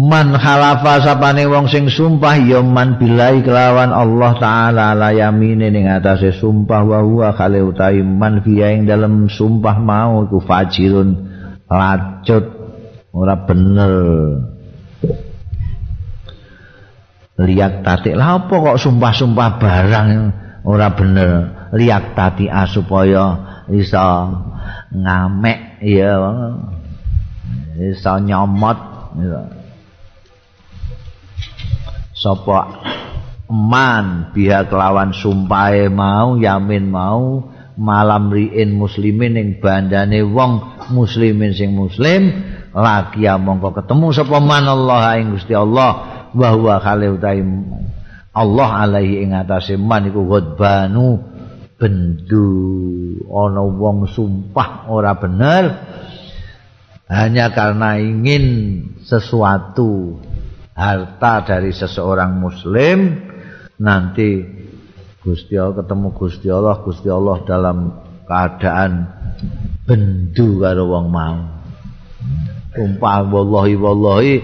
[0.02, 5.86] Man halafa sapane wong sing sumpah ya man bilai kelawan Allah taala la yamine ning
[5.86, 11.31] atase sumpah wa huwa kale utawi man fiya ing dalem sumpah mau iku fajirun
[11.73, 12.44] lacut.
[13.12, 13.93] Ora bener.
[17.40, 18.15] Liat tatik.
[18.16, 20.09] Lah apa kok sumpah-sumpah barang
[20.69, 21.32] ora bener?
[21.73, 23.36] Liat tati supaya
[23.73, 24.05] iso
[24.93, 26.20] ngamek ya
[27.81, 28.78] iso nyomot
[29.16, 29.40] ya.
[32.12, 32.61] sapa?
[33.53, 41.73] Man biha kelawan sumpahe mau yamin mau malam riin muslimin ing bandane wong muslimin sing
[41.73, 42.28] muslim
[42.73, 45.90] lagi mongko ketemu sapa man Allah ing Gusti Allah
[46.32, 46.81] wa huwa
[48.32, 51.20] Allah alaihi ing atase man iku ghadbanu
[51.77, 52.49] bendu.
[53.28, 55.65] Ana wong sumpah ora bener
[57.12, 58.44] hanya karena ingin
[59.05, 60.16] sesuatu
[60.73, 63.20] harta dari seseorang muslim
[63.77, 64.61] nanti
[65.23, 67.78] Gusti Allah ketemu Gusti Allah Gusti Allah dalam
[68.27, 68.93] keadaan
[69.86, 71.39] bendu karo wong mau.
[72.73, 74.35] Umpah wallahi wallahi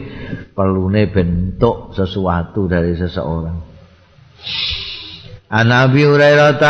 [0.54, 3.58] perlune bentuk sesuatu dari seseorang.
[5.48, 6.60] An Nabi Hurairah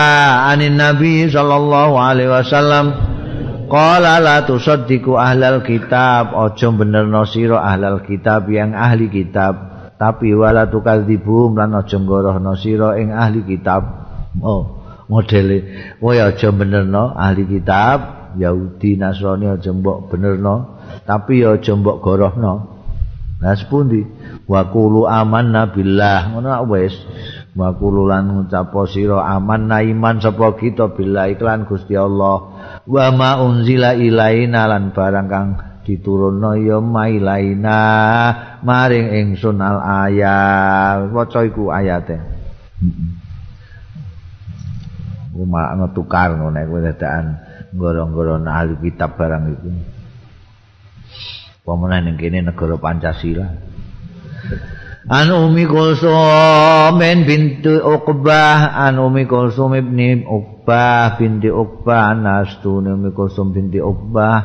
[0.57, 2.87] anin Nabi sallallahu alaihi wasallam
[3.69, 6.33] Qala la tusaddiqu ahlal kitab.
[6.33, 12.95] Aja benerno sira ahlal kitab yang ahli kitab tapi wala tukadzibum lan aja ngorohno sira
[12.97, 13.83] ing ahli kitab.
[14.39, 14.79] Oh
[15.11, 15.59] modele
[15.99, 22.79] kowe aja benerno ahli kitab Yahudi Nasrani aja mbok benerno tapi aja mbok gorohno.
[23.39, 24.03] Nah sepundi?
[24.51, 26.35] Wa qulu amanna billah.
[26.35, 26.91] Ngono wis?
[27.55, 32.51] Wa qulu lan ngucap sira amanna iman sapa kita billah iklan Gusti Allah.
[32.83, 37.81] Wa ma unzila ilaina lan barang kang diturunno ya mailaina.
[38.61, 41.09] Maring ingsun al ayat.
[41.09, 42.21] Waca iku ayate.
[45.33, 47.27] Uma ngetukar ngono kuwi dadakan
[47.73, 49.71] gorong-gorong ahli kitab barang itu.
[51.65, 53.47] Pemenang ning kene negara Pancasila.
[55.09, 58.77] An Umi Kulsum binti Uqbah.
[58.77, 62.19] An Umi Kulsum ibni Uqbah binti Uqbah.
[62.19, 64.41] Nastu Umi Kulsum binti Uqbah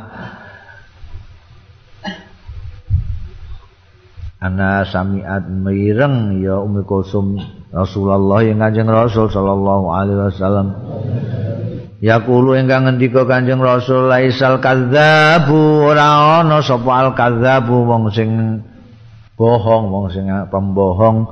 [4.43, 7.39] Ana samiat mireng ya Umi Kulsum
[7.71, 10.67] Rasulullah yang kanjeng Rasul Sallallahu Alaihi Wasallam.
[12.03, 15.87] Ya kulu ingkang ngendika Kanjeng Rasul laisal kadzabu.
[15.87, 18.59] Ora ana sapa al kadzabu wong sing
[19.39, 21.31] bohong wong sing pembohong.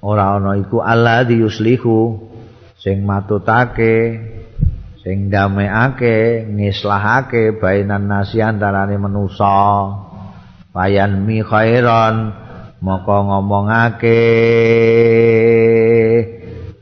[0.00, 2.16] Ora ana iku alladzi yuslihu
[2.80, 4.16] sing matutake
[5.04, 9.52] sing damekake ngislahake bainan nasi antarane manusa
[10.72, 12.42] bayan mi khairan.
[12.82, 14.26] Moko ngomongake.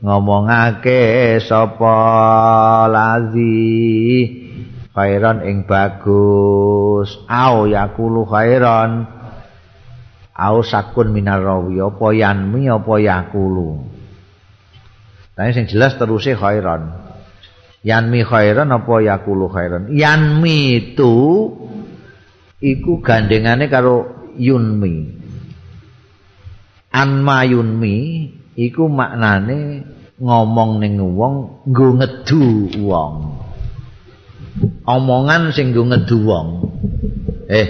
[0.01, 1.95] Ngomongake sapa
[2.89, 4.25] lazi?
[4.97, 7.21] Khairan ing bagus.
[7.29, 9.05] Au yakulu khairan.
[10.33, 11.77] Au sakun minar rawi.
[11.77, 13.85] Apa yanmi apa yakulu?
[15.37, 16.97] Tapi sing jelas terusé khairan.
[17.85, 19.93] Yanmi khairan apa yakulu khairan?
[19.93, 21.13] Yanmi itu
[22.61, 25.19] iku gandengane karo yunmi.
[26.93, 27.95] Anma yunmi
[28.55, 29.83] iku maknane
[30.21, 32.45] ngomong ning wong nggo ngedu
[32.85, 33.13] wong.
[34.85, 36.47] Omongan sing nggo ngedu wong.
[37.49, 37.67] Eh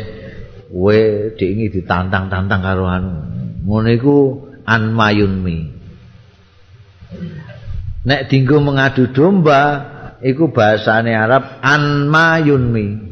[0.72, 1.00] kowe
[1.40, 3.14] diingi ditantang-tantang karo anu.
[3.66, 4.16] Ngono iku
[4.66, 5.58] an mayunmi
[8.02, 9.62] nek dinggo mengadu domba
[10.22, 13.11] iku bahasane Arab an mayunmi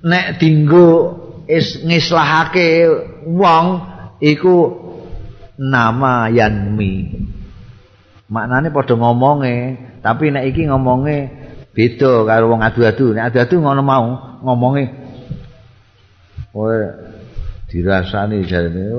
[0.00, 2.86] nek dinggo is ngislahake
[3.26, 3.66] wong
[4.22, 4.56] iku
[5.60, 7.26] nama yanmi.
[8.30, 11.16] Maknane padha ngomonge tapi nek iki ngomonge
[11.74, 13.12] beda karo wong adu-adu.
[13.12, 14.06] Nek adu-adu ngono mau
[14.46, 14.84] ngomongi
[16.50, 16.78] kowe
[17.68, 18.90] dirasani jarene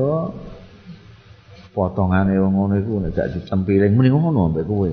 [1.72, 3.95] potongane wong ngono iku nek gak ditempiling.
[3.95, 4.91] Muni ngono mbek kowe.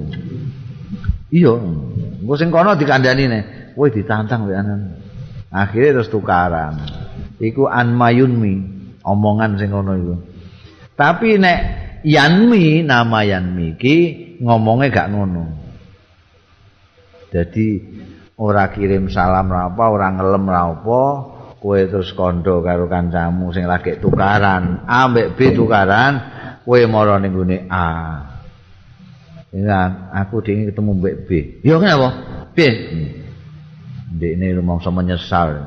[1.29, 3.45] Iya engko sing kono dikandani nek
[3.75, 4.81] kowe ditantang mbek anan
[5.49, 6.85] akhirnya terus tukaran
[7.41, 8.55] iku an mayunmi
[9.05, 10.17] omongan sing kono iku
[10.99, 11.59] tapi nek
[12.05, 13.97] yanmi nama yanmi ki
[14.45, 15.45] ngomongnya gak ngono
[17.29, 17.67] jadi
[18.39, 21.03] ora kirim salam ra apa ora ngelem apa
[21.59, 26.13] kowe terus kondo karo kancamu sing lagi tukaran A mbek B tukaran
[26.63, 27.89] kowe mara ning gone A
[29.49, 31.29] Ya, aku dingin ketemu Mbak B.
[31.65, 32.09] Ya kenapa?
[32.53, 32.59] B.
[32.61, 32.77] Ndek
[34.17, 35.61] ini rumangsa menyesal.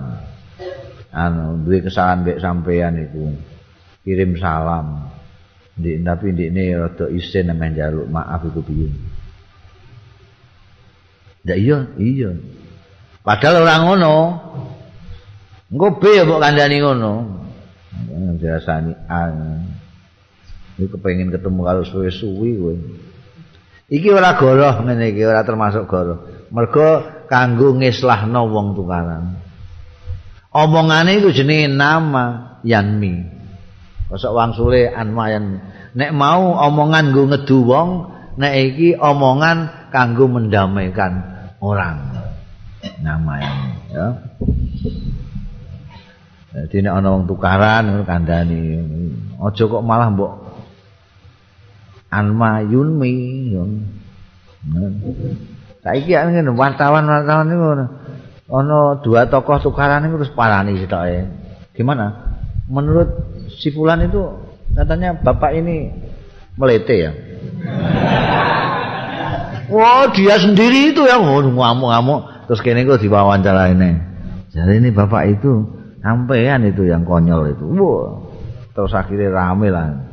[1.11, 3.35] Anu, duwe kesalahan mbek sampean iku.
[4.01, 5.11] Kirim salam.
[5.77, 8.89] Ndek tapi ndek ini rada isin nang njaluk maaf iku piye.
[11.41, 12.31] Ya iya, iya.
[13.21, 14.15] Padahal ora ngono.
[15.71, 17.11] Engko B ya mbok kandhani ngono.
[18.41, 19.35] Biasane an.
[20.79, 22.75] Iku kepengin ketemu karo suwe-suwi kowe.
[23.91, 26.47] Iki ora goroh ngene iki ora termasuk goroh.
[26.49, 29.39] Mergo kanggo ngislahno wong tukaran.
[30.51, 33.39] Omongane iku jenenge nama Yanmi.
[34.11, 35.45] Kosok wangsule anma yan
[35.95, 37.89] nek mau omongan nggo ngedu wong,
[38.35, 41.23] nek iki omongan kanggo mendamaikan
[41.63, 42.19] orang.
[42.99, 44.07] Nama yang ya.
[46.51, 48.83] Jadi nek ana wong tukaran kandhani,
[49.39, 50.33] aja kok malah mbok
[52.11, 53.15] Anma Yunmi
[53.55, 53.71] Yun.
[55.81, 57.65] Saiki ngene wartawan-wartawan niku
[58.51, 61.25] ana dua tokoh tukaran niku terus parani sitoke.
[61.73, 62.37] Gimana?
[62.69, 63.09] Menurut
[63.57, 64.21] si Fulan itu
[64.77, 65.89] katanya bapak ini
[66.55, 67.11] melete ya.
[69.71, 73.91] Wah, wow, dia sendiri itu ya ngamuk-ngamuk terus kene kok diwawancara ini.
[74.51, 75.63] Jadi ini bapak itu
[76.03, 77.65] sampean itu yang konyol itu.
[77.65, 77.79] Wah.
[77.79, 78.05] Wow.
[78.71, 80.10] Terus akhirnya rame lah.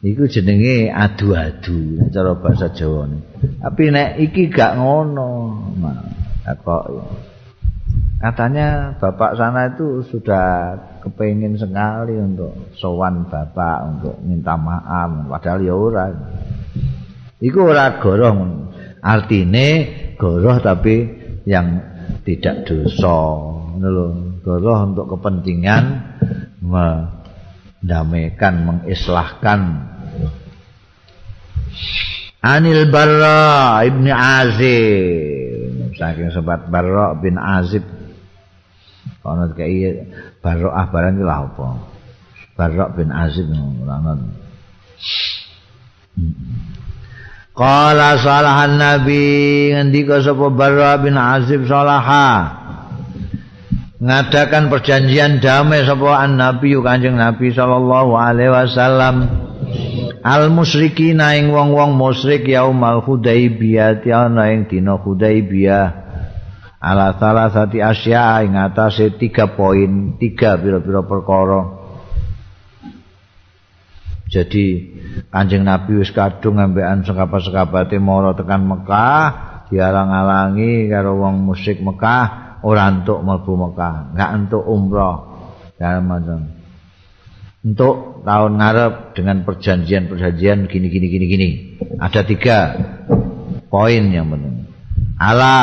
[0.00, 3.20] Iku jenenge adu-adu cara bahasa Jawa ne.
[3.60, 5.60] Tapi nek iki gak ngono.
[5.76, 6.84] Nah, kok
[8.20, 15.74] katanya bapak sana itu sudah kepengin sekali untuk sowan bapak untuk minta maaf padahal ya
[15.76, 16.06] ora.
[17.36, 18.68] Iku ora goroh.
[19.00, 19.68] Artine
[20.16, 20.96] goroh tapi
[21.44, 21.76] yang
[22.24, 23.20] tidak dosa.
[23.76, 25.84] Ngono Goroh untuk kepentingan
[27.80, 29.60] mendamaikan, mengislahkan.
[32.40, 35.92] Anil Barra ibn Azib.
[35.96, 37.84] Saking sobat Barra bin Azib.
[39.20, 40.08] Kono kaya
[40.40, 41.68] Barra ah barang iki apa?
[42.56, 44.32] Barra bin Azib ngono.
[47.52, 52.56] Qala salahan nabi ngendika sapa Barra bin Azib salaha
[54.00, 59.16] ngadakan perjanjian damai sapa an nabi kanjeng nabi sallallahu alaihi wasallam.
[60.20, 65.86] Al musyrikina ing wong-wong musyrik yaumal hudaibiyah ana ing dina hudaibiyah
[66.80, 71.60] ala salah sati asya ing atase tiga poin tiga pira-pira perkara.
[74.28, 74.94] Jadi
[75.32, 79.24] kanjeng nabi wis kadung ngambekan sekabat-sekabate mara tekan Mekah
[79.72, 85.30] dialang-alangi karo wong musyrik Mekah ora entuk mlebu Mekah enggak entuk umroh
[85.80, 86.40] dan macam.
[87.60, 91.48] Untuk tahun ngarep dengan perjanjian-perjanjian gini gini gini gini.
[91.96, 92.58] Ada tiga
[93.72, 94.68] poin yang penting.
[95.16, 95.60] Ala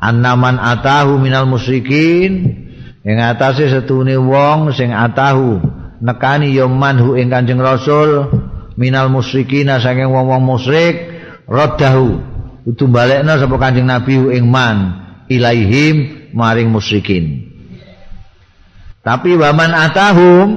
[0.00, 2.64] annaman atahu minal musyrikin.
[3.04, 5.60] Yang atase setune wong sing atahu.
[6.04, 8.28] Nekani ya manhu ing Kanjeng Rasul.
[8.76, 11.08] Minal musyrikina saking wong-wong musyrik.
[11.48, 12.20] Raddahu.
[12.68, 15.08] Utu balekna sapa Kanjeng Nabi ing man.
[15.28, 17.48] Ilaihim maring musyrikin.
[19.02, 20.48] Tapi waman atahum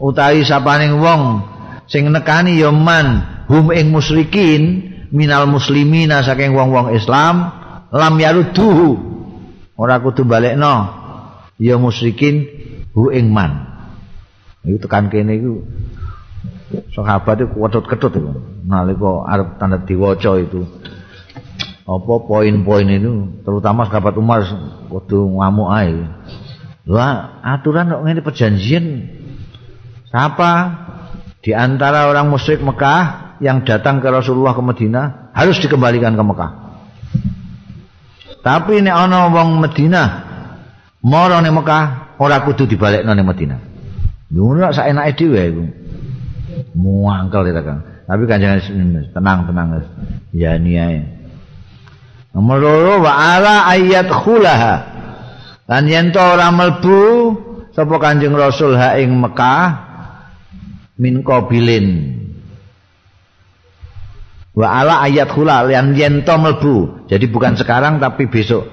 [0.00, 1.44] utawi sapaning wong
[1.86, 7.52] sing nekani ya man hum ing musyrikin minal muslimina saking wong-wong Islam
[7.94, 9.14] lam yaruduhu.
[9.74, 10.90] Ora kudu balekno
[11.58, 12.46] ya musyrikin
[12.94, 13.70] hu ing man.
[14.64, 15.54] Iku tekan kene iku.
[16.90, 18.30] Sahabat itu ketut-ketut itu
[18.66, 20.66] nalika arep tanda diwaca itu
[21.84, 24.40] apa poin-poin itu terutama sahabat Umar
[24.88, 25.96] kudu ngamuk ae
[26.84, 28.84] Wah, aturan kok ngene perjanjian
[30.14, 30.50] Siapa
[31.42, 36.50] di antara orang musyrik Mekah yang datang ke Rasulullah ke Madinah harus dikembalikan ke Mekah.
[38.38, 40.08] Tapi ini ana wong Madinah
[41.02, 43.58] mara ning Mekah ora kudu dibalekno ning Madinah.
[44.30, 45.64] Ngono sak enake dhewe iku.
[46.78, 47.78] Muangkel ya kan.
[48.06, 48.62] Tapi kanjeng
[49.10, 49.82] tenang-tenang
[50.30, 51.23] Ya niae.
[52.34, 54.74] Nomor loro wa ala ayat khulaha.
[55.70, 57.00] Lan yen to ora mlebu
[57.72, 59.66] sapa Kanjeng Rasul ha ing Mekah?
[60.98, 62.20] Min qabilin.
[64.54, 68.70] Wa ala ayat khulal yang yento melbu jadi bukan sekarang tapi besok.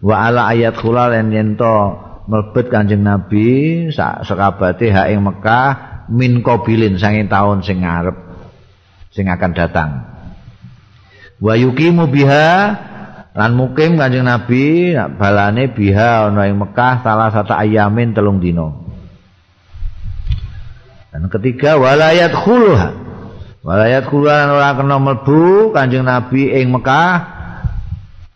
[0.00, 5.68] Wa ala ayat khulal yang yento melbet kanjeng nabi sekabate hak ing Mekah
[6.08, 8.16] min qabilin sanging tahun sing ngarep
[9.12, 9.90] sing akan datang.
[11.44, 12.48] Wa yuqimu biha
[13.36, 18.88] lan mukim kanjeng nabi balane biha ana ing Mekah salah satu ayamin telung dino
[21.08, 22.88] Dan ketiga walayat khuluha.
[23.64, 27.12] Walayat kulan ora kena mlebu Kanjeng Nabi ing Mekah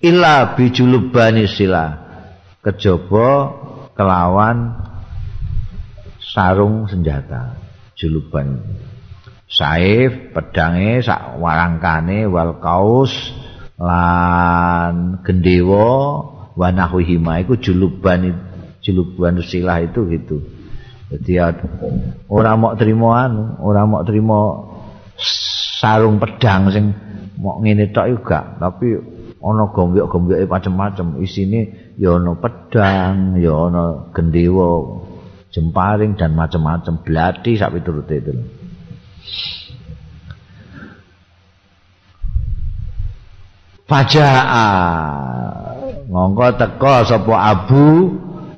[0.03, 2.01] illa bijulubani sila.
[2.65, 3.55] Kejaba
[3.95, 4.83] kelawan
[6.19, 7.61] sarung senjata
[7.95, 8.65] juluban.
[9.53, 13.13] Saif pedange sak warangkane wal kaus
[13.83, 15.91] lan gendewa
[16.55, 18.31] wa nahwihima iku juluban
[18.79, 20.39] juluban silah itu gitu.
[21.11, 21.37] Jadi
[22.31, 24.71] ora mau terima anu ora mau terima
[25.83, 26.95] sarung pedang sing
[27.43, 28.97] mau ngene tok juga tapi
[29.43, 35.03] ana gombyok-gombyoke macam-macam isine ya ana pedang ya ana gendewa
[35.51, 38.33] jemparing dan macam-macam blati sak piturute itu.
[43.93, 44.69] Faja'a
[46.09, 47.85] ngongko teko sapa Abu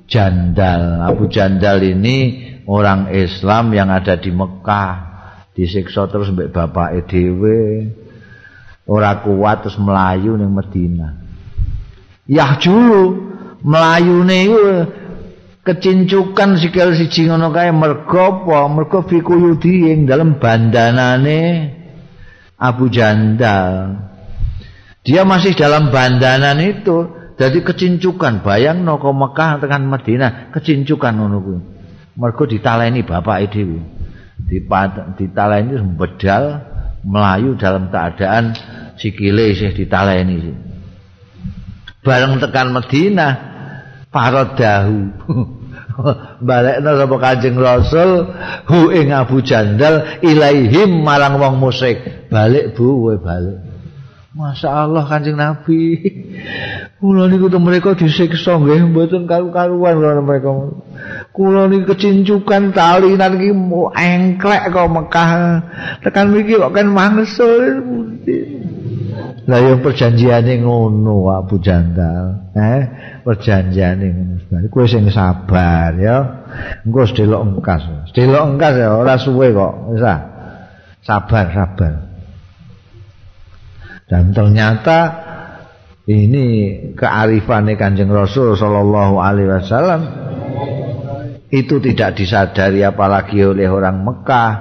[0.07, 1.03] Jandal.
[1.03, 5.11] Abu Jandal ini orang Islam yang ada di Mekah.
[5.59, 7.91] Disiksa terus mbek bapake dhewe.
[8.87, 11.19] Ora kuat terus melayu ning Madinah.
[12.31, 13.35] Yah julu
[13.67, 14.63] melayune iku
[15.67, 21.43] kecincukan sikil siji ngono kae mergo apa mergo fikuyudi ing dalem bandanane
[22.55, 24.14] Abu Jandal
[25.05, 27.13] dia masih dalam bandanan itu.
[27.37, 28.41] Jadi kecincukan.
[28.41, 31.61] Bayang no ke Mekah tekan Madinah kecincukan ngono kuwi.
[32.17, 33.85] Mergo ditaleni bapak dhewe.
[35.19, 36.63] Ditaleni bedal
[37.05, 38.57] melayu dalam keadaan
[38.97, 40.57] sikile isih ditaleni.
[42.01, 43.33] Bareng tekan Madinah
[44.09, 44.99] paradahu.
[46.49, 48.11] Balekna sapa Kanjeng Rasul?
[48.67, 52.31] Hu ing Abu Jandal ilaihim marang wong musyrik.
[52.31, 53.74] Balik bu we balik
[54.35, 55.95] Masya Allah Kanjeng Nabi
[56.99, 60.51] kula niku to mereka disiksa nggih mboten karu-karuan kula mereka
[61.31, 63.55] kula niku kecincukan talinan iki
[63.95, 65.31] engklek kok Mekah
[66.03, 67.63] tekan mriki kok kan mangsul
[69.45, 72.83] Lah yang perjanjiane ngono Abu Jandal, eh
[73.21, 74.73] perjanjiane ngono.
[74.73, 76.49] Kowe sing sabar ya.
[76.81, 77.85] Engko sedelok engkas.
[78.09, 80.01] Sedelok engkas ya ora suwe kok, wis
[81.05, 82.04] Sabar, sabar.
[84.05, 84.99] Dan ternyata
[86.05, 86.47] ini
[86.93, 90.01] kearifan Kanjeng Rasul sallallahu alaihi wasallam
[91.49, 94.53] itu tidak disadari apalagi oleh orang Mekah,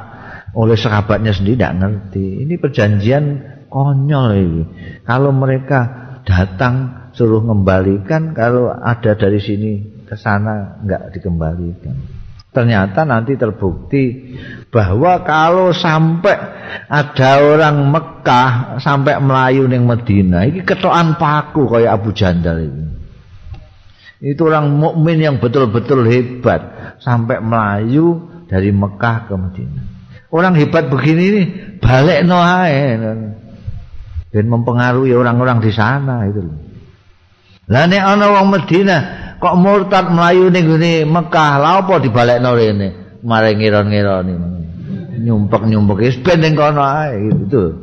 [0.53, 2.45] oleh sahabatnya sendiri tidak ngerti.
[2.45, 3.23] Ini perjanjian
[3.67, 4.63] konyol ini.
[5.01, 5.79] Kalau mereka
[6.23, 9.71] datang suruh mengembalikan, kalau ada dari sini
[10.05, 12.12] ke sana enggak dikembalikan.
[12.53, 14.37] Ternyata nanti terbukti
[14.69, 16.37] bahwa kalau sampai
[16.85, 22.85] ada orang Mekah sampai Melayu ning Medina, ini ketokan paku kayak Abu Jandal ini.
[24.21, 29.81] Itu orang mukmin yang betul-betul hebat sampai Melayu dari Mekah ke Medina.
[30.29, 31.47] Orang hebat begini nih
[31.81, 32.37] balik no
[34.33, 36.41] dan mempengaruhi orang-orang di sana itu.
[37.69, 39.01] Lah wong Madinah
[39.43, 43.19] kok murtad melayu ning ngene Mekah, lha apa dibalekno rene?
[43.27, 44.33] Mare ngira-ngirani.
[45.23, 47.75] Nyumpek-nyumpek wis ben ning kono ae gitu.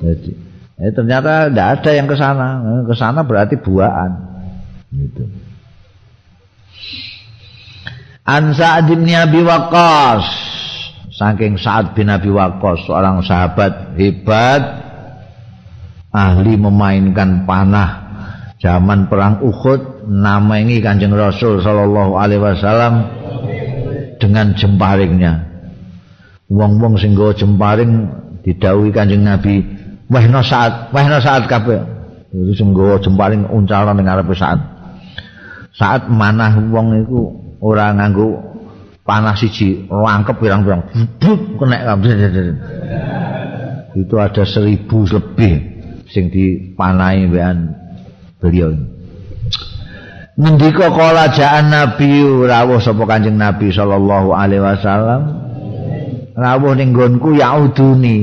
[0.00, 0.32] Jadi
[0.80, 2.48] eh, ternyata tidak ada yang ke sana.
[2.88, 4.10] Ke sana berarti buaan.
[4.88, 5.24] Gitu.
[8.24, 10.24] An Sa'ad bin Abi Waqqas
[11.12, 14.62] saking Sa'ad bin Abi Waqqas seorang sahabat hebat
[16.14, 17.90] ahli memainkan panah
[18.62, 23.08] zaman perang Uhud nama ini Kanjeng Rasul sallallahu alaihi wasallam
[24.18, 25.32] dengan jemparingnya.
[26.52, 27.92] Wong-wong sing nggawa jemparing
[28.44, 29.62] didhawuhi Kanjeng Nabi
[30.10, 31.80] wehna saat wehna saat kabeh.
[32.32, 34.60] Iki sing nggawa jemparing uncalan ning arepe saat.
[35.72, 37.20] Saat manah wong iku
[37.62, 38.52] ora nganggo
[39.02, 40.82] panah siji langkep pirang-pirang
[41.58, 42.12] kena kabeh
[43.98, 45.54] itu ada seribu lebih
[46.08, 47.74] sing dipanai wean
[48.38, 48.72] beliau
[50.36, 55.22] ngendika kala jaan nabi rawuh sapa kanjeng nabi sallallahu alaihi wasallam?
[56.32, 58.18] Rawuh ning nggonku yauduni.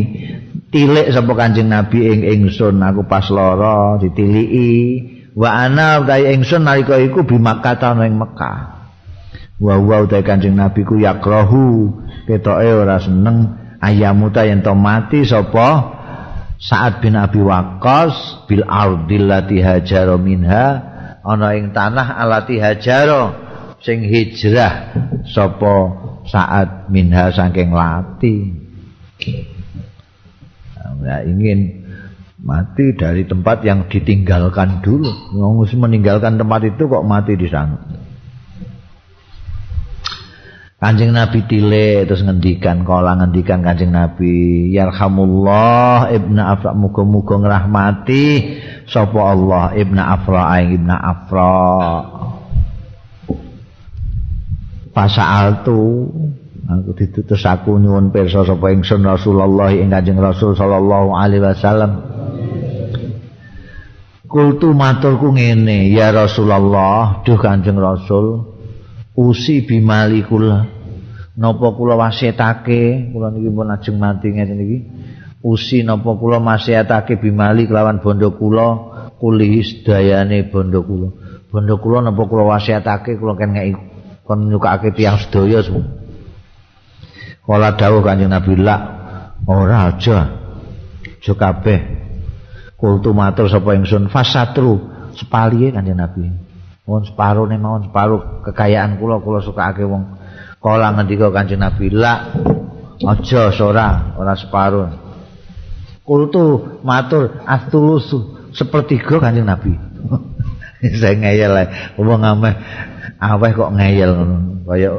[0.69, 4.73] Tilik sapa kanjeng nabi ing ingsun aku pas lara ditiliki.
[5.37, 8.57] Wa ana utahe ingsun nalika iku bimakata ing Mekah.
[9.61, 11.93] Wa wa utahe kanjeng nabi ku yakrahu.
[12.25, 15.97] Ketoke ora seneng ayamuta yen to mati sapa?
[16.59, 20.88] Sa'ad bin Abi Waqqas bil ardil lati hajara minha
[21.23, 23.23] ana ing tanah alati hajara
[23.79, 24.95] sing hijrah
[25.27, 28.53] sapa Sa'ad minha saking lati.
[30.99, 31.89] Nah, ingin
[32.37, 35.09] mati dari tempat yang ditinggalkan dulu.
[35.33, 37.81] Wong meninggalkan tempat itu kok mati di sana.
[40.79, 48.55] Kanjeng Nabi tile terus ngendikan kala ngendikan Kanjeng Nabi yarhamullah ibnu Afra muga-muga ngrahmati
[48.87, 51.67] sapa Allah ibnu Afra ing ibnu Afra.
[54.95, 56.07] Pasal tu
[56.63, 61.91] aku ditutus aku nyuwun pirsa sapa ingsun Rasulullah ing Kanjeng Rasul sallallahu alaihi wasallam.
[64.31, 68.58] Kultu maturku ngene ya Rasulullah duh Kanjeng Rasul
[69.19, 70.63] usi bimali kula.
[71.39, 74.77] Napa kula wasiatake kula niki pun ajeng mati ngene iki.
[75.43, 78.67] Usi napa kula wasiatake bimali kelawan bondo kula?
[79.19, 81.07] Kuli sedayane bondo kula.
[81.51, 83.75] Bondo kula napa kula wasiatake kula kan ngeki
[84.23, 85.65] kon nyukake tiyang sedaya
[87.49, 88.77] kala dawuh kanjeng Nabi la
[89.49, 90.37] ora aja.
[91.17, 91.79] Aja kabeh.
[92.77, 94.05] Kultu matur sapa ingsun.
[94.13, 94.77] Fasatru.
[95.17, 96.48] Sepalihe kanjeng Nabi
[96.89, 100.17] Mohon separuh nih, separuh kekayaan kula kula suka ake wong.
[100.57, 102.33] Kala ngendika Kanjeng Nabi, "La
[103.05, 104.89] aja ora, ora separuh."
[106.01, 109.77] Kultu matur astulusu sepertiga Kanjeng Nabi.
[110.97, 112.57] Saya ngeyel lah, wong ameh
[113.21, 114.37] aweh kok ngeyel ngono.
[114.65, 114.89] Kaya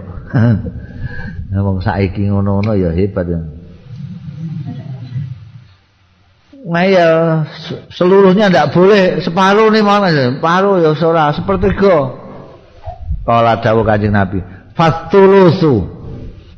[1.66, 3.40] wong saiki ngono-ngono ya hebat ya.
[6.64, 7.48] Ngayal
[7.92, 9.20] seluruhnya ndak boleh.
[9.24, 11.96] Separuh nih mana separuh ya ora sepertiga.
[13.24, 14.44] Kala dawuh kanjeng Nabi.
[14.76, 16.00] Fastulusu.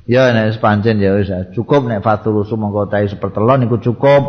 [0.07, 4.23] Ya nek sepancen ya wis cukup nek fastulusu mongko tae sepertelon iku cukup.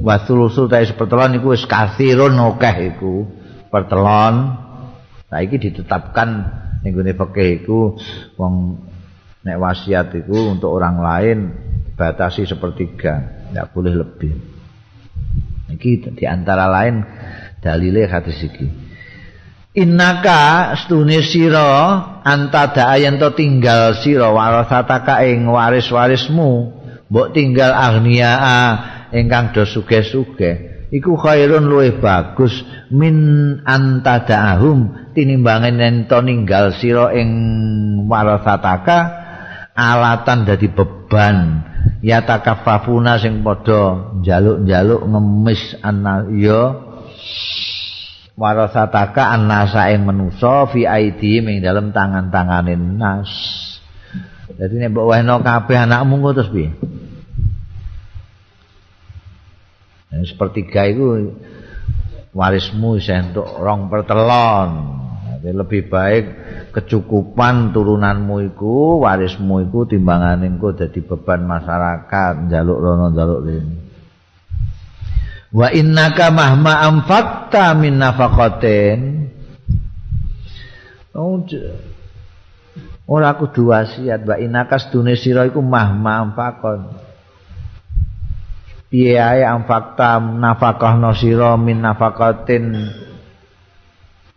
[0.00, 3.28] Wastulusu tae sepertelon wis kasirun akeh iku.
[3.68, 4.64] Pertelon.
[5.26, 6.28] Saiki ditetapkan
[6.80, 7.80] ning gone fikih iku.
[8.40, 8.80] Wong
[9.44, 11.38] nek wasiat iku untuk orang lain
[11.96, 14.32] batasi sepertiga tidak boleh lebih.
[15.66, 17.02] Iki di antara lain
[17.58, 18.66] dalile hadis iki.
[19.76, 26.50] Innaka stune sira antada yen to tinggal sira warasataka ing waris-warismu,
[27.12, 28.32] mbok tinggal agnia
[29.12, 30.88] ingkang do sugih-sugih.
[30.88, 33.16] Iku khairun luwih bagus min
[33.66, 37.28] antadaahum tinimbangan yen to ninggal sira ing
[38.08, 38.98] warasataka
[39.76, 41.36] alatan dadi beban
[42.06, 46.62] ya takaffafuna sing padha njaluk-njaluk ngemis ana ya.
[48.36, 53.32] Warasataka annasa ing manusa fi aidi ing dalem tangan-tangane nas.
[54.46, 56.70] Dadi nek mbok wehno kabeh anakmu kok terus piye?
[60.06, 61.34] Nah, sepertiga itu
[62.36, 64.70] warismu sentuk rong pertelon.
[65.42, 66.24] Jadi lebih baik
[66.76, 73.86] kecukupan turunanmu iku warismu iku timbangan engko dadi beban masyarakat njaluk rono njaluk rene
[75.56, 79.00] wa innaka mahma amfakta min nafaqatin.
[81.16, 81.40] Oh,
[83.08, 86.92] ora kudu wasiat wa innaka sedune sira iku mahma amfakon
[88.92, 92.64] piye ae amfakta nafaqah sira min nafaqatin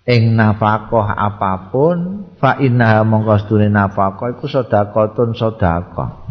[0.10, 6.26] ing nafkah apapun fa inna mongko sedune nafkah iku sedekahun sedekah.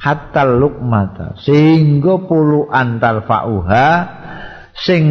[0.00, 1.36] Hatta lukmata.
[1.40, 3.88] Sehingga puluhan tarfauha
[4.76, 5.04] sing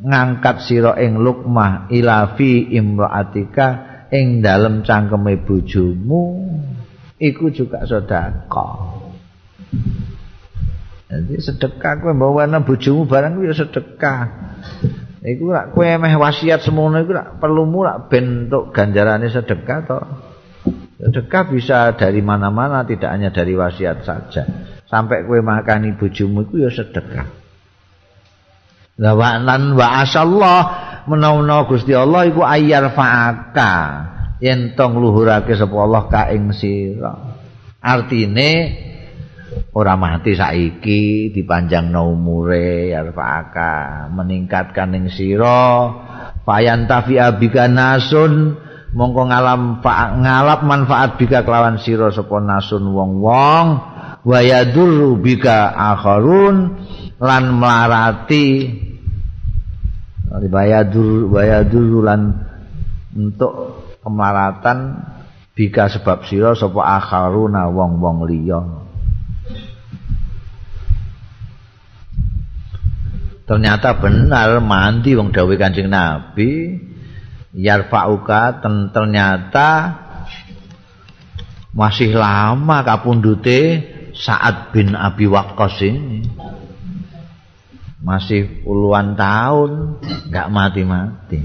[0.00, 3.68] ngangkat sira ing lukmah ila fi imraatika
[4.12, 6.48] ing dalem cangkeme bojomu
[7.20, 9.00] iku juga sedekah.
[11.10, 14.20] Jadi sedekah kowe bawa bojomu barang kuwi sedekah
[15.20, 20.00] Iku rak kowe meh wasiat semono iku rak perlu mulak bentuk ganjarane sedekah to.
[21.00, 24.42] Sedekah bisa dari mana-mana tidak hanya dari wasiat saja.
[24.88, 27.28] Sampai kowe makani bojomu iku ya sedekah.
[29.00, 30.60] La wa lan wa asallah
[31.08, 33.72] menawa Gusti Allah iku ayyar fa'aka
[34.40, 37.36] yen tong luhurake sapa Allah ka ing sira.
[37.80, 38.48] Artine
[39.74, 45.90] ora mati saiki dipanjang umure yarfaka meningkatkan ing sira
[46.42, 48.58] payan tafi abika nasun
[48.94, 49.62] mongko ngalam
[50.22, 53.66] ngalap manfaat bika kelawan sira sapa nasun wong-wong
[54.26, 56.82] wa yadur bika akharun
[57.22, 58.74] lan melarati
[60.50, 62.50] bayadur bayadur lan
[63.14, 65.06] untuk kemaratan
[65.54, 68.89] bika sebab sira sapa akharuna wong-wong liya
[73.50, 76.78] ternyata benar mandi wong dawuh Kanjeng Nabi.
[77.50, 78.62] Yarfauka
[78.94, 79.98] ternyata
[81.74, 83.82] masih lama kapundute
[84.14, 86.22] saat bin Abi Waqqas ini.
[87.98, 89.98] Masih puluhan tahun
[90.30, 91.42] enggak mati-mati.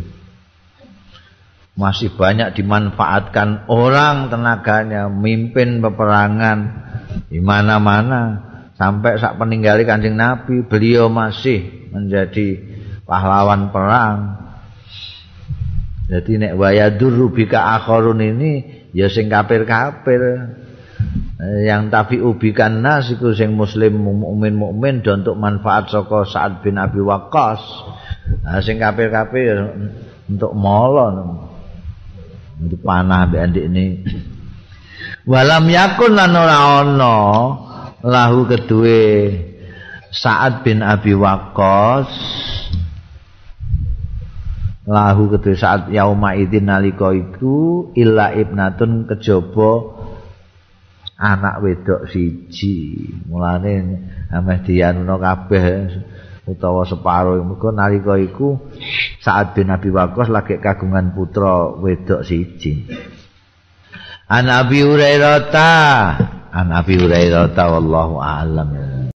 [1.73, 6.85] Masih banyak dimanfaatkan orang tenaganya mimpin peperangan
[7.33, 12.59] di mana-mana sampai saat peninggali kanjeng Nabi beliau masih menjadi
[13.07, 14.19] pahlawan perang.
[16.05, 18.51] Jadi nek wayadur bika akhorun ini
[18.93, 20.21] ya sing kafir-kafir.
[21.65, 26.79] Yang tapi ubikan nas iku sing muslim mukmin mukmin dan untuk manfaat saka Sa'ad bin
[26.79, 27.59] Abi Waqqas.
[28.45, 29.75] Nah, sing kafir-kafir
[30.25, 31.45] untuk molon
[32.55, 33.99] Itu panah andik ini.
[35.27, 37.17] Walam yakun lan ora ana
[38.05, 39.01] lahu kedue
[40.15, 42.07] Sa'ad bin Abi Waqqas.
[44.85, 49.97] Lahu kedue saat yauma idzin nalika iku illa ibnatun kejaba
[51.19, 53.09] anak wedok siji.
[53.27, 53.73] Mulane
[54.29, 55.65] ameh dianuno kabeh
[56.47, 57.41] utawa separo.
[57.41, 58.71] Mergo nalika iku
[59.19, 62.87] saat bin Abi Waqqas lagi kagungan putra wedok siji.
[64.31, 65.49] An Abi Hurairah
[66.55, 69.11] An Abi Hurairah ta wallahu a'lam